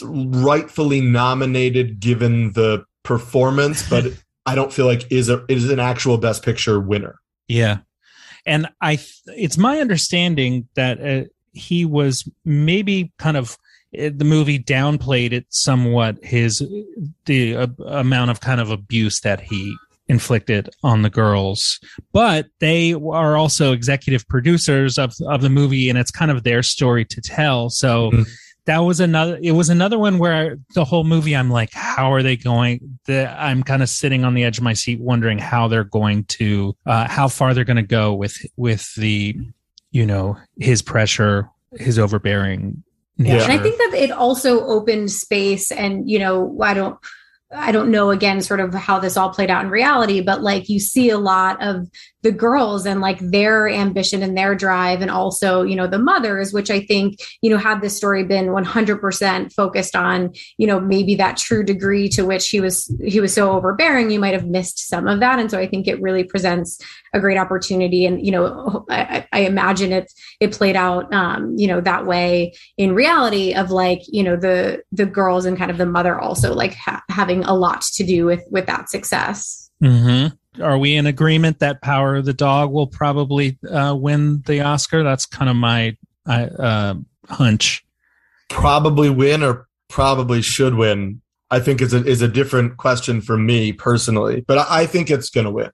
rightfully 0.03 1.03
nominated 1.03 2.01
given 2.01 2.53
the 2.53 2.87
performance, 3.03 3.87
but 3.90 4.07
I 4.47 4.55
don't 4.55 4.73
feel 4.73 4.87
like 4.87 5.12
is 5.12 5.29
a 5.29 5.44
is 5.51 5.68
an 5.68 5.81
actual 5.81 6.16
best 6.16 6.42
picture 6.42 6.81
winner. 6.81 7.20
Yeah. 7.47 7.81
And 8.47 8.68
I 8.81 8.99
it's 9.27 9.59
my 9.59 9.81
understanding 9.81 10.66
that 10.77 10.99
uh, 10.99 11.25
he 11.55 11.85
was 11.85 12.29
maybe 12.45 13.12
kind 13.19 13.37
of 13.37 13.57
eh, 13.95 14.11
the 14.14 14.25
movie 14.25 14.59
downplayed 14.59 15.33
it 15.33 15.47
somewhat 15.49 16.23
his 16.23 16.62
the 17.27 17.57
uh, 17.57 17.67
amount 17.87 18.31
of 18.31 18.40
kind 18.40 18.61
of 18.61 18.71
abuse 18.71 19.21
that 19.21 19.40
he 19.40 19.77
inflicted 20.09 20.69
on 20.83 21.01
the 21.01 21.09
girls 21.09 21.81
but 22.12 22.47
they 22.61 22.93
are 22.93 23.37
also 23.37 23.73
executive 23.73 24.27
producers 24.29 24.99
of 24.99 25.14
of 25.27 25.40
the 25.40 25.49
movie 25.49 25.88
and 25.88 25.99
it's 25.99 26.11
kind 26.11 26.31
of 26.31 26.43
their 26.43 26.62
story 26.62 27.07
to 27.07 27.23
tell 27.23 27.71
so 27.71 28.11
mm-hmm. 28.11 28.23
that 28.67 28.81
was 28.81 29.01
another 29.01 29.38
it 29.43 29.53
was 29.53 29.71
another 29.71 29.99
one 29.99 30.19
where 30.19 30.59
the 30.75 30.85
whole 30.85 31.05
movie 31.05 31.35
i'm 31.35 31.49
like 31.49 31.73
how 31.73 32.12
are 32.12 32.23
they 32.23 32.37
going 32.37 32.99
the, 33.07 33.27
i'm 33.43 33.62
kind 33.62 33.83
of 33.83 33.88
sitting 33.88 34.25
on 34.25 34.35
the 34.35 34.45
edge 34.45 34.59
of 34.59 34.64
my 34.64 34.75
seat 34.75 35.01
wondering 35.01 35.38
how 35.38 35.69
they're 35.69 35.85
going 35.85 36.23
to 36.25 36.77
uh, 36.85 37.09
how 37.09 37.27
far 37.27 37.55
they're 37.55 37.64
going 37.64 37.77
to 37.77 37.83
go 37.83 38.12
with 38.12 38.37
with 38.59 38.95
the 38.97 39.35
you 39.94 40.04
know 40.04 40.37
his 40.59 40.83
pressure 40.83 41.48
his 41.78 41.98
overbearing 41.98 42.83
yeah. 43.16 43.42
and 43.42 43.52
i 43.52 43.59
think 43.59 43.76
that 43.78 43.94
it 43.94 44.11
also 44.11 44.66
opened 44.66 45.11
space 45.11 45.70
and 45.70 46.11
you 46.11 46.18
know 46.18 46.59
i 46.61 46.74
don't 46.74 46.98
I 47.57 47.70
don't 47.72 47.90
know 47.90 48.11
again 48.11 48.40
sort 48.40 48.59
of 48.59 48.74
how 48.74 48.98
this 48.98 49.16
all 49.16 49.30
played 49.30 49.50
out 49.50 49.64
in 49.64 49.70
reality, 49.70 50.20
but 50.20 50.42
like 50.42 50.68
you 50.68 50.80
see 50.80 51.09
a 51.11 51.18
lot 51.18 51.62
of 51.62 51.88
the 52.24 52.33
girls 52.33 52.87
and 52.87 53.00
like 53.00 53.18
their 53.20 53.68
ambition 53.68 54.22
and 54.22 54.37
their 54.37 54.54
drive 54.54 55.02
and 55.02 55.11
also 55.11 55.62
you 55.62 55.76
know 55.76 55.87
the 55.87 55.98
mothers 55.98 56.54
which 56.54 56.70
i 56.70 56.80
think 56.80 57.20
you 57.42 57.50
know 57.50 57.59
had 57.59 57.83
this 57.83 57.94
story 57.94 58.24
been 58.24 58.46
100% 58.46 59.52
focused 59.52 59.94
on 59.94 60.33
you 60.57 60.66
know 60.66 60.80
maybe 60.80 61.14
that 61.14 61.37
true 61.37 61.62
degree 61.62 62.09
to 62.09 62.24
which 62.24 62.48
he 62.48 62.61
was 62.61 62.92
he 63.04 63.20
was 63.20 63.35
so 63.35 63.52
overbearing 63.52 64.11
you 64.11 64.18
might 64.18 64.33
have 64.33 64.46
missed 64.46 64.78
some 64.88 65.07
of 65.07 65.20
that 65.20 65.38
and 65.38 65.50
so 65.50 65.59
i 65.59 65.66
think 65.66 65.87
it 65.87 66.00
really 66.00 66.24
presents 66.24 66.80
a 67.14 67.20
great 67.20 67.38
opportunity 67.38 68.05
and 68.05 68.24
you 68.24 68.31
know 68.31 68.85
i, 68.90 69.27
I 69.33 69.40
imagine 69.40 69.92
it 69.92 70.12
it 70.40 70.53
played 70.53 70.77
out 70.77 71.12
um 71.14 71.55
you 71.57 71.66
know 71.66 71.81
that 71.81 72.07
way 72.07 72.55
in 72.77 72.94
reality 72.94 73.55
of 73.55 73.70
like 73.70 74.03
you 74.09 74.22
know 74.22 74.37
the 74.37 74.83
the 74.92 75.07
girls 75.07 75.46
and 75.46 75.57
kind 75.57 75.70
of 75.70 75.79
the 75.79 75.87
mother 75.87 76.20
also 76.20 76.55
like 76.55 76.74
ha- 76.74 77.03
having 77.09 77.44
a 77.44 77.55
lot 77.55 77.83
to 77.94 78.05
do 78.05 78.27
with 78.27 78.42
with 78.50 78.66
that 78.66 78.90
success 78.90 79.70
mm-hmm 79.83 80.35
are 80.62 80.79
we 80.79 80.94
in 80.94 81.07
agreement 81.07 81.59
that 81.59 81.83
Power 81.83 82.16
of 82.16 82.24
the 82.24 82.33
Dog 82.33 82.70
will 82.70 82.87
probably 82.87 83.59
uh, 83.68 83.94
win 83.98 84.42
the 84.42 84.61
Oscar? 84.61 85.03
That's 85.03 85.27
kind 85.27 85.50
of 85.50 85.57
my 85.57 85.96
uh, 86.27 86.94
hunch. 87.29 87.85
Probably 88.50 89.11
win 89.11 89.42
or 89.42 89.66
probably 89.88 90.42
should 90.42 90.74
win. 90.74 91.20
I 91.50 91.61
think 91.61 91.81
is 91.81 91.92
a 91.92 92.05
is 92.05 92.22
a 92.22 92.29
different 92.29 92.79
question 92.79 93.20
for 93.20 93.37
me 93.37 93.72
personally, 93.72 94.44
but 94.46 94.59
I, 94.59 94.83
I 94.83 94.87
think 94.87 95.11
it's 95.11 95.31
going 95.31 95.44
to 95.44 95.50
win. 95.50 95.70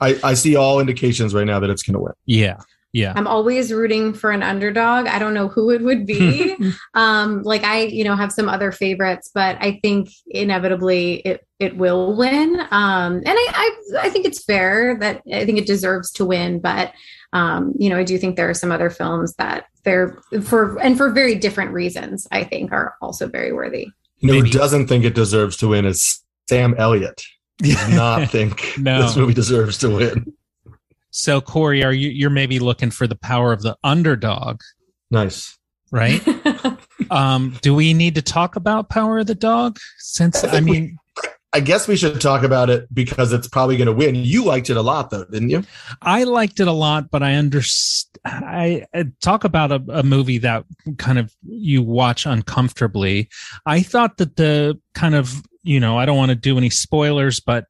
I, 0.00 0.18
I 0.22 0.34
see 0.34 0.56
all 0.56 0.80
indications 0.80 1.34
right 1.34 1.46
now 1.46 1.60
that 1.60 1.70
it's 1.70 1.82
going 1.82 1.94
to 1.94 2.00
win. 2.00 2.12
Yeah, 2.26 2.56
yeah. 2.94 3.12
I'm 3.16 3.26
always 3.26 3.72
rooting 3.72 4.14
for 4.14 4.30
an 4.30 4.44
underdog. 4.44 5.08
I 5.08 5.18
don't 5.18 5.34
know 5.34 5.48
who 5.48 5.70
it 5.70 5.82
would 5.82 6.06
be. 6.06 6.56
Um 6.94 7.42
like 7.42 7.64
i 7.64 7.80
you 7.80 8.04
know 8.04 8.14
have 8.14 8.30
some 8.30 8.48
other 8.48 8.70
favorites 8.70 9.28
but 9.34 9.56
i 9.60 9.80
think 9.82 10.10
inevitably 10.28 11.14
it 11.14 11.46
it 11.58 11.76
will 11.76 12.16
win. 12.16 12.60
Um 12.70 13.14
and 13.16 13.26
i 13.26 13.46
i, 13.52 14.06
I 14.06 14.10
think 14.10 14.26
it's 14.26 14.44
fair 14.44 14.96
that 15.00 15.22
i 15.32 15.44
think 15.44 15.58
it 15.58 15.66
deserves 15.66 16.12
to 16.12 16.24
win 16.24 16.60
but 16.60 16.92
um 17.32 17.72
you 17.76 17.90
know 17.90 17.98
i 17.98 18.04
do 18.04 18.16
think 18.16 18.36
there 18.36 18.48
are 18.48 18.54
some 18.54 18.70
other 18.70 18.90
films 18.90 19.34
that 19.34 19.64
they're 19.82 20.16
for 20.42 20.78
and 20.78 20.96
for 20.96 21.10
very 21.10 21.34
different 21.34 21.72
reasons 21.72 22.28
i 22.30 22.44
think 22.44 22.70
are 22.70 22.94
also 23.02 23.26
very 23.26 23.52
worthy. 23.52 23.88
You 24.18 24.28
know 24.28 24.40
who 24.40 24.48
doesn't 24.48 24.86
think 24.86 25.04
it 25.04 25.16
deserves 25.16 25.56
to 25.58 25.68
win 25.68 25.84
is 25.84 26.22
sam 26.48 26.76
elliott. 26.78 27.16
does 27.16 27.26
not 27.60 28.30
think 28.30 28.74
no. 28.78 29.02
this 29.02 29.16
movie 29.16 29.34
deserves 29.34 29.78
to 29.78 29.88
win 29.88 30.34
so 31.16 31.40
Corey, 31.40 31.84
are 31.84 31.92
you 31.92 32.10
you're 32.10 32.28
maybe 32.28 32.58
looking 32.58 32.90
for 32.90 33.06
the 33.06 33.14
power 33.14 33.52
of 33.52 33.62
the 33.62 33.76
underdog? 33.84 34.60
Nice. 35.12 35.56
Right? 35.92 36.20
um, 37.10 37.56
do 37.62 37.72
we 37.72 37.94
need 37.94 38.16
to 38.16 38.22
talk 38.22 38.56
about 38.56 38.88
Power 38.88 39.20
of 39.20 39.28
the 39.28 39.36
Dog? 39.36 39.78
Since 39.98 40.42
I, 40.42 40.56
I 40.56 40.60
mean 40.60 40.98
we, 41.22 41.28
I 41.52 41.60
guess 41.60 41.86
we 41.86 41.94
should 41.94 42.20
talk 42.20 42.42
about 42.42 42.68
it 42.68 42.92
because 42.92 43.32
it's 43.32 43.46
probably 43.46 43.76
going 43.76 43.86
to 43.86 43.92
win. 43.92 44.16
You 44.16 44.44
liked 44.44 44.70
it 44.70 44.76
a 44.76 44.82
lot 44.82 45.10
though, 45.10 45.24
didn't 45.26 45.50
you? 45.50 45.62
I 46.02 46.24
liked 46.24 46.58
it 46.58 46.66
a 46.66 46.72
lot, 46.72 47.12
but 47.12 47.22
I 47.22 47.34
understand 47.34 48.10
I, 48.24 48.84
I 48.92 49.04
talk 49.20 49.44
about 49.44 49.70
a, 49.70 49.84
a 49.90 50.02
movie 50.02 50.38
that 50.38 50.64
kind 50.98 51.20
of 51.20 51.32
you 51.46 51.80
watch 51.80 52.26
uncomfortably. 52.26 53.28
I 53.66 53.82
thought 53.82 54.16
that 54.16 54.34
the 54.34 54.80
kind 54.94 55.14
of, 55.14 55.44
you 55.64 55.80
know, 55.80 55.98
I 55.98 56.06
don't 56.06 56.16
want 56.16 56.30
to 56.30 56.36
do 56.36 56.56
any 56.56 56.70
spoilers, 56.70 57.40
but 57.40 57.66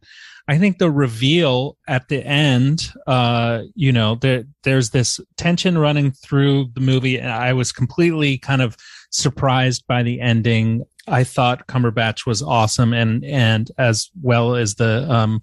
I 0.46 0.58
think 0.58 0.78
the 0.78 0.90
reveal 0.90 1.78
at 1.88 2.08
the 2.08 2.24
end, 2.24 2.92
uh, 3.06 3.62
you 3.74 3.92
know, 3.92 4.16
there 4.16 4.44
there's 4.62 4.90
this 4.90 5.18
tension 5.36 5.78
running 5.78 6.12
through 6.12 6.66
the 6.74 6.80
movie, 6.80 7.18
and 7.18 7.30
I 7.30 7.54
was 7.54 7.72
completely 7.72 8.36
kind 8.36 8.60
of 8.60 8.76
surprised 9.10 9.86
by 9.86 10.02
the 10.02 10.20
ending. 10.20 10.84
I 11.06 11.24
thought 11.24 11.66
Cumberbatch 11.66 12.26
was 12.26 12.42
awesome, 12.42 12.92
and 12.92 13.24
and 13.24 13.70
as 13.78 14.10
well 14.20 14.54
as 14.54 14.74
the 14.74 15.10
um, 15.10 15.40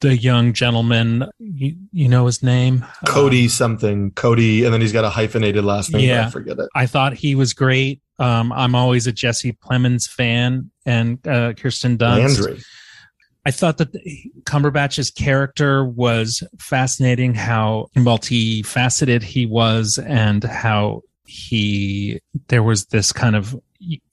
the 0.00 0.16
young 0.16 0.52
gentleman. 0.52 1.28
You, 1.38 1.76
you 1.92 2.08
know 2.08 2.26
his 2.26 2.42
name, 2.42 2.84
Kodi 3.06 3.44
um, 3.44 3.48
something, 3.48 4.10
Kodi, 4.12 4.64
and 4.64 4.72
then 4.72 4.80
he's 4.80 4.92
got 4.92 5.04
a 5.04 5.10
hyphenated 5.10 5.64
last 5.64 5.92
name. 5.92 6.08
Yeah, 6.08 6.26
I 6.26 6.30
forget 6.30 6.58
it. 6.58 6.68
I 6.74 6.86
thought 6.86 7.14
he 7.14 7.34
was 7.34 7.52
great. 7.52 8.00
Um, 8.18 8.52
I'm 8.52 8.74
always 8.74 9.06
a 9.06 9.12
Jesse 9.12 9.52
Plemons 9.52 10.08
fan, 10.08 10.70
and 10.86 11.26
uh, 11.26 11.54
Kirsten 11.54 11.98
Dunst. 11.98 12.40
Landry. 12.40 12.62
I 13.46 13.50
thought 13.50 13.78
that 13.78 13.92
Cumberbatch's 14.44 15.10
character 15.10 15.84
was 15.84 16.42
fascinating. 16.58 17.34
How 17.34 17.88
multifaceted 17.96 19.22
he 19.22 19.46
was, 19.46 19.98
and 19.98 20.44
how 20.44 21.02
he 21.26 22.20
there 22.48 22.62
was 22.62 22.86
this 22.86 23.12
kind 23.12 23.36
of 23.36 23.56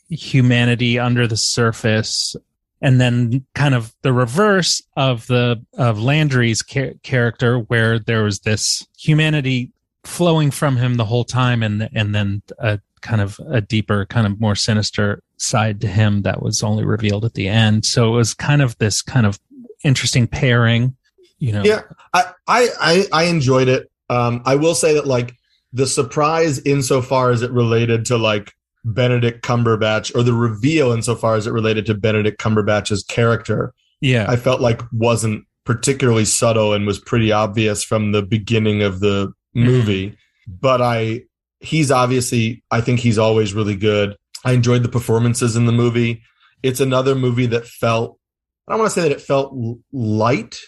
humanity 0.09 0.99
under 0.99 1.27
the 1.27 1.37
surface 1.37 2.35
and 2.81 2.99
then 2.99 3.45
kind 3.55 3.73
of 3.73 3.93
the 4.01 4.13
reverse 4.13 4.81
of 4.95 5.27
the 5.27 5.63
of 5.77 5.99
Landry's 5.99 6.61
ca- 6.61 6.93
character 7.03 7.59
where 7.59 7.99
there 7.99 8.23
was 8.23 8.39
this 8.39 8.85
humanity 8.97 9.71
flowing 10.03 10.51
from 10.51 10.77
him 10.77 10.95
the 10.95 11.05
whole 11.05 11.23
time 11.23 11.63
and 11.63 11.89
and 11.93 12.13
then 12.13 12.41
a 12.59 12.79
kind 13.01 13.21
of 13.21 13.39
a 13.49 13.61
deeper 13.61 14.05
kind 14.05 14.25
of 14.27 14.39
more 14.39 14.55
sinister 14.55 15.21
side 15.37 15.81
to 15.81 15.87
him 15.87 16.23
that 16.23 16.41
was 16.41 16.63
only 16.63 16.85
revealed 16.85 17.25
at 17.25 17.33
the 17.33 17.47
end. 17.47 17.85
So 17.85 18.13
it 18.13 18.17
was 18.17 18.33
kind 18.33 18.61
of 18.61 18.77
this 18.77 19.01
kind 19.01 19.25
of 19.25 19.39
interesting 19.83 20.27
pairing 20.27 20.95
you 21.39 21.51
know. 21.51 21.63
Yeah 21.63 21.81
i 22.13 22.25
i 22.47 23.05
i 23.11 23.23
enjoyed 23.23 23.67
it. 23.67 23.89
Um 24.09 24.41
i 24.45 24.55
will 24.55 24.75
say 24.75 24.93
that 24.93 25.07
like 25.07 25.35
the 25.73 25.87
surprise 25.87 26.59
insofar 26.59 27.31
as 27.31 27.41
it 27.41 27.51
related 27.51 28.05
to 28.05 28.17
like 28.17 28.53
Benedict 28.85 29.43
Cumberbatch 29.43 30.15
or 30.15 30.23
the 30.23 30.33
reveal 30.33 30.91
insofar 30.91 31.35
as 31.35 31.47
it 31.47 31.51
related 31.51 31.85
to 31.87 31.95
Benedict 31.95 32.39
Cumberbatch's 32.39 33.03
character. 33.03 33.73
Yeah. 33.99 34.27
I 34.29 34.35
felt 34.35 34.61
like 34.61 34.81
wasn't 34.93 35.45
particularly 35.65 36.25
subtle 36.25 36.73
and 36.73 36.85
was 36.85 36.99
pretty 36.99 37.31
obvious 37.31 37.83
from 37.83 38.11
the 38.11 38.21
beginning 38.21 38.83
of 38.83 38.99
the 39.01 39.33
movie. 39.53 40.11
Mm. 40.11 40.17
But 40.47 40.79
I 40.79 41.23
he's 41.59 41.89
obviously 41.89 42.63
I 42.69 42.79
think 42.79 42.99
he's 42.99 43.17
always 43.17 43.55
really 43.55 43.75
good. 43.75 44.15
I 44.43 44.51
enjoyed 44.51 44.83
the 44.83 44.89
performances 44.89 45.55
in 45.55 45.65
the 45.65 45.71
movie. 45.71 46.21
It's 46.61 46.79
another 46.79 47.15
movie 47.15 47.47
that 47.47 47.65
felt 47.65 48.19
I 48.67 48.73
don't 48.73 48.81
want 48.81 48.93
to 48.93 49.01
say 49.01 49.09
that 49.09 49.15
it 49.15 49.21
felt 49.21 49.57
light, 49.91 50.59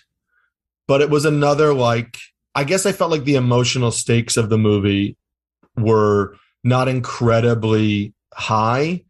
but 0.88 1.02
it 1.02 1.12
was 1.12 1.26
another 1.26 1.76
like 1.76 2.18
I 2.56 2.64
guess 2.64 2.88
I 2.88 2.92
felt 2.92 3.12
like 3.12 3.24
the 3.24 3.36
emotional 3.36 3.92
stakes 3.92 4.36
of 4.36 4.50
the 4.50 4.58
movie 4.58 5.16
were 5.78 6.36
not 6.68 6.88
incredibly 6.90 8.14
high. 8.34 9.02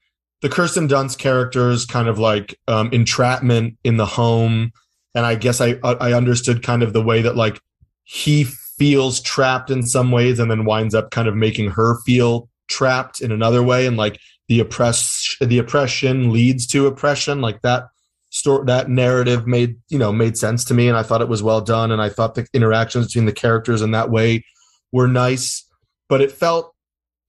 The 0.42 0.50
Kirsten 0.50 0.88
Dunst 0.88 1.18
characters 1.18 1.86
kind 1.86 2.08
of 2.08 2.20
like 2.20 2.58
um, 2.68 2.90
entrapment 2.92 3.78
in 3.84 3.98
the 3.98 4.06
home, 4.06 4.72
and 5.16 5.26
I 5.26 5.36
guess 5.36 5.60
I 5.60 5.80
I 5.84 6.14
understood 6.14 6.62
kind 6.62 6.84
of 6.84 6.94
the 6.94 7.02
way 7.02 7.22
that 7.24 7.36
like 7.36 7.60
he 8.04 8.44
feels 8.44 9.20
trapped 9.22 9.72
in 9.72 9.82
some 9.84 10.12
ways, 10.12 10.38
and 10.38 10.52
then 10.52 10.66
winds 10.66 10.94
up 10.94 11.10
kind 11.10 11.28
of 11.28 11.36
making 11.36 11.72
her 11.72 12.00
feel 12.06 12.48
trapped 12.68 13.22
in 13.22 13.32
another 13.32 13.64
way, 13.64 13.88
and 13.88 13.98
like 13.98 14.20
the 14.48 14.60
oppress 14.60 15.36
the 15.42 15.58
oppression 15.58 16.32
leads 16.32 16.68
to 16.68 16.86
oppression, 16.86 17.42
like 17.42 17.62
that 17.64 17.86
story 18.30 18.66
that 18.66 18.90
narrative 18.90 19.48
made 19.48 19.78
you 19.90 19.98
know 19.98 20.14
made 20.14 20.38
sense 20.38 20.64
to 20.66 20.76
me, 20.76 20.88
and 20.88 20.96
I 20.96 21.02
thought 21.02 21.22
it 21.22 21.30
was 21.30 21.42
well 21.42 21.62
done, 21.62 21.92
and 21.92 22.02
I 22.02 22.10
thought 22.10 22.36
the 22.36 22.48
interactions 22.54 23.08
between 23.08 23.26
the 23.26 23.34
characters 23.34 23.82
in 23.82 23.92
that 23.92 24.12
way 24.12 24.46
were 24.92 25.08
nice, 25.08 25.66
but 26.08 26.22
it 26.22 26.32
felt 26.32 26.76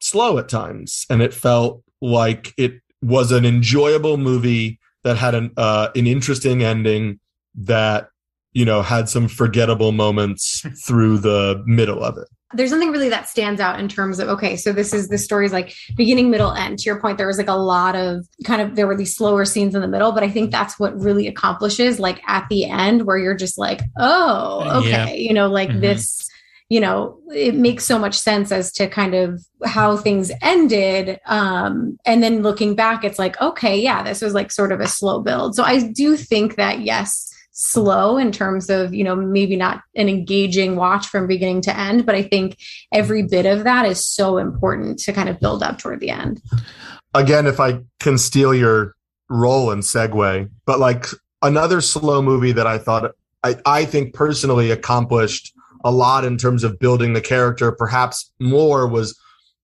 slow 0.01 0.39
at 0.39 0.49
times, 0.49 1.07
and 1.11 1.23
it 1.23 1.35
felt 1.35 1.83
like 2.01 2.55
it 2.57 2.81
was 3.03 3.33
an 3.33 3.45
enjoyable 3.45 4.17
movie 4.17 4.79
that 5.05 5.17
had 5.17 5.35
an 5.35 5.53
uh, 5.57 5.89
an 5.95 6.07
interesting 6.07 6.63
ending 6.63 7.21
that 7.55 8.09
you 8.53 8.65
know 8.65 8.83
had 8.83 9.09
some 9.09 9.29
forgettable 9.29 9.93
moments 9.93 10.65
through 10.87 11.19
the 11.19 11.63
middle 11.67 12.03
of 12.03 12.17
it 12.17 12.29
there's 12.55 12.71
something 12.71 12.91
really 12.91 13.11
that 13.11 13.29
stands 13.29 13.61
out 13.61 13.79
in 13.79 13.89
terms 13.89 14.19
of 14.19 14.29
okay 14.29 14.57
so 14.57 14.73
this 14.73 14.95
is 14.95 15.09
the 15.09 15.19
story's 15.19 15.53
like 15.53 15.75
beginning 15.97 16.31
middle 16.31 16.53
end 16.53 16.79
to 16.79 16.85
your 16.85 17.01
point 17.01 17.19
there 17.19 17.27
was 17.27 17.37
like 17.37 17.49
a 17.49 17.53
lot 17.53 17.95
of 17.95 18.27
kind 18.45 18.63
of 18.63 18.75
there 18.75 18.87
were 18.87 18.97
these 18.97 19.15
slower 19.15 19.45
scenes 19.45 19.75
in 19.75 19.83
the 19.83 19.89
middle 19.89 20.13
but 20.13 20.23
i 20.23 20.31
think 20.31 20.51
that's 20.51 20.79
what 20.79 20.99
really 20.99 21.27
accomplishes 21.27 22.01
like 22.01 22.23
at 22.27 22.47
the 22.49 22.65
end 22.65 23.03
where 23.03 23.19
you're 23.19 23.37
just 23.37 23.59
like 23.59 23.81
oh 23.99 24.81
okay 24.81 24.91
yeah. 24.91 25.11
you 25.11 25.35
know 25.35 25.49
like 25.49 25.69
mm-hmm. 25.69 25.81
this 25.81 26.29
you 26.69 26.81
know 26.81 27.19
it 27.35 27.55
makes 27.55 27.85
so 27.85 27.99
much 27.99 28.15
sense 28.15 28.53
as 28.53 28.73
to 28.73 28.89
kind 28.89 29.15
of 29.15 29.43
how 29.65 29.97
things 29.97 30.31
ended. 30.43 31.19
Um 31.27 31.99
and 32.05 32.23
then 32.23 32.43
looking 32.43 32.75
back 32.75 33.05
it's 33.05 33.19
like 33.19 33.41
okay 33.41 33.79
yeah 33.81 34.03
this 34.03 34.21
was 34.21 34.35
like 34.35 34.51
sort 34.51 34.73
of 34.73 34.81
a 34.81 34.87
slow 34.87 35.21
build. 35.21 35.55
So 35.55 35.63
i 35.63 35.81
do 35.81 36.17
think 36.17 36.57
that 36.57 36.81
yes 36.81 37.29
slow 37.61 38.17
in 38.17 38.31
terms 38.31 38.71
of 38.71 38.95
you 38.95 39.03
know 39.03 39.17
maybe 39.17 39.57
not 39.57 39.83
an 39.97 40.09
engaging 40.09 40.77
watch 40.77 41.09
from 41.09 41.27
beginning 41.27 41.61
to 41.61 41.77
end 41.77 42.07
but 42.07 42.15
i 42.15 42.23
think 42.23 42.57
every 42.93 43.25
bit 43.25 43.47
of 43.47 43.65
that 43.65 43.85
is 43.85 44.07
so 44.07 44.39
important 44.39 44.97
to 44.97 45.13
kind 45.13 45.29
of 45.29 45.41
build 45.41 45.61
up 45.61 45.77
toward 45.77 45.99
the 45.99 46.09
end. 46.09 46.41
Again 47.15 47.49
if 47.49 47.59
i 47.59 47.81
can 47.99 48.17
steal 48.17 48.55
your 48.55 48.95
role 49.29 49.73
and 49.73 49.83
segue 49.83 50.49
but 50.67 50.79
like 50.79 51.07
another 51.43 51.81
slow 51.81 52.23
movie 52.23 52.53
that 52.53 52.69
i 52.69 52.79
thought 52.79 53.11
i, 53.43 53.57
I 53.67 53.85
think 53.87 54.15
personally 54.15 54.71
accomplished 54.71 55.53
a 55.85 55.91
lot 55.91 56.25
in 56.25 56.37
terms 56.37 56.65
of 56.65 56.79
building 56.79 57.13
the 57.13 57.21
character. 57.21 57.73
Perhaps 57.73 58.33
more 58.41 58.87
was 58.87 59.19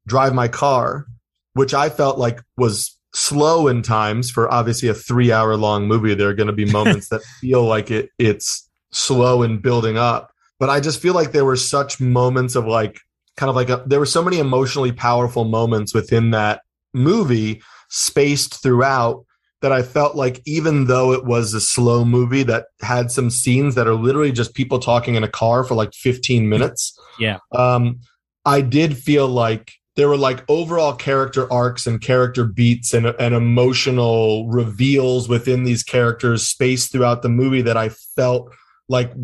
Drive 0.07 0.35
My 0.35 0.49
Car, 0.49 1.07
which 1.55 1.75
I 1.75 1.89
felt 1.89 2.19
like 2.19 2.41
was 2.57 2.97
slow 3.15 3.69
in 3.69 3.83
times 3.83 4.31
for 4.31 4.53
obviously 4.53 4.89
a 4.89 4.95
three 4.95 5.33
hour 5.33 5.57
long 5.57 5.87
movie. 5.87 6.15
There 6.15 6.29
are 6.29 6.35
going 6.35 6.49
to 6.49 6.53
be 6.53 6.65
moments 6.73 7.09
that 7.09 7.23
feel 7.41 7.65
like 7.65 7.91
it 7.91 8.11
it's 8.19 8.69
slow 8.93 9.43
in 9.43 9.59
building 9.59 9.97
up. 9.97 10.31
But 10.61 10.71
I 10.71 10.81
just 10.81 11.01
feel 11.01 11.15
like 11.15 11.33
there 11.33 11.45
were 11.45 11.57
such 11.57 12.01
moments 12.01 12.55
of 12.55 12.67
like 12.67 13.01
kind 13.37 13.51
of 13.51 13.57
like 13.57 13.69
a, 13.69 13.83
there 13.87 13.99
were 13.99 14.07
so 14.07 14.23
many 14.23 14.39
emotionally 14.39 14.93
powerful 14.93 15.45
moments 15.45 15.93
within 15.93 16.31
that 16.31 16.63
movie 16.93 17.61
spaced 17.89 18.63
throughout 18.63 19.25
that 19.65 19.73
I 19.73 19.83
felt 19.83 20.15
like 20.15 20.43
even 20.45 20.89
though 20.89 21.15
it 21.15 21.25
was 21.25 21.55
a 21.55 21.61
slow 21.61 22.05
movie 22.05 22.43
that 22.43 22.67
had 22.83 23.11
some 23.11 23.31
scenes 23.31 23.75
that 23.77 23.87
are 23.87 23.95
literally 23.95 24.31
just 24.31 24.53
people 24.53 24.79
talking 24.79 25.15
in 25.15 25.25
a 25.25 25.29
car 25.29 25.65
for 25.65 25.75
like 25.75 25.95
15 25.95 26.51
minutes. 26.51 26.95
Yeah. 27.19 27.39
Um, 27.55 28.01
I 28.45 28.61
did 28.61 28.99
feel 28.99 29.27
like 29.27 29.73
there 29.97 30.07
were 30.07 30.19
like 30.19 30.45
overall 30.51 30.93
character 30.93 31.51
arcs 31.51 31.87
and 31.87 31.99
character 31.99 32.45
beats 32.45 32.93
and, 32.93 33.07
and 33.07 33.35
emotional 33.35 34.51
reveals 34.51 35.31
within 35.31 35.65
these 35.65 35.83
characters 35.83 36.47
spaced 36.47 36.93
throughout 36.93 37.23
the 37.23 37.31
movie 37.31 37.63
that 37.63 37.79
I 37.79 37.89
felt 37.89 38.53
like 38.91 39.15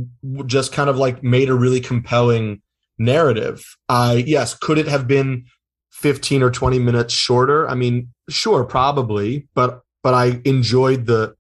just 0.47 0.73
kind 0.73 0.89
of 0.89 0.97
like 0.97 1.23
made 1.23 1.51
a 1.51 1.55
really 1.55 1.81
compelling 1.81 2.63
narrative. 2.97 3.77
I 3.91 4.25
yes, 4.27 4.55
could 4.55 4.79
it 4.79 4.89
have 4.89 5.07
been 5.07 5.45
15 5.93 6.43
or 6.43 6.51
20 6.51 6.79
minutes 6.79 7.13
shorter? 7.13 7.69
I 7.69 7.75
mean, 7.75 8.15
sure, 8.31 8.65
probably, 8.65 9.47
but 9.55 9.83
but 10.03 10.15
I 10.15 10.41
enjoyed 10.45 11.07
the 11.07 11.35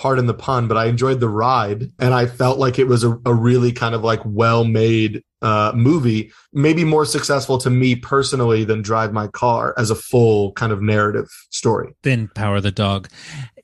pardon 0.00 0.26
the 0.26 0.34
pun, 0.34 0.66
but 0.66 0.78
I 0.78 0.86
enjoyed 0.86 1.20
the 1.20 1.28
ride 1.28 1.92
and 1.98 2.14
I 2.14 2.24
felt 2.24 2.58
like 2.58 2.78
it 2.78 2.86
was 2.86 3.04
a, 3.04 3.20
a 3.26 3.34
really 3.34 3.70
kind 3.70 3.94
of 3.94 4.02
like 4.02 4.20
well 4.24 4.64
made 4.64 5.22
uh, 5.42 5.72
movie, 5.74 6.32
maybe 6.54 6.84
more 6.84 7.04
successful 7.04 7.58
to 7.58 7.70
me 7.70 7.94
personally 7.96 8.64
than 8.64 8.80
Drive 8.80 9.12
My 9.12 9.26
Car 9.26 9.74
as 9.76 9.90
a 9.90 9.94
full 9.94 10.52
kind 10.52 10.72
of 10.72 10.80
narrative 10.82 11.28
story. 11.50 11.94
Than 12.02 12.28
Power 12.28 12.60
the 12.60 12.70
Dog. 12.70 13.08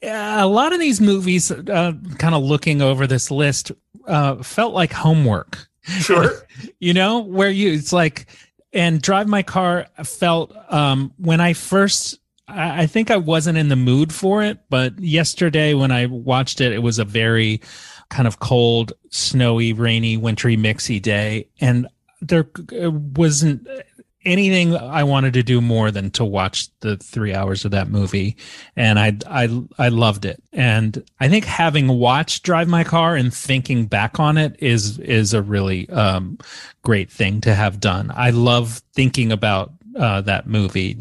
A 0.02 0.46
lot 0.46 0.74
of 0.74 0.80
these 0.80 1.00
movies, 1.00 1.50
uh, 1.50 1.92
kind 2.18 2.34
of 2.34 2.42
looking 2.42 2.82
over 2.82 3.06
this 3.06 3.30
list, 3.30 3.72
uh, 4.06 4.42
felt 4.42 4.74
like 4.74 4.92
homework. 4.92 5.66
Sure. 5.84 6.32
you 6.80 6.92
know, 6.92 7.20
where 7.20 7.50
you, 7.50 7.72
it's 7.72 7.92
like, 7.92 8.26
and 8.74 9.00
Drive 9.00 9.26
My 9.26 9.42
Car 9.42 9.86
felt, 10.04 10.54
um, 10.70 11.14
when 11.16 11.40
I 11.40 11.54
first 11.54 12.18
I 12.48 12.86
think 12.86 13.10
I 13.10 13.16
wasn't 13.16 13.58
in 13.58 13.68
the 13.68 13.76
mood 13.76 14.12
for 14.12 14.42
it, 14.42 14.58
but 14.70 14.98
yesterday 15.00 15.74
when 15.74 15.90
I 15.90 16.06
watched 16.06 16.60
it, 16.60 16.72
it 16.72 16.82
was 16.82 16.98
a 16.98 17.04
very 17.04 17.60
kind 18.08 18.28
of 18.28 18.38
cold, 18.38 18.92
snowy, 19.10 19.72
rainy, 19.72 20.16
wintry, 20.16 20.56
mixy 20.56 21.02
day, 21.02 21.48
and 21.60 21.88
there 22.20 22.48
wasn't 22.76 23.66
anything 24.24 24.76
I 24.76 25.04
wanted 25.04 25.32
to 25.34 25.42
do 25.42 25.60
more 25.60 25.90
than 25.90 26.10
to 26.12 26.24
watch 26.24 26.68
the 26.80 26.96
three 26.96 27.32
hours 27.32 27.64
of 27.64 27.70
that 27.70 27.88
movie, 27.88 28.36
and 28.74 28.98
I 28.98 29.16
I 29.28 29.62
I 29.78 29.88
loved 29.88 30.24
it. 30.24 30.42
And 30.52 31.02
I 31.20 31.28
think 31.28 31.44
having 31.44 31.88
watched 31.88 32.42
Drive 32.42 32.68
My 32.68 32.84
Car 32.84 33.16
and 33.16 33.32
thinking 33.32 33.86
back 33.86 34.20
on 34.20 34.36
it 34.36 34.56
is 34.58 34.98
is 34.98 35.32
a 35.32 35.42
really 35.42 35.88
um, 35.90 36.38
great 36.82 37.10
thing 37.10 37.40
to 37.42 37.54
have 37.54 37.80
done. 37.80 38.12
I 38.14 38.30
love 38.30 38.82
thinking 38.94 39.32
about 39.32 39.72
uh, 39.98 40.20
that 40.22 40.46
movie 40.46 40.96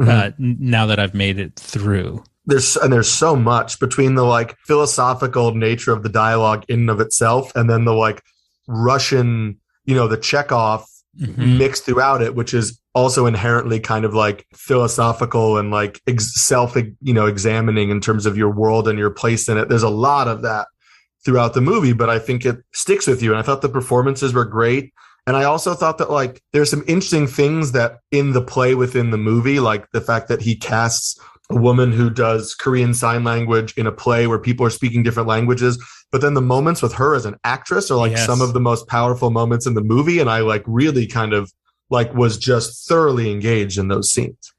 uh, 0.00 0.04
mm-hmm. 0.04 0.54
now 0.58 0.86
that 0.86 0.98
I've 0.98 1.14
made 1.14 1.38
it 1.38 1.56
through. 1.56 2.22
there's 2.46 2.76
and 2.76 2.92
there's 2.92 3.10
so 3.10 3.36
much 3.36 3.78
between 3.78 4.14
the 4.14 4.24
like 4.24 4.56
philosophical 4.66 5.54
nature 5.54 5.92
of 5.92 6.02
the 6.02 6.08
dialogue 6.08 6.64
in 6.68 6.80
and 6.80 6.90
of 6.90 7.00
itself 7.00 7.54
and 7.54 7.68
then 7.70 7.84
the 7.84 7.94
like 7.94 8.22
Russian, 8.66 9.58
you 9.84 9.94
know, 9.94 10.08
the 10.08 10.16
Chekhov 10.16 10.86
Mhm. 11.20 11.58
mixed 11.58 11.84
throughout 11.84 12.22
it, 12.22 12.36
which 12.36 12.54
is 12.54 12.80
also 12.94 13.26
inherently 13.26 13.80
kind 13.80 14.04
of 14.04 14.14
like 14.14 14.46
philosophical 14.54 15.58
and 15.58 15.72
like 15.72 16.00
ex- 16.06 16.40
self, 16.40 16.76
you 16.76 17.12
know, 17.12 17.26
examining 17.26 17.90
in 17.90 18.00
terms 18.00 18.26
of 18.26 18.36
your 18.36 18.48
world 18.50 18.86
and 18.86 18.96
your 18.96 19.10
place 19.10 19.48
in 19.48 19.58
it. 19.58 19.68
There's 19.68 19.82
a 19.82 19.90
lot 19.90 20.28
of 20.28 20.42
that 20.42 20.68
throughout 21.24 21.54
the 21.54 21.60
movie, 21.60 21.92
but 21.92 22.08
I 22.08 22.20
think 22.20 22.46
it 22.46 22.58
sticks 22.72 23.08
with 23.08 23.22
you. 23.22 23.30
And 23.32 23.40
I 23.40 23.42
thought 23.42 23.60
the 23.60 23.68
performances 23.68 24.32
were 24.32 24.44
great. 24.44 24.92
And 25.30 25.36
I 25.36 25.44
also 25.44 25.74
thought 25.74 25.98
that 25.98 26.10
like 26.10 26.42
there's 26.52 26.68
some 26.68 26.82
interesting 26.88 27.28
things 27.28 27.70
that 27.70 28.00
in 28.10 28.32
the 28.32 28.42
play 28.42 28.74
within 28.74 29.12
the 29.12 29.16
movie, 29.16 29.60
like 29.60 29.88
the 29.92 30.00
fact 30.00 30.26
that 30.26 30.42
he 30.42 30.56
casts 30.56 31.20
a 31.50 31.54
woman 31.54 31.92
who 31.92 32.10
does 32.10 32.56
Korean 32.56 32.92
sign 32.94 33.22
language 33.22 33.72
in 33.76 33.86
a 33.86 33.92
play 33.92 34.26
where 34.26 34.40
people 34.40 34.66
are 34.66 34.70
speaking 34.70 35.04
different 35.04 35.28
languages. 35.28 35.80
But 36.10 36.20
then 36.20 36.34
the 36.34 36.40
moments 36.40 36.82
with 36.82 36.94
her 36.94 37.14
as 37.14 37.26
an 37.26 37.36
actress 37.44 37.92
are 37.92 37.96
like 37.96 38.10
Yes. 38.10 38.26
some 38.26 38.40
of 38.40 38.54
the 38.54 38.60
most 38.60 38.88
powerful 38.88 39.30
moments 39.30 39.66
in 39.66 39.74
the 39.74 39.84
movie. 39.84 40.18
And 40.18 40.28
I 40.28 40.40
like 40.40 40.64
really 40.66 41.06
kind 41.06 41.32
of 41.32 41.52
like 41.90 42.12
was 42.12 42.36
just 42.36 42.88
thoroughly 42.88 43.30
engaged 43.30 43.78
in 43.78 43.86
those 43.86 44.10
scenes. 44.10 44.52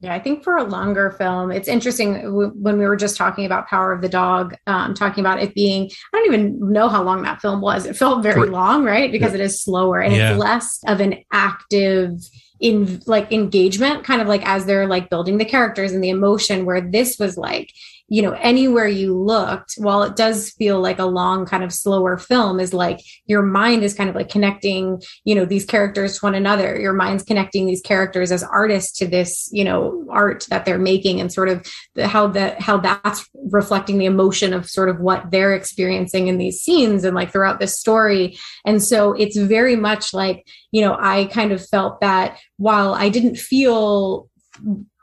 Yeah, 0.00 0.14
I 0.14 0.20
think 0.20 0.44
for 0.44 0.56
a 0.56 0.62
longer 0.62 1.10
film, 1.10 1.50
it's 1.50 1.66
interesting 1.66 2.14
w- 2.22 2.52
when 2.54 2.78
we 2.78 2.86
were 2.86 2.94
just 2.96 3.16
talking 3.16 3.44
about 3.44 3.66
Power 3.66 3.92
of 3.92 4.00
the 4.00 4.08
Dog, 4.08 4.54
um, 4.68 4.94
talking 4.94 5.22
about 5.24 5.42
it 5.42 5.54
being, 5.54 5.90
I 6.14 6.16
don't 6.16 6.26
even 6.26 6.72
know 6.72 6.88
how 6.88 7.02
long 7.02 7.22
that 7.22 7.40
film 7.40 7.60
was. 7.60 7.84
It 7.84 7.96
felt 7.96 8.22
very 8.22 8.36
Correct. 8.36 8.52
long, 8.52 8.84
right? 8.84 9.10
Because 9.10 9.32
Yeah. 9.32 9.40
it 9.40 9.44
is 9.46 9.60
slower 9.60 10.00
and 10.00 10.14
Yeah. 10.14 10.30
it's 10.30 10.38
less 10.38 10.78
of 10.86 11.00
an 11.00 11.16
active 11.32 12.12
in 12.60 13.00
like 13.06 13.32
engagement 13.32 14.02
kind 14.04 14.20
of 14.22 14.26
like 14.28 14.44
as 14.46 14.66
they're 14.66 14.86
like 14.86 15.10
building 15.10 15.38
the 15.38 15.44
characters 15.44 15.92
and 15.92 16.02
the 16.02 16.08
emotion 16.10 16.64
where 16.64 16.80
this 16.80 17.16
was 17.18 17.36
like 17.36 17.72
you 18.08 18.22
know 18.22 18.32
anywhere 18.32 18.88
you 18.88 19.16
looked 19.16 19.74
while 19.76 20.02
it 20.02 20.16
does 20.16 20.50
feel 20.52 20.80
like 20.80 20.98
a 20.98 21.04
long 21.04 21.44
kind 21.44 21.62
of 21.62 21.72
slower 21.72 22.16
film 22.16 22.58
is 22.58 22.72
like 22.72 23.00
your 23.26 23.42
mind 23.42 23.82
is 23.82 23.94
kind 23.94 24.08
of 24.08 24.16
like 24.16 24.28
connecting 24.28 25.00
you 25.24 25.34
know 25.34 25.44
these 25.44 25.64
characters 25.64 26.18
to 26.18 26.24
one 26.24 26.34
another. 26.34 26.78
Your 26.80 26.92
mind's 26.92 27.22
connecting 27.22 27.66
these 27.66 27.82
characters 27.82 28.32
as 28.32 28.42
artists 28.42 28.98
to 28.98 29.06
this 29.06 29.48
you 29.52 29.64
know 29.64 30.06
art 30.10 30.46
that 30.50 30.64
they're 30.64 30.78
making 30.78 31.20
and 31.20 31.32
sort 31.32 31.48
of 31.48 31.66
the, 31.94 32.08
how 32.08 32.26
that 32.28 32.60
how 32.60 32.78
that's 32.78 33.28
reflecting 33.50 33.98
the 33.98 34.06
emotion 34.06 34.52
of 34.52 34.68
sort 34.68 34.88
of 34.88 35.00
what 35.00 35.30
they're 35.30 35.54
experiencing 35.54 36.28
in 36.28 36.38
these 36.38 36.60
scenes 36.60 37.04
and 37.04 37.14
like 37.14 37.30
throughout 37.30 37.60
this 37.60 37.78
story. 37.78 38.38
And 38.64 38.82
so 38.82 39.12
it's 39.12 39.36
very 39.36 39.76
much 39.76 40.14
like 40.14 40.46
you 40.72 40.80
know 40.80 40.96
i 40.98 41.24
kind 41.26 41.52
of 41.52 41.66
felt 41.66 42.00
that 42.00 42.38
while 42.56 42.94
i 42.94 43.08
didn't 43.08 43.36
feel 43.36 44.28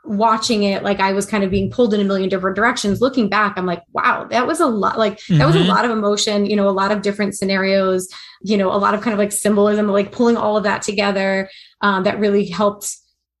watching 0.08 0.62
it 0.62 0.82
like 0.82 1.00
i 1.00 1.12
was 1.12 1.26
kind 1.26 1.42
of 1.44 1.50
being 1.50 1.70
pulled 1.70 1.92
in 1.94 2.00
a 2.00 2.04
million 2.04 2.28
different 2.28 2.54
directions 2.56 3.00
looking 3.00 3.28
back 3.28 3.54
i'm 3.56 3.66
like 3.66 3.82
wow 3.92 4.24
that 4.30 4.46
was 4.46 4.60
a 4.60 4.66
lot 4.66 4.98
like 4.98 5.18
that 5.30 5.46
was 5.46 5.56
a 5.56 5.60
Mhm. 5.60 5.68
lot 5.68 5.84
of 5.84 5.90
emotion 5.90 6.46
you 6.46 6.54
know 6.56 6.68
a 6.68 6.70
lot 6.70 6.92
of 6.92 7.02
different 7.02 7.34
scenarios 7.36 8.08
you 8.42 8.56
know 8.56 8.72
a 8.72 8.76
lot 8.78 8.94
of 8.94 9.00
kind 9.00 9.12
of 9.12 9.18
like 9.18 9.32
symbolism 9.32 9.88
like 9.88 10.12
pulling 10.12 10.36
all 10.36 10.56
of 10.56 10.64
that 10.64 10.82
together 10.82 11.48
um, 11.80 12.04
that 12.04 12.18
really 12.20 12.46
helped 12.46 12.94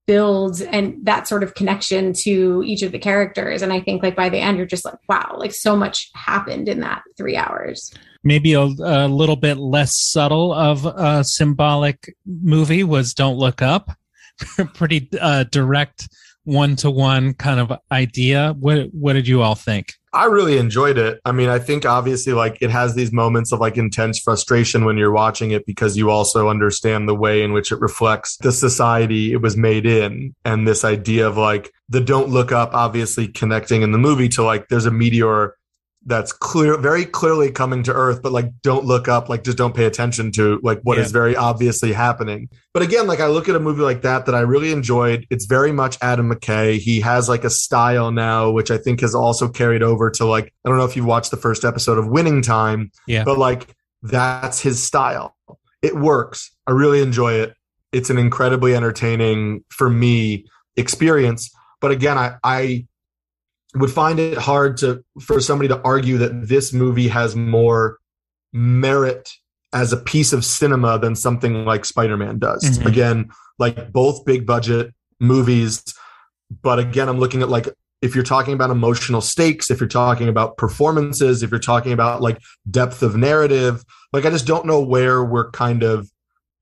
build 0.06 0.62
and 0.62 0.94
that 1.04 1.26
sort 1.26 1.42
of 1.42 1.54
connection 1.54 2.12
to 2.12 2.62
each 2.64 2.82
of 2.82 2.92
the 2.92 2.98
characters 2.98 3.60
and 3.62 3.72
i 3.72 3.80
think 3.80 4.02
like 4.02 4.14
by 4.14 4.28
the 4.28 4.38
end 4.38 4.56
you're 4.56 4.64
just 4.66 4.84
like 4.84 4.94
wow 5.08 5.34
like 5.36 5.52
so 5.52 5.74
much 5.76 6.10
happened 6.14 6.68
in 6.68 6.78
that 6.80 7.02
three 7.16 7.36
hours 7.36 7.92
maybe 8.22 8.54
a, 8.54 8.60
a 8.62 9.08
little 9.08 9.34
bit 9.36 9.56
less 9.56 9.92
subtle 9.94 10.52
of 10.52 10.84
a 10.86 11.22
symbolic 11.24 12.12
movie 12.26 12.82
was 12.82 13.14
Don't 13.14 13.36
Look 13.36 13.62
Up. 13.62 13.90
Pretty 14.74 15.08
uh, 15.20 15.44
direct 15.44 16.08
one 16.46 16.76
to 16.76 16.90
one 16.90 17.34
kind 17.34 17.60
of 17.60 17.72
idea. 17.92 18.54
What 18.58 18.88
what 18.92 19.12
did 19.12 19.28
you 19.28 19.42
all 19.42 19.54
think? 19.54 19.94
I 20.12 20.24
really 20.26 20.56
enjoyed 20.56 20.96
it. 20.96 21.20
I 21.26 21.32
mean, 21.32 21.50
I 21.50 21.58
think 21.58 21.84
obviously 21.84 22.32
like 22.32 22.56
it 22.62 22.70
has 22.70 22.94
these 22.94 23.12
moments 23.12 23.52
of 23.52 23.60
like 23.60 23.76
intense 23.76 24.18
frustration 24.18 24.86
when 24.86 24.96
you're 24.96 25.12
watching 25.12 25.50
it 25.50 25.66
because 25.66 25.96
you 25.96 26.08
also 26.08 26.48
understand 26.48 27.06
the 27.06 27.14
way 27.14 27.42
in 27.42 27.52
which 27.52 27.70
it 27.70 27.80
reflects 27.80 28.38
the 28.38 28.52
society 28.52 29.32
it 29.32 29.42
was 29.42 29.56
made 29.56 29.84
in 29.84 30.34
and 30.44 30.66
this 30.66 30.84
idea 30.84 31.28
of 31.28 31.36
like 31.36 31.70
the 31.90 32.00
don't 32.00 32.30
look 32.30 32.50
up 32.50 32.70
obviously 32.72 33.28
connecting 33.28 33.82
in 33.82 33.92
the 33.92 33.98
movie 33.98 34.28
to 34.28 34.42
like 34.42 34.68
there's 34.68 34.86
a 34.86 34.90
meteor 34.90 35.56
that's 36.08 36.32
clear 36.32 36.78
very 36.78 37.04
clearly 37.04 37.50
coming 37.50 37.82
to 37.82 37.92
earth 37.92 38.22
but 38.22 38.30
like 38.30 38.48
don't 38.62 38.84
look 38.84 39.08
up 39.08 39.28
like 39.28 39.42
just 39.42 39.58
don't 39.58 39.74
pay 39.74 39.84
attention 39.86 40.30
to 40.30 40.60
like 40.62 40.80
what 40.84 40.98
is 40.98 41.08
Yeah. 41.08 41.12
very 41.18 41.36
obviously 41.36 41.92
happening. 41.92 42.48
But 42.72 42.82
again 42.84 43.06
like 43.08 43.18
i 43.20 43.26
look 43.26 43.48
at 43.48 43.56
a 43.56 43.60
movie 43.60 43.82
like 43.82 44.02
that 44.02 44.24
that 44.26 44.34
i 44.34 44.40
really 44.40 44.70
enjoyed. 44.72 45.26
It's 45.30 45.46
very 45.46 45.72
much 45.72 45.98
adam 46.00 46.30
mckay. 46.30 46.78
He 46.78 47.00
has 47.00 47.28
like 47.28 47.42
a 47.44 47.50
style 47.50 48.12
now 48.12 48.50
which 48.50 48.70
i 48.70 48.78
think 48.78 49.00
has 49.00 49.14
also 49.14 49.48
carried 49.48 49.82
over 49.82 50.10
to 50.12 50.24
like 50.24 50.52
i 50.64 50.68
don't 50.68 50.78
know 50.78 50.84
if 50.84 50.94
you've 50.96 51.06
watched 51.06 51.30
the 51.32 51.36
first 51.36 51.64
episode 51.64 51.98
of 51.98 52.06
winning 52.06 52.40
time 52.40 52.90
Yeah. 53.08 53.24
but 53.24 53.36
like 53.38 53.74
that's 54.02 54.60
his 54.60 54.80
style. 54.82 55.36
It 55.82 55.96
works. 55.96 56.50
I 56.66 56.70
really 56.70 57.02
enjoy 57.02 57.32
it. 57.34 57.54
It's 57.92 58.10
an 58.10 58.18
incredibly 58.18 58.74
entertaining 58.76 59.64
for 59.70 59.90
me 59.90 60.46
experience. 60.76 61.50
But 61.80 61.90
again 61.90 62.16
i 62.16 62.34
i 62.44 62.86
would 63.78 63.90
find 63.90 64.18
it 64.18 64.38
hard 64.38 64.76
to 64.78 65.04
for 65.20 65.40
somebody 65.40 65.68
to 65.68 65.80
argue 65.82 66.18
that 66.18 66.48
this 66.48 66.72
movie 66.72 67.08
has 67.08 67.36
more 67.36 67.98
merit 68.52 69.30
as 69.72 69.92
a 69.92 69.96
piece 69.96 70.32
of 70.32 70.44
cinema 70.44 70.98
than 70.98 71.14
something 71.14 71.64
like 71.64 71.84
Spider-Man 71.84 72.38
does. 72.38 72.62
Mhm. 72.64 72.86
Again, 72.86 73.30
like 73.58 73.92
both 73.92 74.24
big 74.24 74.46
budget 74.46 74.94
movies, 75.20 75.82
but 76.62 76.78
again, 76.78 77.08
I'm 77.08 77.18
looking 77.18 77.42
at 77.42 77.48
like 77.48 77.68
if 78.02 78.14
you're 78.14 78.24
talking 78.24 78.54
about 78.54 78.70
emotional 78.70 79.20
stakes, 79.20 79.70
if 79.70 79.80
you're 79.80 79.88
talking 79.88 80.28
about 80.28 80.56
performances, 80.58 81.42
if 81.42 81.50
you're 81.50 81.58
talking 81.58 81.92
about 81.92 82.22
like 82.22 82.40
depth 82.70 83.02
of 83.02 83.16
narrative, 83.16 83.84
like 84.12 84.24
I 84.24 84.30
just 84.30 84.46
don't 84.46 84.66
know 84.66 84.80
where 84.80 85.24
we're 85.24 85.50
kind 85.50 85.82
of 85.82 86.10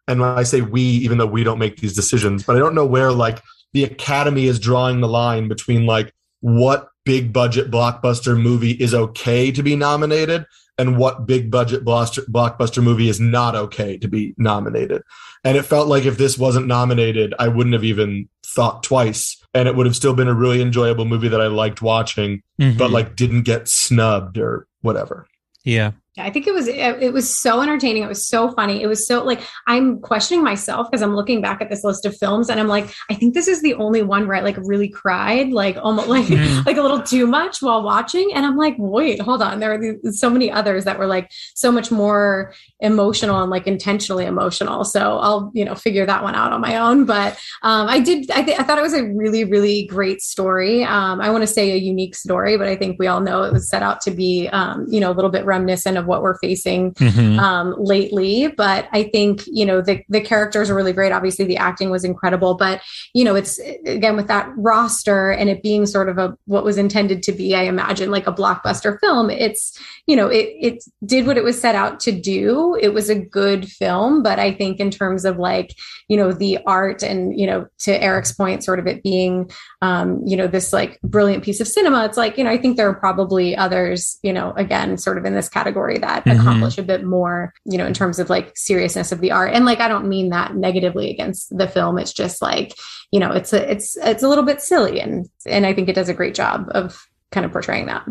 and 0.06 0.20
when 0.20 0.30
I 0.30 0.42
say 0.42 0.60
we, 0.60 0.82
even 0.82 1.18
though 1.18 1.26
we 1.26 1.44
don't 1.44 1.58
make 1.58 1.78
these 1.78 1.94
decisions, 1.94 2.42
but 2.42 2.56
I 2.56 2.58
don't 2.58 2.74
know 2.74 2.86
where 2.86 3.10
like 3.10 3.40
the 3.72 3.84
Academy 3.84 4.46
is 4.46 4.58
drawing 4.58 5.00
the 5.00 5.08
line 5.08 5.48
between 5.48 5.86
like 5.86 6.12
what 6.44 6.90
big 7.06 7.32
budget 7.32 7.70
blockbuster 7.70 8.38
movie 8.38 8.72
is 8.72 8.92
okay 8.92 9.50
to 9.50 9.62
be 9.62 9.74
nominated 9.74 10.44
and 10.76 10.98
what 10.98 11.26
big 11.26 11.50
budget 11.50 11.86
blockbuster 11.86 12.82
movie 12.82 13.08
is 13.08 13.18
not 13.18 13.54
okay 13.54 13.96
to 13.96 14.08
be 14.08 14.34
nominated. 14.36 15.00
And 15.42 15.56
it 15.56 15.62
felt 15.62 15.88
like 15.88 16.04
if 16.04 16.18
this 16.18 16.36
wasn't 16.36 16.66
nominated, 16.66 17.32
I 17.38 17.48
wouldn't 17.48 17.72
have 17.72 17.84
even 17.84 18.28
thought 18.44 18.82
twice. 18.82 19.42
And 19.54 19.66
it 19.68 19.74
would 19.74 19.86
have 19.86 19.96
still 19.96 20.12
been 20.12 20.28
a 20.28 20.34
really 20.34 20.60
enjoyable 20.60 21.06
movie 21.06 21.28
that 21.28 21.40
I 21.40 21.46
liked 21.46 21.80
watching, 21.80 22.42
Mhm. 22.60 22.76
but 22.76 22.90
like 22.90 23.16
didn't 23.16 23.44
get 23.44 23.66
snubbed 23.66 24.36
or 24.36 24.66
whatever. 24.82 25.26
Yeah. 25.64 25.92
Yeah, 26.16 26.26
I 26.26 26.30
think 26.30 26.46
it 26.46 26.54
was 26.54 26.68
it, 26.68 26.76
it 27.02 27.12
was 27.12 27.36
so 27.36 27.60
entertaining. 27.60 28.04
It 28.04 28.08
was 28.08 28.28
so 28.28 28.52
funny. 28.52 28.80
It 28.80 28.86
was 28.86 29.04
so 29.04 29.24
like 29.24 29.40
I'm 29.66 29.98
questioning 30.00 30.44
myself 30.44 30.88
because 30.88 31.02
I'm 31.02 31.16
looking 31.16 31.40
back 31.40 31.60
at 31.60 31.70
this 31.70 31.82
list 31.82 32.06
of 32.06 32.16
films 32.16 32.48
and 32.48 32.60
I'm 32.60 32.68
like, 32.68 32.88
I 33.10 33.14
think 33.14 33.34
this 33.34 33.48
is 33.48 33.62
the 33.62 33.74
only 33.74 34.02
one 34.02 34.28
where 34.28 34.36
I 34.36 34.40
like 34.40 34.56
really 34.58 34.88
cried, 34.88 35.50
like 35.50 35.76
almost 35.76 36.06
like 36.14 36.26
Mhm. 36.26 36.64
like 36.66 36.76
a 36.76 36.82
little 36.82 37.02
too 37.02 37.26
much 37.26 37.60
while 37.60 37.82
watching. 37.82 38.30
And 38.32 38.46
I'm 38.46 38.56
like, 38.56 38.76
wait, 38.78 39.20
hold 39.20 39.42
on. 39.42 39.58
There 39.58 39.72
are 39.72 39.78
these, 39.78 40.20
so 40.20 40.30
many 40.30 40.52
others 40.52 40.84
that 40.84 41.00
were 41.00 41.06
like 41.08 41.32
so 41.54 41.72
much 41.72 41.90
more 41.90 42.54
emotional 42.78 43.40
and 43.42 43.50
like 43.50 43.66
intentionally 43.66 44.24
emotional. 44.24 44.84
So 44.84 45.18
I'll 45.18 45.50
you 45.52 45.64
know 45.64 45.74
figure 45.74 46.06
that 46.06 46.22
one 46.22 46.36
out 46.36 46.52
on 46.52 46.60
my 46.60 46.76
own. 46.76 47.06
But 47.06 47.32
um, 47.62 47.88
I 47.88 47.98
did. 47.98 48.30
I, 48.30 48.42
th- 48.42 48.58
I 48.60 48.62
thought 48.62 48.78
it 48.78 48.82
was 48.82 48.94
a 48.94 49.02
really 49.02 49.42
really 49.42 49.86
great 49.86 50.20
story. 50.20 50.84
Um, 50.84 51.20
I 51.20 51.30
want 51.30 51.42
to 51.42 51.48
say 51.48 51.72
a 51.72 51.76
unique 51.76 52.14
story, 52.14 52.56
but 52.56 52.68
I 52.68 52.76
think 52.76 53.00
we 53.00 53.08
all 53.08 53.20
know 53.20 53.42
it 53.42 53.52
was 53.52 53.68
set 53.68 53.82
out 53.82 54.00
to 54.02 54.12
be 54.12 54.48
um, 54.52 54.86
you 54.88 55.00
know 55.00 55.10
a 55.10 55.14
little 55.14 55.30
bit 55.30 55.44
reminiscent 55.44 55.98
of 55.98 56.03
what 56.06 56.22
we're 56.22 56.38
facing 56.38 56.92
Mhm. 56.94 57.38
um, 57.38 57.74
lately. 57.78 58.48
But 58.48 58.88
I 58.92 59.04
think 59.04 59.42
you 59.46 59.64
know 59.66 59.80
the 59.80 60.02
the 60.08 60.20
characters 60.20 60.70
are 60.70 60.74
really 60.74 60.92
great. 60.92 61.12
Obviously, 61.12 61.44
the 61.44 61.56
acting 61.56 61.90
was 61.90 62.04
incredible. 62.04 62.54
But 62.54 62.80
you 63.14 63.24
know, 63.24 63.34
it's 63.34 63.58
again 63.86 64.16
with 64.16 64.26
that 64.28 64.48
roster 64.56 65.30
and 65.30 65.48
it 65.48 65.62
being 65.62 65.86
sort 65.86 66.08
of 66.08 66.18
a 66.18 66.36
what 66.46 66.64
was 66.64 66.78
intended 66.78 67.22
to 67.24 67.32
be, 67.32 67.54
I 67.54 67.62
imagine, 67.62 68.10
like 68.10 68.26
a 68.26 68.32
blockbuster 68.32 68.98
film. 69.00 69.30
It's 69.30 69.78
you 70.06 70.16
know, 70.16 70.28
it 70.28 70.48
it 70.60 70.84
did 71.04 71.26
what 71.26 71.36
it 71.38 71.44
was 71.44 71.60
set 71.60 71.74
out 71.74 72.00
to 72.00 72.12
do. 72.12 72.76
It 72.80 72.92
was 72.94 73.08
a 73.10 73.14
good 73.14 73.68
film, 73.68 74.22
but 74.22 74.38
I 74.38 74.52
think 74.52 74.80
in 74.80 74.90
terms 74.90 75.24
of 75.24 75.38
like 75.38 75.74
you 76.08 76.16
know 76.16 76.32
the 76.32 76.58
art 76.66 77.02
and 77.02 77.38
you 77.38 77.46
know 77.46 77.66
to 77.80 78.02
Eric's 78.02 78.32
point, 78.32 78.64
sort 78.64 78.78
of 78.78 78.86
it 78.86 79.02
being 79.02 79.50
um, 79.84 80.20
you 80.24 80.36
know 80.36 80.46
this 80.46 80.72
like 80.72 80.98
brilliant 81.02 81.44
piece 81.44 81.60
of 81.60 81.68
cinema. 81.68 82.04
It's 82.06 82.16
like 82.16 82.38
you 82.38 82.44
know 82.44 82.50
I 82.50 82.58
think 82.58 82.76
there 82.76 82.88
are 82.88 82.94
probably 82.94 83.54
others 83.56 84.18
you 84.22 84.32
know 84.32 84.52
again 84.56 84.96
sort 84.98 85.18
of 85.18 85.24
in 85.24 85.34
this 85.34 85.48
category 85.48 85.98
that 85.98 86.24
Mhm. 86.24 86.40
accomplish 86.40 86.78
a 86.78 86.82
bit 86.82 87.04
more 87.04 87.52
you 87.64 87.76
know 87.78 87.86
in 87.86 87.92
terms 87.94 88.18
of 88.18 88.30
like 88.30 88.52
seriousness 88.56 89.12
of 89.12 89.20
the 89.20 89.30
art 89.32 89.52
and 89.54 89.64
like 89.66 89.80
I 89.80 89.88
don't 89.88 90.08
mean 90.08 90.30
that 90.30 90.54
negatively 90.56 91.10
against 91.10 91.56
the 91.56 91.68
film. 91.68 91.98
It's 91.98 92.12
just 92.12 92.40
like 92.40 92.72
you 93.12 93.20
know 93.20 93.30
it's 93.32 93.52
a 93.52 93.70
it's 93.70 93.96
it's 93.98 94.22
a 94.22 94.28
little 94.28 94.44
bit 94.44 94.60
silly 94.62 95.00
and 95.00 95.28
and 95.46 95.66
I 95.66 95.74
think 95.74 95.88
it 95.88 95.94
does 95.94 96.08
a 96.08 96.14
great 96.14 96.34
job 96.34 96.66
of 96.70 96.96
kind 97.30 97.44
of 97.44 97.52
portraying 97.52 97.86
that. 97.86 98.06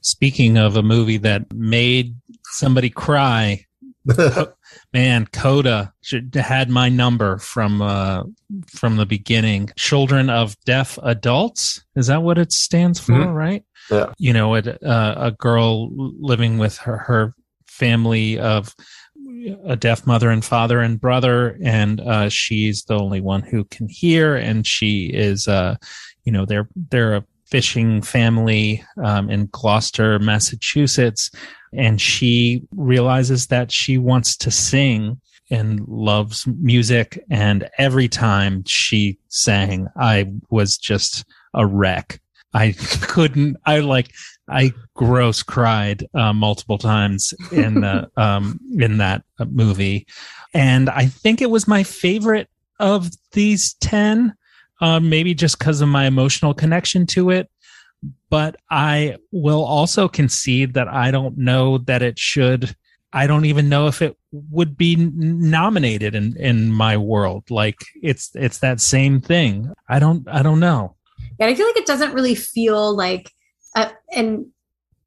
Speaking 0.00 0.56
of 0.56 0.76
a 0.76 0.82
movie 0.82 1.18
that 1.18 1.52
made 1.52 2.14
somebody 2.44 2.88
cry, 2.90 3.66
man, 4.92 5.26
Coda 5.32 5.92
should, 6.02 6.34
had 6.34 6.68
my 6.68 6.88
number 6.88 7.38
from 7.38 7.82
uh, 7.82 8.24
from 8.68 8.96
the 8.96 9.06
beginning. 9.06 9.70
Children 9.76 10.30
of 10.30 10.56
deaf 10.64 10.98
adults 11.02 11.84
is 11.96 12.06
that 12.08 12.22
what 12.22 12.38
it 12.38 12.52
stands 12.52 13.00
for? 13.00 13.12
Mhm. 13.12 13.34
Right? 13.34 13.64
Yeah. 13.90 14.12
You 14.18 14.32
know, 14.32 14.54
a, 14.54 14.60
uh, 14.60 15.14
a 15.16 15.30
girl 15.32 15.90
living 15.92 16.58
with 16.58 16.76
her 16.78 16.98
her 16.98 17.34
family 17.66 18.38
of 18.38 18.74
a 19.64 19.76
deaf 19.76 20.06
mother 20.06 20.30
and 20.30 20.44
father 20.44 20.80
and 20.80 21.00
brother, 21.00 21.58
and 21.64 22.00
uh, 22.00 22.28
she's 22.28 22.84
the 22.84 22.94
only 22.98 23.20
one 23.20 23.42
who 23.42 23.64
can 23.64 23.88
hear, 23.88 24.36
and 24.36 24.66
she 24.66 25.06
is, 25.06 25.48
uh, 25.48 25.76
you 26.24 26.32
know, 26.32 26.44
they're 26.44 26.68
they're 26.90 27.16
a 27.16 27.24
fishing 27.46 28.00
family 28.00 28.82
um, 29.02 29.28
in 29.28 29.46
Gloucester, 29.52 30.18
Massachusetts, 30.18 31.30
and 31.72 32.00
she 32.00 32.66
realizes 32.74 33.46
that 33.48 33.72
she 33.72 33.98
wants 33.98 34.36
to 34.36 34.50
sing 34.50 35.20
and 35.50 35.86
loves 35.86 36.46
music. 36.46 37.22
And 37.30 37.68
every 37.78 38.08
time 38.08 38.64
she 38.66 39.18
sang, 39.28 39.88
I 39.96 40.32
was 40.50 40.78
just 40.78 41.24
a 41.54 41.66
wreck. 41.66 42.20
I 42.54 42.72
couldn't, 43.02 43.56
I 43.66 43.80
like, 43.80 44.12
I 44.48 44.72
gross 44.94 45.42
cried 45.42 46.06
uh, 46.14 46.32
multiple 46.32 46.78
times 46.78 47.32
in 47.50 47.82
the, 47.82 48.10
um, 48.16 48.58
in 48.78 48.98
that 48.98 49.24
movie. 49.50 50.06
And 50.54 50.90
I 50.90 51.06
think 51.06 51.40
it 51.40 51.50
was 51.50 51.68
my 51.68 51.82
favorite 51.82 52.48
of 52.78 53.10
these 53.32 53.74
10, 53.74 54.34
uh, 54.80 55.00
maybe 55.00 55.34
just 55.34 55.58
because 55.58 55.80
of 55.80 55.88
my 55.88 56.06
emotional 56.06 56.52
connection 56.52 57.06
to 57.06 57.30
it 57.30 57.48
but 58.30 58.56
I 58.70 59.16
will 59.30 59.64
also 59.64 60.08
concede 60.08 60.74
that 60.74 60.88
I 60.88 61.10
don't 61.10 61.38
know 61.38 61.78
that 61.78 62.02
it 62.02 62.18
should. 62.18 62.74
I 63.12 63.26
don't 63.26 63.44
even 63.44 63.68
know 63.68 63.86
if 63.88 64.00
it 64.00 64.16
would 64.32 64.76
be 64.76 64.96
nominated 64.96 66.14
in 66.14 66.36
in 66.36 66.72
my 66.72 66.96
world. 66.96 67.50
Like 67.50 67.78
it's 68.02 68.30
it's 68.34 68.58
that 68.58 68.80
same 68.80 69.20
thing. 69.20 69.72
I 69.88 69.98
don't 69.98 70.26
I 70.28 70.42
don't 70.42 70.60
know. 70.60 70.96
Yeah, 71.38 71.46
I 71.46 71.54
feel 71.54 71.66
like 71.66 71.76
it 71.76 71.86
doesn't 71.86 72.14
really 72.14 72.34
feel 72.34 72.96
like, 72.96 73.30
uh, 73.76 73.90
and 74.14 74.46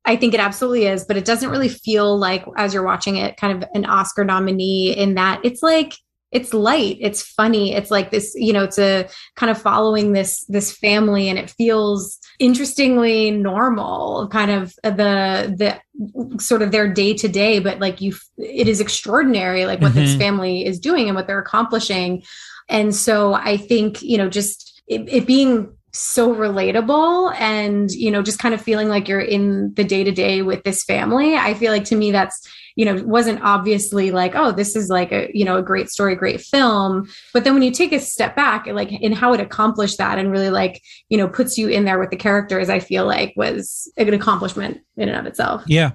I 0.06 0.16
think 0.16 0.34
it 0.34 0.40
absolutely 0.40 0.86
is, 0.86 1.04
but 1.04 1.18
it 1.18 1.26
doesn't 1.26 1.50
really 1.50 1.70
feel 1.70 2.18
like 2.18 2.46
as 2.58 2.74
you're 2.74 2.84
watching 2.84 3.18
it, 3.18 3.38
kind 3.38 3.64
of 3.64 3.70
an 3.74 3.86
Oscar 3.86 4.24
nominee 4.24 4.96
in 4.96 5.16
that 5.16 5.42
it's 5.44 5.64
like 5.64 5.96
it's 6.36 6.54
light, 6.54 6.98
it's 7.00 7.22
funny, 7.22 7.74
it's 7.74 7.90
like 7.90 8.12
this, 8.12 8.34
you 8.36 8.52
know, 8.54 8.64
it's 8.64 8.78
a 8.78 9.08
kind 9.36 9.50
of 9.50 9.62
following 9.62 10.12
this 10.12 10.44
this 10.56 10.72
family, 10.72 11.30
and 11.30 11.40
it 11.40 11.50
feels 11.50 12.20
interestingly 12.40 13.32
normal, 13.32 14.28
kind 14.30 14.52
of 14.52 14.74
the 14.84 15.56
the 15.58 16.40
sort 16.40 16.62
of 16.62 16.72
their 16.72 16.92
day 16.92 17.14
to 17.14 17.28
day, 17.30 17.60
but 17.60 17.80
like 17.80 18.02
you, 18.02 18.14
it 18.38 18.68
is 18.68 18.82
extraordinary, 18.82 19.66
like 19.66 19.80
what 19.82 19.94
this 19.94 20.14
Mhm. 20.14 20.20
family 20.20 20.66
is 20.66 20.80
doing 20.80 21.08
and 21.08 21.16
what 21.16 21.26
they're 21.28 21.40
accomplishing, 21.40 22.24
and 22.70 22.94
so 22.94 23.34
I 23.34 23.58
think 23.58 24.02
you 24.02 24.18
know 24.18 24.30
just 24.30 24.82
it, 24.88 25.02
it 25.08 25.26
being 25.26 25.75
so 25.96 26.34
relatable 26.34 27.34
and 27.40 27.92
you 27.92 28.12
know 28.12 28.22
just 28.22 28.40
kind 28.40 28.54
of 28.54 28.62
feeling 28.62 28.90
like 28.90 29.08
you're 29.08 29.20
in 29.20 29.74
the 29.76 29.84
day 29.84 30.04
to 30.04 30.12
day 30.12 30.42
with 30.42 30.64
this 30.64 30.84
family 30.84 31.36
i 31.36 31.54
feel 31.54 31.72
like 31.72 31.86
to 31.86 31.96
me 31.96 32.12
that's 32.12 32.48
you 32.76 32.84
know 32.84 33.02
wasn't 33.04 33.42
obviously 33.42 34.12
like 34.12 34.34
oh 34.36 34.52
this 34.52 34.76
is 34.76 34.90
like 34.90 35.12
a 35.12 35.30
you 35.34 35.46
know 35.46 35.58
a 35.58 35.64
great 35.64 35.90
story 35.90 36.16
great 36.16 36.42
film 36.42 37.08
but 37.34 37.44
then 37.44 37.54
when 37.54 37.64
you 37.64 37.72
take 37.72 37.94
a 37.94 38.00
step 38.00 38.36
back 38.36 38.66
like 38.68 38.92
in 38.92 39.14
how 39.14 39.34
it 39.34 39.40
accomplished 39.40 39.98
that 39.98 40.18
and 40.18 40.32
really 40.32 40.50
like 40.50 40.82
you 41.10 41.18
know 41.18 41.28
puts 41.28 41.58
you 41.58 41.70
in 41.70 41.86
there 41.86 42.00
with 42.00 42.10
the 42.10 42.18
characters 42.18 42.70
i 42.70 42.80
feel 42.80 43.06
like 43.06 43.34
was 43.38 43.92
an 43.98 44.14
accomplishment 44.14 44.82
in 44.98 45.08
and 45.08 45.18
of 45.18 45.26
itself 45.26 45.64
Yeah. 45.76 45.92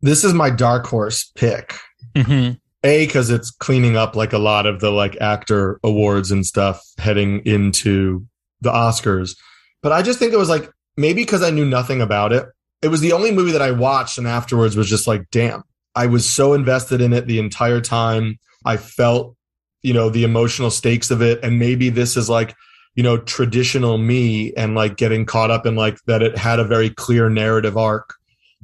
This 0.00 0.24
is 0.24 0.32
my 0.32 0.50
dark 0.50 0.86
horse 0.86 1.30
pick. 1.34 1.74
Mm-hmm. 2.14 2.54
A 2.84 3.06
because 3.06 3.30
it's 3.30 3.50
cleaning 3.50 3.96
up 3.96 4.14
like 4.14 4.32
a 4.32 4.38
lot 4.38 4.66
of 4.66 4.78
the 4.80 4.90
like 4.90 5.20
actor 5.20 5.80
awards 5.82 6.30
and 6.30 6.46
stuff 6.46 6.80
heading 6.98 7.42
into 7.44 8.24
the 8.60 8.70
Oscars. 8.70 9.36
But 9.82 9.92
I 9.92 10.02
just 10.02 10.18
think 10.18 10.32
it 10.32 10.38
was 10.38 10.48
like 10.48 10.70
maybe 10.96 11.22
because 11.22 11.42
I 11.42 11.50
knew 11.50 11.64
nothing 11.64 12.00
about 12.00 12.32
it. 12.32 12.46
It 12.82 12.88
was 12.88 13.00
the 13.00 13.12
only 13.12 13.32
movie 13.32 13.52
that 13.52 13.62
I 13.62 13.70
watched 13.70 14.18
and 14.18 14.26
afterwards 14.26 14.76
was 14.76 14.88
just 14.88 15.06
like, 15.06 15.24
damn. 15.30 15.62
I 15.94 16.06
was 16.06 16.28
so 16.28 16.54
invested 16.54 17.00
in 17.00 17.12
it 17.12 17.26
the 17.26 17.40
entire 17.40 17.80
time. 17.80 18.38
I 18.64 18.76
felt, 18.76 19.34
you 19.82 19.92
know, 19.92 20.10
the 20.10 20.24
emotional 20.24 20.70
stakes 20.70 21.10
of 21.10 21.22
it. 21.22 21.40
And 21.42 21.58
maybe 21.58 21.88
this 21.88 22.16
is 22.16 22.28
like, 22.28 22.54
you 22.94 23.02
know, 23.02 23.16
traditional 23.16 23.98
me 23.98 24.52
and 24.54 24.74
like 24.74 24.96
getting 24.96 25.26
caught 25.26 25.50
up 25.50 25.66
in 25.66 25.74
like 25.74 25.98
that 26.06 26.22
it 26.22 26.36
had 26.36 26.60
a 26.60 26.64
very 26.64 26.90
clear 26.90 27.28
narrative 27.28 27.76
arc 27.76 28.14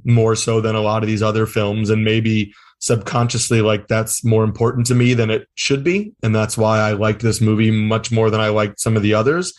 more 0.04 0.36
so 0.36 0.60
than 0.60 0.74
a 0.76 0.80
lot 0.80 1.02
of 1.02 1.08
these 1.08 1.22
other 1.22 1.46
films. 1.46 1.90
And 1.90 2.04
maybe 2.04 2.52
subconsciously 2.84 3.62
like 3.62 3.88
that's 3.88 4.22
more 4.22 4.44
important 4.44 4.86
to 4.86 4.94
me 4.94 5.14
than 5.14 5.30
it 5.30 5.48
should 5.54 5.82
be 5.82 6.12
and 6.22 6.34
that's 6.34 6.58
why 6.58 6.78
i 6.78 6.92
liked 6.92 7.22
this 7.22 7.40
movie 7.40 7.70
much 7.70 8.12
more 8.12 8.28
than 8.28 8.42
i 8.42 8.48
liked 8.48 8.78
some 8.78 8.94
of 8.94 9.02
the 9.02 9.14
others 9.14 9.54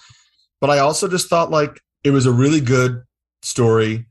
but 0.65 0.75
i 0.75 0.79
also 0.79 1.07
just 1.07 1.29
thought 1.29 1.51
like 1.51 1.79
it 2.03 2.09
was 2.09 2.25
a 2.25 2.31
really 2.31 2.59
good 2.59 3.03
story 3.43 4.05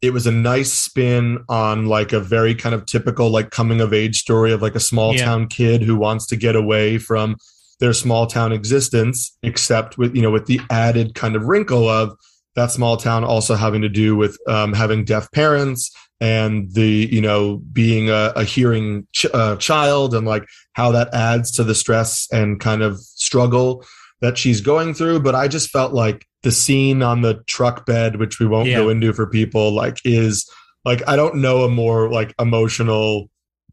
it 0.00 0.12
was 0.12 0.26
a 0.26 0.32
nice 0.32 0.72
spin 0.72 1.38
on 1.48 1.86
like 1.86 2.12
a 2.14 2.20
very 2.20 2.54
kind 2.54 2.74
of 2.74 2.86
typical 2.86 3.28
like 3.30 3.50
coming 3.50 3.80
of 3.82 3.92
age 3.92 4.18
story 4.20 4.52
of 4.52 4.62
like 4.62 4.74
a 4.74 4.80
small 4.80 5.14
Yeah. 5.14 5.24
town 5.26 5.48
kid 5.48 5.82
who 5.82 5.96
wants 5.96 6.24
to 6.28 6.36
get 6.36 6.56
away 6.56 6.96
from 6.96 7.36
their 7.80 7.92
small 7.92 8.26
town 8.26 8.52
existence 8.52 9.36
except 9.42 9.98
with 9.98 10.14
you 10.16 10.22
know 10.22 10.30
with 10.30 10.46
the 10.46 10.60
added 10.70 11.14
kind 11.14 11.36
of 11.36 11.44
wrinkle 11.44 11.88
of 11.88 12.16
that 12.54 12.70
small 12.70 12.96
town 12.96 13.22
also 13.22 13.54
having 13.54 13.82
to 13.82 13.88
do 13.88 14.16
with 14.16 14.38
um, 14.48 14.72
having 14.72 15.04
deaf 15.04 15.30
parents 15.32 15.90
and 16.20 16.72
the 16.72 17.06
you 17.12 17.20
know 17.20 17.58
being 17.72 18.08
a, 18.08 18.32
a 18.34 18.44
hearing 18.44 19.06
ch- 19.12 19.26
uh, 19.34 19.56
child 19.56 20.14
and 20.14 20.26
like 20.26 20.44
how 20.72 20.90
that 20.90 21.12
adds 21.12 21.50
to 21.52 21.62
the 21.64 21.74
stress 21.74 22.26
and 22.32 22.60
kind 22.60 22.82
of 22.82 22.98
struggle 22.98 23.84
that 24.20 24.38
she's 24.38 24.60
going 24.60 24.94
through 24.94 25.20
but 25.20 25.34
i 25.34 25.48
just 25.48 25.70
felt 25.70 25.92
like 25.92 26.26
the 26.42 26.52
scene 26.52 27.02
on 27.02 27.22
the 27.22 27.34
truck 27.46 27.86
bed 27.86 28.16
which 28.16 28.38
we 28.38 28.46
won't 28.46 28.68
go 28.68 28.88
into 28.88 29.12
for 29.12 29.26
people 29.26 29.72
like 29.72 29.98
is 30.04 30.48
like 30.84 31.06
i 31.08 31.16
don't 31.16 31.36
know 31.36 31.64
a 31.64 31.68
more 31.68 32.10
like 32.10 32.34
emotional 32.38 33.28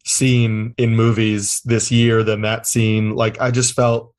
scene 0.06 0.74
in 0.78 0.96
movies 0.96 1.62
this 1.66 1.92
year 1.92 2.24
than 2.24 2.42
that 2.42 2.68
scene 2.68 3.16
like 3.16 3.40
i 3.42 3.50
just 3.50 3.74
felt 3.74 4.14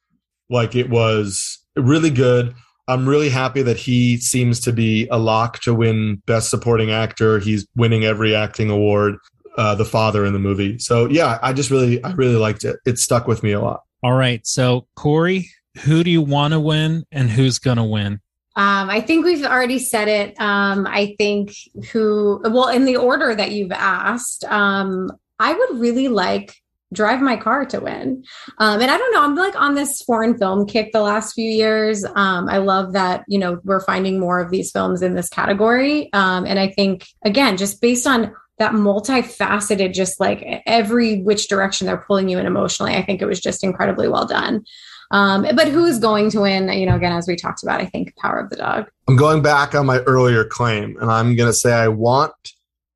like 0.51 0.75
it 0.75 0.91
was 0.91 1.59
really 1.77 2.11
good 2.11 2.55
I'm 2.89 3.09
really 3.09 3.29
happy 3.29 3.63
that 3.63 3.77
he 3.77 4.17
seems 4.19 4.61
to 4.61 4.73
be 4.73 5.09
a 5.11 5.19
lock 5.19 5.59
to 5.61 5.75
win 5.75 6.23
Best 6.27 6.51
Supporting 6.51 6.91
Actor. 6.91 7.41
He's 7.41 7.67
winning 7.75 8.05
every 8.05 8.35
acting 8.35 8.71
award. 8.71 9.17
Uh, 9.57 9.75
the 9.75 9.87
father 9.87 10.27
in 10.27 10.35
the 10.35 10.39
movie. 10.39 10.79
So 10.79 11.09
yeah, 11.09 11.39
I 11.41 11.55
just 11.55 11.71
really, 11.71 12.05
I 12.05 12.13
really 12.13 12.37
liked 12.37 12.63
it. 12.63 12.77
It 12.85 12.99
stuck 12.99 13.27
with 13.27 13.43
me 13.43 13.53
a 13.53 13.61
lot. 13.61 13.85
All 14.03 14.13
right. 14.13 14.47
So 14.47 14.87
Corey, 14.97 15.49
who 15.85 16.05
do 16.05 16.11
you 16.11 16.23
want 16.23 16.53
to 16.53 16.61
win 16.61 17.05
and 17.13 17.31
who's 17.31 17.59
going 17.59 17.77
to 17.77 17.85
win? 17.85 18.21
Um, 18.57 18.89
I 18.89 19.03
think 19.03 19.25
we've 19.25 19.45
already 19.45 19.79
said 19.79 20.09
it. 20.09 20.41
Um, 20.41 20.87
I 20.87 21.15
think 21.19 21.53
who, 21.93 22.41
well, 22.43 22.69
in 22.69 22.87
the 22.87 22.97
order 22.97 23.35
that 23.35 23.51
you've 23.51 23.73
asked, 23.73 24.45
um, 24.45 25.11
I 25.39 25.53
would 25.53 25.79
really 25.79 26.09
like 26.09 26.55
Drive 26.93 27.21
My 27.21 27.37
Car 27.37 27.67
to 27.67 27.81
win. 27.81 28.25
Um, 28.59 28.81
and 28.81 28.91
I 28.91 28.97
don't 28.97 29.13
know, 29.13 29.23
I'm 29.23 29.35
like 29.35 29.61
on 29.61 29.75
this 29.75 30.01
foreign 30.03 30.39
film 30.39 30.67
kick 30.67 30.93
the 30.93 31.03
last 31.03 31.35
few 31.35 31.49
years. 31.49 32.05
Um, 32.05 32.49
I 32.49 32.57
love 32.59 32.95
that, 32.95 33.25
you 33.29 33.39
know, 33.39 33.61
we're 33.65 33.81
finding 33.81 34.19
more 34.19 34.41
of 34.41 34.51
these 34.51 34.71
films 34.71 35.03
in 35.03 35.15
this 35.15 35.29
category. 35.29 36.11
Um, 36.15 36.47
and 36.47 36.59
I 36.59 36.69
think, 36.69 37.07
again, 37.25 37.59
just 37.59 37.83
based 37.83 38.07
on 38.07 38.35
that 38.59 38.73
multifaceted, 38.73 39.93
just 39.93 40.19
like 40.19 40.63
every 40.65 41.21
which 41.21 41.49
direction 41.49 41.87
they're 41.87 42.05
pulling 42.07 42.31
you 42.31 42.39
in 42.39 42.47
emotionally, 42.47 42.95
I 42.95 43.05
think 43.05 43.21
it 43.21 43.27
was 43.27 43.41
just 43.41 43.63
incredibly 43.63 44.09
well 44.09 44.27
done. 44.27 44.65
Um, 45.11 45.47
but 45.55 45.69
who 45.69 45.85
is 45.85 45.99
going 45.99 46.31
to 46.31 46.41
win? 46.41 46.69
You 46.69 46.87
know, 46.87 46.97
again, 46.97 47.13
as 47.13 47.29
we 47.29 47.37
talked 47.37 47.63
about, 47.63 47.81
I 47.81 47.87
think 47.87 48.15
Power 48.17 48.41
of 48.41 48.51
the 48.51 48.57
Dog. 48.57 48.89
I'm 49.09 49.17
going 49.17 49.43
back 49.43 49.75
on 49.75 49.87
my 49.87 49.99
earlier 50.01 50.45
claim, 50.45 50.97
and 51.01 51.11
I'm 51.11 51.37
going 51.37 51.49
to 51.49 51.55
say 51.55 51.73
I 51.73 51.89
want 51.89 52.33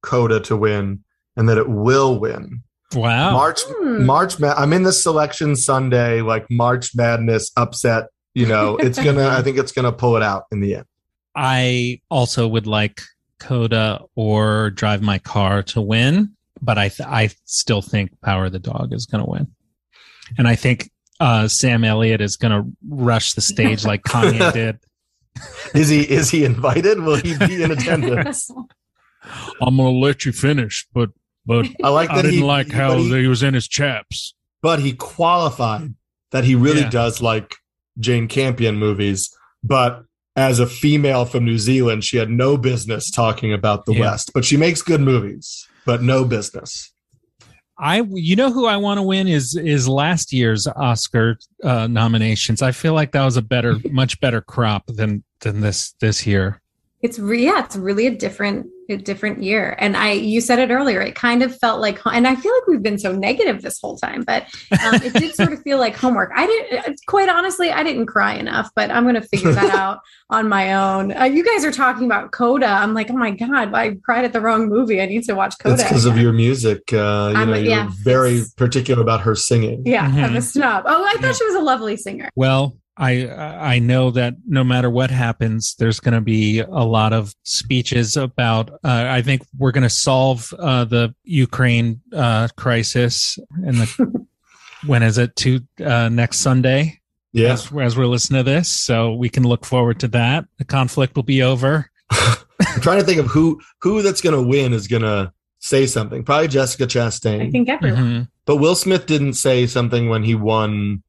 Coda 0.02 0.40
to 0.40 0.56
win, 0.56 1.04
and 1.36 1.48
that 1.48 1.58
it 1.58 1.68
will 1.68 2.18
win. 2.18 2.62
Wow. 2.94 3.30
March, 3.32 3.60
Hmm. 3.64 4.04
March. 4.04 4.42
I'm 4.42 4.72
in 4.72 4.82
the 4.82 4.92
selection 4.92 5.54
Sunday, 5.54 6.20
like 6.22 6.50
March 6.50 6.90
Madness 6.96 7.52
upset. 7.56 8.06
You 8.34 8.46
know, 8.46 8.76
it's 8.80 8.98
gonna. 9.02 9.28
I 9.28 9.42
think 9.42 9.58
it's 9.58 9.70
gonna 9.72 9.92
pull 9.92 10.16
it 10.16 10.22
out 10.24 10.44
in 10.50 10.60
the 10.60 10.74
end. 10.76 10.84
I 11.36 12.00
also 12.10 12.48
would 12.48 12.66
like 12.66 13.00
Coda 13.38 14.00
or 14.16 14.70
Drive 14.70 15.02
My 15.02 15.18
Car 15.18 15.62
to 15.64 15.80
win, 15.80 16.32
but 16.60 16.78
I 16.78 16.88
th- 16.88 17.08
I 17.08 17.30
still 17.44 17.82
think 17.82 18.20
Power 18.22 18.46
of 18.46 18.52
the 18.52 18.58
Dog 18.58 18.92
is 18.92 19.06
going 19.06 19.24
to 19.24 19.30
win, 19.30 19.46
and 20.38 20.48
I 20.48 20.56
think 20.56 20.90
uh, 21.20 21.46
Sam 21.48 21.84
Elliott 21.84 22.20
is 22.20 22.36
going 22.36 22.52
to 22.52 22.70
rush 22.88 23.34
the 23.34 23.40
stage 23.40 23.84
like 23.84 24.02
Kanye 24.02 24.52
did. 24.54 24.78
Is 25.74 25.88
he? 25.88 26.00
Is 26.00 26.30
he 26.30 26.44
invited? 26.44 27.00
Will 27.00 27.16
he 27.16 27.36
be 27.38 27.62
in 27.62 27.70
attendance? 27.70 28.50
I'm 29.62 29.76
going 29.76 29.94
to 29.94 29.98
let 30.00 30.24
you 30.24 30.32
finish, 30.32 30.86
but 30.92 31.10
but 31.46 31.66
I 31.82 31.88
like 31.90 32.10
I 32.10 32.16
that 32.16 32.22
didn't 32.22 32.38
he- 32.38 32.44
like 32.44 32.70
how 32.72 32.96
he- 32.96 33.08
he 33.20 33.26
was 33.26 33.42
in 33.42 33.54
his 33.54 33.68
chaps. 33.68 34.34
but 34.62 34.80
he 34.80 34.92
qualified 34.92 35.94
that 36.32 36.44
he 36.44 36.54
really 36.54 36.80
Yeah. 36.82 36.90
does 36.90 37.22
like 37.22 37.54
Jane 37.98 38.28
Campion 38.28 38.76
movies. 38.76 39.30
But 39.62 40.04
as 40.36 40.58
a 40.58 40.66
female 40.66 41.24
from 41.24 41.44
New 41.44 41.58
Zealand, 41.58 42.04
she 42.04 42.16
had 42.16 42.30
no 42.30 42.56
business 42.56 43.10
talking 43.10 43.52
about 43.52 43.84
the 43.86 43.94
Yeah. 43.94 44.00
West. 44.12 44.32
But 44.34 44.44
she 44.44 44.56
makes 44.56 44.80
good 44.82 45.00
movies, 45.00 45.66
but 45.86 46.02
no 46.02 46.24
business. 46.24 46.89
I, 47.80 48.02
you 48.10 48.36
know, 48.36 48.52
who 48.52 48.66
I 48.66 48.76
want 48.76 48.98
to 48.98 49.02
win 49.02 49.26
is 49.26 49.56
is 49.56 49.88
last 49.88 50.32
year's 50.32 50.66
Oscar 50.66 51.38
uh, 51.64 51.86
nominations. 51.86 52.60
I 52.60 52.72
feel 52.72 52.92
like 52.92 53.12
that 53.12 53.24
was 53.24 53.36
a 53.36 53.42
better, 53.42 53.76
much 53.90 54.20
better 54.20 54.40
crop 54.40 54.84
than 54.86 55.24
than 55.40 55.60
this 55.60 55.94
this 56.00 56.26
year. 56.26 56.59
It's 57.02 57.18
re- 57.18 57.44
yeah, 57.44 57.64
it's 57.64 57.76
really 57.76 58.06
a 58.06 58.14
different 58.14 58.66
a 58.90 58.96
different 58.96 59.40
year. 59.40 59.76
And 59.78 59.96
I 59.96 60.12
you 60.12 60.40
said 60.40 60.58
it 60.58 60.70
earlier, 60.72 61.00
it 61.00 61.14
kind 61.14 61.42
of 61.44 61.56
felt 61.56 61.80
like 61.80 62.00
and 62.04 62.26
I 62.26 62.34
feel 62.34 62.52
like 62.52 62.66
we've 62.66 62.82
been 62.82 62.98
so 62.98 63.12
negative 63.12 63.62
this 63.62 63.78
whole 63.80 63.96
time, 63.96 64.22
but 64.26 64.42
um, 64.84 64.94
it 64.96 65.12
did 65.14 65.34
sort 65.36 65.52
of 65.52 65.62
feel 65.62 65.78
like 65.78 65.96
homework. 65.96 66.30
I 66.34 66.46
didn't 66.46 66.98
quite 67.06 67.28
honestly, 67.28 67.70
I 67.70 67.84
didn't 67.84 68.06
cry 68.06 68.34
enough, 68.34 68.68
but 68.74 68.90
I'm 68.90 69.04
going 69.04 69.14
to 69.14 69.22
figure 69.22 69.52
that 69.52 69.72
out 69.76 70.00
on 70.28 70.48
my 70.48 70.74
own. 70.74 71.16
Uh, 71.16 71.24
you 71.24 71.44
guys 71.44 71.64
are 71.64 71.70
talking 71.72 72.04
about 72.04 72.32
Coda. 72.32 72.66
I'm 72.66 72.92
like, 72.92 73.10
"Oh 73.10 73.16
my 73.16 73.30
god, 73.30 73.72
I 73.74 73.94
cried 74.04 74.24
at 74.24 74.32
the 74.32 74.40
wrong 74.40 74.68
movie. 74.68 75.00
I 75.00 75.06
need 75.06 75.22
to 75.24 75.34
watch 75.34 75.54
Coda." 75.60 75.74
It's 75.74 75.84
because 75.84 76.04
of 76.06 76.18
your 76.18 76.32
music. 76.32 76.82
Uh, 76.92 77.30
you 77.32 77.40
I'm 77.40 77.48
know, 77.50 77.54
a- 77.54 77.58
you're 77.58 77.68
yeah, 77.68 77.90
very 78.02 78.42
particular 78.56 79.00
about 79.02 79.20
her 79.20 79.36
singing. 79.36 79.84
Yeah, 79.86 80.02
I'm 80.04 80.32
Mhm. 80.32 80.36
a 80.36 80.42
snob. 80.42 80.82
Oh, 80.86 81.04
I 81.04 81.14
thought 81.20 81.36
she 81.36 81.44
was 81.44 81.54
a 81.54 81.60
lovely 81.60 81.96
singer. 81.96 82.28
Well, 82.34 82.76
I 83.00 83.28
I 83.74 83.78
know 83.78 84.10
that 84.10 84.34
no 84.46 84.62
matter 84.62 84.90
what 84.90 85.10
happens, 85.10 85.74
there's 85.78 86.00
going 86.00 86.14
to 86.14 86.20
be 86.20 86.60
a 86.60 86.84
lot 86.84 87.12
of 87.12 87.34
speeches 87.44 88.16
about. 88.16 88.70
Uh, 88.84 89.06
I 89.08 89.22
think 89.22 89.42
we're 89.58 89.72
going 89.72 89.84
to 89.84 89.90
solve 89.90 90.52
uh, 90.58 90.84
the 90.84 91.14
Ukraine 91.24 92.00
uh, 92.12 92.48
crisis 92.56 93.38
and 93.66 93.76
the 93.78 94.26
when 94.86 95.02
is 95.02 95.16
it 95.18 95.34
to 95.36 95.60
uh, 95.84 96.08
next 96.10 96.38
Sunday? 96.38 97.00
Yeah. 97.32 97.52
as, 97.52 97.72
as 97.80 97.96
we're 97.96 98.06
listening 98.06 98.44
to 98.44 98.50
this, 98.50 98.68
so 98.68 99.14
we 99.14 99.28
can 99.28 99.44
look 99.44 99.64
forward 99.64 100.00
to 100.00 100.08
that. 100.08 100.46
The 100.58 100.64
conflict 100.64 101.14
will 101.14 101.22
be 101.22 101.42
over. 101.42 101.88
I'm 102.10 102.80
trying 102.80 102.98
to 102.98 103.04
think 103.06 103.20
of 103.20 103.26
who 103.26 103.60
who 103.80 104.02
that's 104.02 104.20
going 104.20 104.34
to 104.36 104.42
win 104.42 104.72
is 104.72 104.88
going 104.88 105.02
to 105.02 105.32
say 105.60 105.86
something. 105.86 106.24
Probably 106.24 106.48
Jessica 106.48 106.86
Chastain. 106.86 107.46
I 107.46 107.50
think 107.50 107.68
everyone. 107.68 108.02
Mhm. 108.02 108.28
But 108.46 108.56
Will 108.56 108.74
Smith 108.74 109.06
didn't 109.06 109.34
say 109.34 109.66
something 109.66 110.08
when 110.08 110.24
he 110.24 110.34
won 110.34 111.02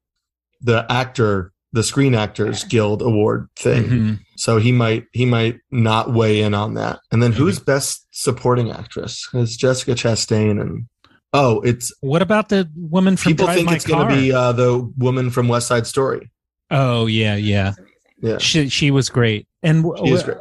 the 0.62 0.86
actor, 0.92 1.52
the 1.74 1.84
Screen 1.84 2.16
Actors 2.16 2.64
Guild 2.66 3.02
Award 3.02 3.48
thing. 3.56 3.84
Mhm. 3.84 4.20
So 4.38 4.58
he 4.58 4.72
might 4.72 5.06
he 5.14 5.26
might 5.26 5.58
not 5.72 6.14
weigh 6.14 6.42
in 6.42 6.54
on 6.54 6.74
that. 6.76 7.00
And 7.12 7.22
then 7.24 7.32
who's 7.32 7.60
best 7.60 8.06
supporting 8.12 8.72
actress? 8.72 9.28
It's 9.34 9.56
Jessica 9.56 9.92
Chastain 9.94 10.60
and 10.60 10.86
oh, 11.34 11.62
it's 11.62 11.92
What 12.02 12.22
about 12.22 12.50
the 12.50 12.70
woman 12.76 13.16
from 13.18 13.32
West 13.32 13.34
people 13.34 13.46
Drive 13.46 13.56
think 13.56 13.70
My 13.70 13.76
it's 13.76 13.86
going 13.86 14.08
to 14.10 14.16
be 14.16 14.34
uh, 14.34 14.52
the 14.52 14.92
woman 14.98 15.30
from 15.30 15.48
West 15.48 15.68
Side 15.68 15.88
Story. 15.88 16.30
Oh 16.70 17.06
yeah, 17.06 17.36
yeah. 17.36 17.74
Yeah, 18.22 18.38
She 18.38 18.70
she 18.70 18.92
was 18.92 19.10
great, 19.10 19.48
and 19.64 19.82
w- 19.84 20.06
she 20.06 20.14
is 20.14 20.22
great. 20.22 20.38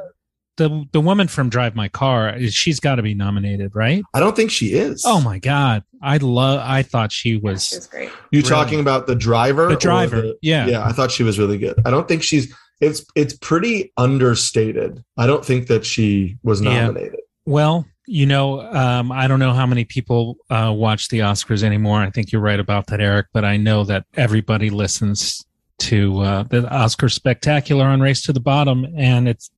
The 0.61 0.85
the 0.93 1.01
woman 1.01 1.27
from 1.27 1.49
Drive 1.49 1.75
My 1.75 1.89
Car, 1.89 2.39
she's 2.51 2.79
got 2.81 2.97
to 2.97 3.03
be 3.03 3.15
nominated, 3.15 3.75
right? 3.75 4.05
I 4.15 4.21
don't 4.21 4.37
think 4.37 4.51
she 4.51 4.75
is. 4.75 5.03
Oh 5.07 5.21
my 5.21 5.39
god, 5.39 5.83
I 6.03 6.19
love. 6.19 6.61
I 6.63 6.83
thought 6.83 7.11
she 7.13 7.37
was. 7.37 7.67
She 7.67 7.77
was. 7.77 7.81
was 7.81 7.87
great. 7.87 8.11
You 8.31 8.41
Really? 8.41 8.49
talking 8.49 8.81
about 8.81 9.07
the 9.07 9.15
driver? 9.15 9.69
The 9.69 9.77
driver, 9.77 10.21
the- 10.21 10.39
yeah. 10.43 10.67
yeah. 10.67 10.85
I 10.87 10.93
thought 10.93 11.11
she 11.11 11.23
was 11.23 11.39
really 11.39 11.57
good. 11.59 11.81
I 11.87 11.91
don't 11.91 12.07
think 12.07 12.23
she's. 12.23 12.55
It's 12.81 13.05
it's 13.15 13.35
pretty 13.35 13.93
understated. 13.97 15.03
I 15.17 15.27
don't 15.27 15.45
think 15.45 15.67
that 15.69 15.85
she 15.85 16.39
was 16.43 16.61
Yeah. 16.61 16.83
nominated. 16.87 17.21
Well, 17.47 17.87
you 18.07 18.27
know, 18.27 18.61
um, 18.61 19.11
I 19.13 19.27
don't 19.29 19.39
know 19.39 19.53
how 19.53 19.67
many 19.67 19.85
people 19.85 20.37
uh, 20.51 20.73
watch 20.77 21.09
the 21.09 21.21
Oscars 21.21 21.63
anymore. 21.63 22.01
I 22.01 22.11
think 22.11 22.33
you're 22.33 22.43
right 22.43 22.61
about 22.61 22.87
that, 22.89 23.01
Eric. 23.01 23.27
But 23.33 23.45
I 23.45 23.57
know 23.57 23.85
that 23.85 24.05
everybody 24.15 24.69
listens 24.71 25.45
to 25.81 26.21
uh, 26.21 26.43
the 26.45 26.69
Oscar 26.71 27.09
Spectacular 27.09 27.87
on 27.87 28.01
Race 28.01 28.23
to 28.23 28.33
the 28.35 28.41
Bottom, 28.41 28.87
and 28.97 29.27
it's 29.29 29.51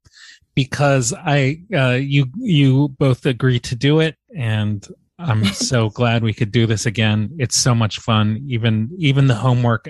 because 0.54 1.12
I 1.12 1.62
uh, 1.74 1.98
you 2.00 2.26
you 2.36 2.88
both 2.98 3.26
agreed 3.26 3.64
to 3.64 3.76
do 3.76 4.00
it, 4.00 4.16
and 4.36 4.86
I'm 5.18 5.44
so 5.54 5.90
glad 5.90 6.22
we 6.22 6.34
could 6.34 6.52
do 6.52 6.66
this 6.66 6.86
again. 6.86 7.30
It's 7.38 7.56
so 7.56 7.74
much 7.74 7.98
fun, 7.98 8.44
even 8.46 8.90
even 8.98 9.26
the 9.26 9.34
homework 9.34 9.88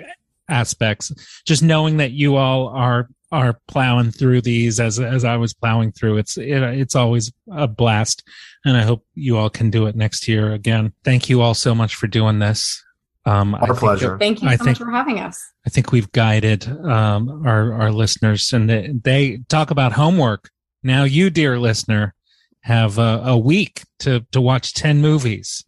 aspects. 0.48 1.12
Just 1.46 1.62
knowing 1.62 1.96
that 1.98 2.12
you 2.12 2.36
all 2.36 2.68
are 2.68 3.08
are 3.30 3.58
plowing 3.66 4.10
through 4.10 4.42
these 4.42 4.78
as 4.78 5.00
as 5.00 5.24
I 5.24 5.36
was 5.36 5.54
plowing 5.54 5.92
through. 5.92 6.18
It's 6.18 6.36
it, 6.36 6.62
it's 6.62 6.94
always 6.94 7.32
a 7.50 7.66
blast, 7.66 8.22
and 8.64 8.76
I 8.76 8.82
hope 8.82 9.04
you 9.14 9.38
all 9.38 9.50
can 9.50 9.70
do 9.70 9.86
it 9.86 9.96
next 9.96 10.28
year 10.28 10.52
again. 10.52 10.92
Thank 11.04 11.28
you 11.28 11.40
all 11.40 11.54
so 11.54 11.74
much 11.74 11.94
for 11.94 12.06
doing 12.06 12.38
this. 12.38 12.82
Um, 13.25 13.55
Our 13.55 13.68
think 13.68 13.79
pleasure. 13.79 14.11
that- 14.11 14.18
Thank 14.18 14.43
you 14.43 14.49
I 14.49 14.57
so 14.57 14.64
think- 14.64 14.81
much 14.81 14.87
for 14.87 14.91
having 14.93 15.20
us. 15.20 15.41
I 15.66 15.70
think 15.70 15.93
we've 15.93 16.11
guided 16.12 16.66
um, 16.68 17.47
our 17.47 17.73
our 17.75 17.93
listeners, 17.93 18.53
and 18.53 18.68
they, 18.68 18.93
they 19.05 19.39
talk 19.49 19.70
about 19.70 19.93
homework. 19.93 20.51
Now, 20.83 21.05
you, 21.05 21.31
dear 21.31 21.59
listener, 21.61 22.14
have 22.62 22.99
a, 22.99 23.23
a 23.25 23.39
week 23.39 23.83
to 24.01 24.27
to 24.33 24.41
watch 24.41 24.75
ten 24.75 25.01
movies, 25.01 25.64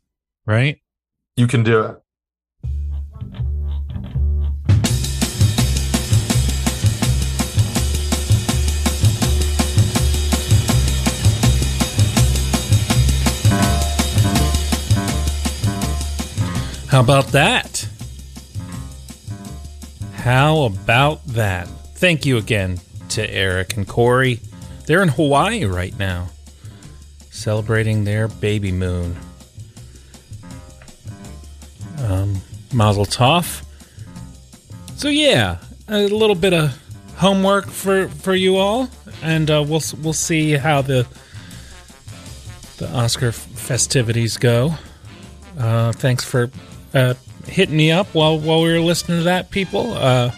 right? 0.46 0.80
You 1.36 1.46
can 1.46 1.62
do 1.62 1.80
it. 1.82 1.96
How 16.94 17.00
about 17.00 17.26
that? 17.32 17.88
How 20.12 20.62
about 20.62 21.26
that? 21.26 21.66
Thank 21.96 22.24
you 22.24 22.36
again 22.36 22.78
to 23.08 23.28
Eric 23.28 23.76
and 23.76 23.88
Corey. 23.88 24.38
They're 24.86 25.02
in 25.02 25.08
Hawaii 25.08 25.64
right 25.64 25.98
now, 25.98 26.28
celebrating 27.32 28.04
their 28.04 28.28
baby 28.28 28.70
moon. 28.70 29.16
Um, 31.98 32.40
Mazel 32.72 33.06
Tov. 33.06 33.64
So 34.94 35.08
yeah, 35.08 35.58
a 35.88 36.06
little 36.06 36.36
bit 36.36 36.52
of 36.52 36.80
homework 37.16 37.66
for 37.66 38.06
for 38.06 38.36
you 38.36 38.56
all, 38.56 38.88
and 39.20 39.50
uh, 39.50 39.64
we'll 39.66 39.82
we'll 40.00 40.12
see 40.12 40.52
how 40.52 40.80
the 40.80 41.08
the 42.76 42.88
Oscar 42.92 43.32
festivities 43.32 44.36
go. 44.36 44.74
Uh, 45.58 45.90
thanks 45.90 46.22
for 46.22 46.52
uh, 46.94 47.14
hitting 47.46 47.76
me 47.76 47.90
up 47.90 48.06
while 48.14 48.38
while 48.38 48.62
we 48.62 48.72
were 48.72 48.80
listening 48.80 49.18
to 49.18 49.24
that, 49.24 49.50
people. 49.50 49.92
Uh, 49.94 50.30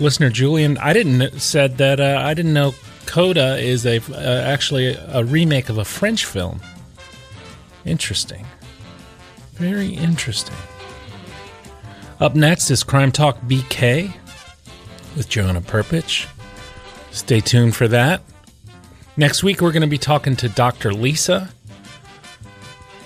listener 0.00 0.30
Julian, 0.30 0.78
I 0.78 0.92
didn't 0.92 1.40
said 1.40 1.78
that 1.78 2.00
uh, 2.00 2.20
I 2.22 2.34
didn't 2.34 2.52
know 2.52 2.74
Coda 3.06 3.58
is 3.58 3.86
a 3.86 3.98
uh, 3.98 4.42
actually 4.44 4.88
a 4.88 5.24
remake 5.24 5.68
of 5.68 5.78
a 5.78 5.84
French 5.84 6.24
film. 6.24 6.60
Interesting, 7.84 8.46
very 9.54 9.90
interesting. 9.90 10.56
Up 12.18 12.34
next 12.34 12.70
is 12.70 12.82
Crime 12.82 13.12
Talk 13.12 13.40
BK 13.42 14.14
with 15.16 15.28
Joanna 15.28 15.60
Perpich. 15.60 16.26
Stay 17.10 17.40
tuned 17.40 17.76
for 17.76 17.88
that. 17.88 18.22
Next 19.16 19.42
week, 19.42 19.60
we're 19.60 19.72
going 19.72 19.82
to 19.82 19.86
be 19.86 19.98
talking 19.98 20.36
to 20.36 20.48
Dr. 20.48 20.92
Lisa. 20.92 21.50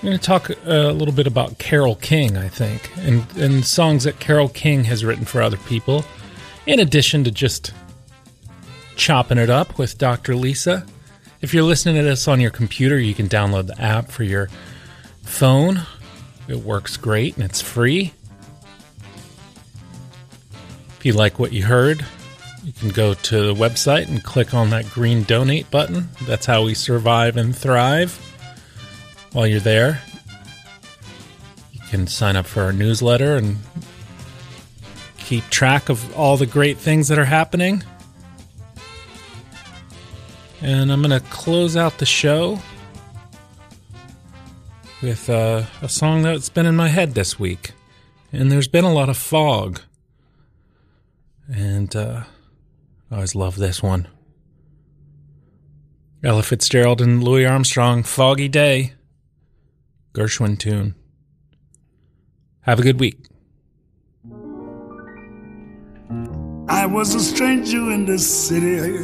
We're 0.02 0.08
going 0.08 0.18
to 0.18 0.24
talk 0.24 0.50
uh, 0.50 0.54
a 0.64 0.92
little 0.94 1.12
bit 1.12 1.26
about 1.26 1.58
Carole 1.58 1.96
King, 1.96 2.38
I 2.38 2.48
think, 2.48 2.90
and, 3.00 3.26
and 3.36 3.66
songs 3.66 4.04
that 4.04 4.18
Carole 4.18 4.48
King 4.48 4.84
has 4.84 5.04
written 5.04 5.26
for 5.26 5.42
other 5.42 5.58
people, 5.58 6.06
in 6.66 6.80
addition 6.80 7.22
to 7.24 7.30
just 7.30 7.74
chopping 8.96 9.36
it 9.36 9.50
up 9.50 9.76
with 9.76 9.98
Dr. 9.98 10.34
Lisa. 10.36 10.86
If 11.42 11.52
you're 11.52 11.64
listening 11.64 11.96
to 11.96 12.02
this 12.02 12.28
on 12.28 12.40
your 12.40 12.50
computer, 12.50 12.98
you 12.98 13.12
can 13.12 13.28
download 13.28 13.66
the 13.66 13.78
app 13.78 14.10
for 14.10 14.24
your 14.24 14.48
phone. 15.22 15.82
It 16.48 16.56
works 16.56 16.96
great 16.96 17.36
and 17.36 17.44
it's 17.44 17.60
free. 17.60 18.14
If 20.96 21.04
you 21.04 21.12
like 21.12 21.38
what 21.38 21.52
you 21.52 21.64
heard, 21.64 22.06
you 22.64 22.72
can 22.72 22.88
go 22.88 23.12
to 23.12 23.46
the 23.46 23.54
website 23.54 24.08
and 24.08 24.24
click 24.24 24.54
on 24.54 24.70
that 24.70 24.88
green 24.88 25.24
donate 25.24 25.70
button. 25.70 26.08
That's 26.22 26.46
how 26.46 26.64
we 26.64 26.72
survive 26.72 27.36
and 27.36 27.54
thrive. 27.54 28.29
While 29.32 29.46
you're 29.46 29.60
there, 29.60 30.02
you 31.72 31.80
can 31.88 32.06
sign 32.06 32.36
up 32.36 32.46
for 32.46 32.62
our 32.62 32.72
newsletter 32.72 33.36
and 33.36 33.58
keep 35.18 35.48
track 35.50 35.88
of 35.88 36.16
all 36.16 36.36
the 36.36 36.46
great 36.46 36.76
things 36.76 37.06
that 37.08 37.18
are 37.18 37.24
happening. 37.24 37.84
And 40.60 40.92
I'm 40.92 41.00
going 41.00 41.18
to 41.18 41.26
close 41.28 41.76
out 41.76 41.98
the 41.98 42.06
show 42.06 42.58
with 45.00 45.30
uh, 45.30 45.62
a 45.80 45.88
song 45.88 46.22
that's 46.22 46.48
been 46.48 46.66
in 46.66 46.76
my 46.76 46.88
head 46.88 47.14
this 47.14 47.38
week. 47.38 47.70
And 48.32 48.50
there's 48.50 48.68
been 48.68 48.84
a 48.84 48.92
lot 48.92 49.08
of 49.08 49.16
fog. 49.16 49.80
And 51.48 51.94
uh, 51.94 52.24
I 53.10 53.14
always 53.14 53.34
love 53.34 53.56
this 53.56 53.82
one. 53.82 54.08
Ella 56.22 56.42
Fitzgerald 56.42 57.00
and 57.00 57.24
Louis 57.24 57.46
Armstrong, 57.46 58.02
Foggy 58.02 58.48
Day. 58.48 58.92
Gershwin 60.12 60.58
tune. 60.58 60.94
Have 62.62 62.80
a 62.80 62.82
good 62.82 63.00
week. 63.00 63.18
I 66.68 66.86
was 66.86 67.14
a 67.14 67.20
stranger 67.20 67.90
in 67.90 68.06
this 68.06 68.48
city, 68.48 68.98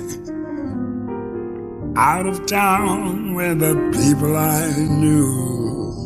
out 1.97 2.27
of 2.27 2.47
town 2.47 3.35
where 3.35 3.55
the 3.55 3.75
people 3.93 4.37
I 4.37 4.73
knew 4.77 5.97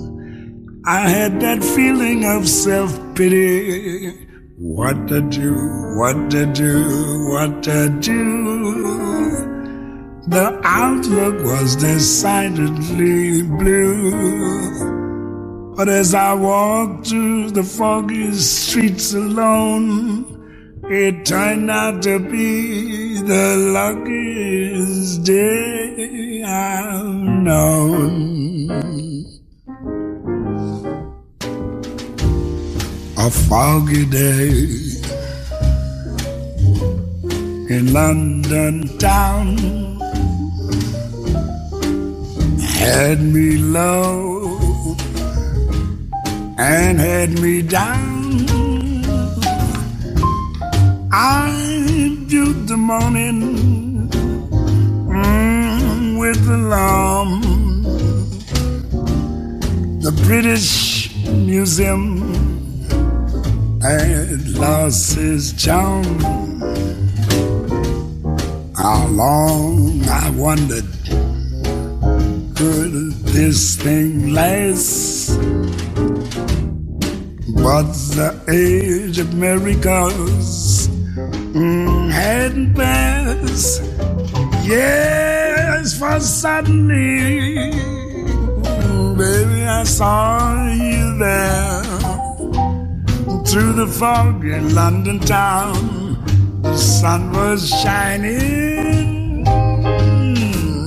I 0.86 1.08
had 1.08 1.40
that 1.40 1.62
feeling 1.62 2.24
of 2.24 2.48
self 2.48 2.98
pity. 3.14 4.10
What 4.56 5.08
to 5.08 5.20
do, 5.20 5.54
what 5.96 6.30
to 6.30 6.46
do, 6.46 7.28
what 7.28 7.62
to 7.64 7.88
do. 8.00 9.29
The 10.30 10.60
outlook 10.62 11.44
was 11.44 11.74
decidedly 11.74 13.42
blue. 13.42 14.14
But 15.74 15.88
as 15.88 16.14
I 16.14 16.34
walked 16.34 17.08
through 17.08 17.50
the 17.50 17.64
foggy 17.64 18.30
streets 18.34 19.12
alone, 19.12 20.24
it 20.84 21.26
turned 21.26 21.68
out 21.68 22.02
to 22.04 22.20
be 22.20 23.18
the 23.18 23.56
luckiest 23.74 25.24
day 25.24 26.44
I've 26.46 27.12
known. 27.48 28.70
A 33.18 33.30
foggy 33.48 34.04
day 34.06 34.50
in 37.74 37.92
London 37.92 38.96
town 38.98 39.99
had 42.80 43.20
me 43.20 43.58
low 43.58 44.96
and 46.58 46.98
had 46.98 47.30
me 47.38 47.60
down. 47.60 48.46
I 51.12 51.50
viewed 52.28 52.68
the 52.68 52.78
morning 52.78 54.08
mm, 55.08 56.18
with 56.18 56.40
alarm. 56.48 57.42
The 60.00 60.12
British 60.26 61.14
Museum 61.26 62.04
had 63.82 64.48
lost 64.48 65.18
its 65.18 65.52
charm. 65.62 66.04
How 68.74 69.06
long 69.08 70.02
I 70.08 70.30
wondered 70.30 70.99
could 72.60 73.12
this 73.36 73.76
thing 73.76 74.34
last? 74.34 75.30
But 77.64 77.88
the 78.18 78.30
age 78.50 79.18
of 79.18 79.32
miracles 79.32 80.88
mm, 81.56 82.10
hadn't 82.10 82.74
passed. 82.74 83.82
Yes, 84.62 85.98
for 85.98 86.20
suddenly, 86.20 87.72
baby, 89.16 89.60
I 89.78 89.84
saw 89.84 90.68
you 90.68 91.18
there 91.18 91.82
through 93.48 93.72
the 93.72 93.88
fog 94.00 94.44
in 94.44 94.74
London 94.74 95.18
town. 95.20 95.80
The 96.62 96.76
sun 96.76 97.32
was 97.32 97.66
shining 97.82 99.46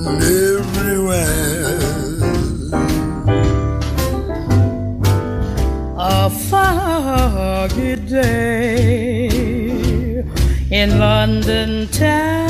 everywhere. 0.06 1.53
A 6.06 6.28
foggy 6.28 7.96
day. 7.96 9.30
In 10.70 10.98
London 10.98 11.88
town 11.88 12.44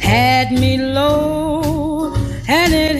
had 0.00 0.52
me 0.52 0.78
low 0.78 2.14
and 2.48 2.72
it 2.72 2.95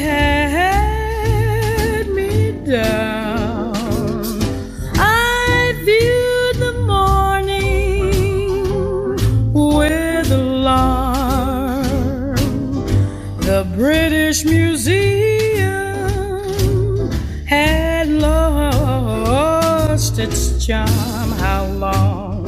charm. 20.67 21.31
How 21.39 21.67
long, 21.67 22.47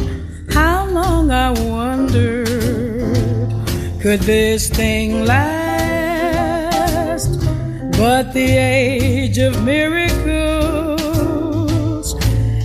how 0.50 0.86
long 0.86 1.30
I 1.30 1.52
wondered 1.52 2.48
could 4.00 4.20
this 4.20 4.68
thing 4.68 5.24
last? 5.24 7.38
But 7.96 8.32
the 8.32 8.56
age 8.56 9.38
of 9.38 9.62
miracles 9.62 10.16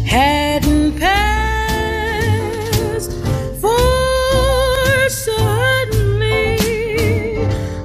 hadn't 0.08 0.98
passed. 0.98 3.12
For 3.62 5.10
suddenly 5.10 6.58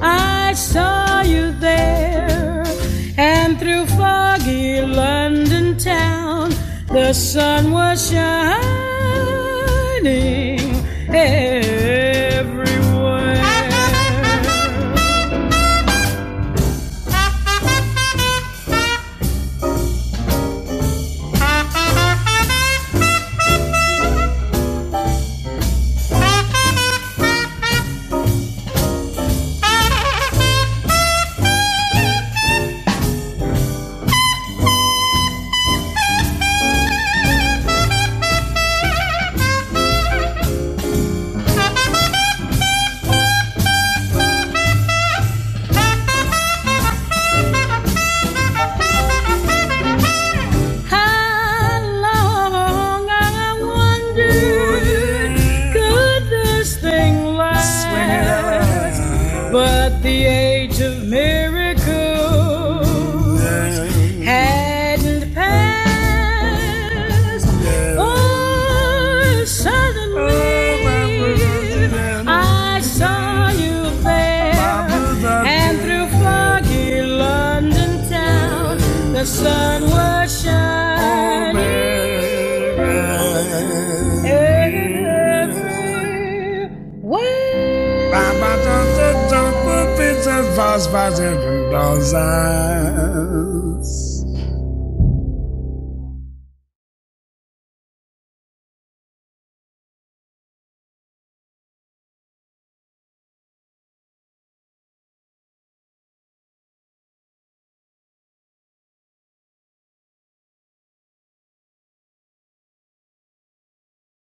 I 0.00 0.54
saw 0.54 1.20
you 1.20 1.52
there, 1.52 2.64
and 3.18 3.58
through 3.58 3.84
foggy 3.86 4.80
London 4.80 5.76
town, 5.76 6.54
the 6.88 7.12
sun 7.12 7.70
was 7.70 8.10
shining 8.10 8.58
everywhere. 11.14 11.77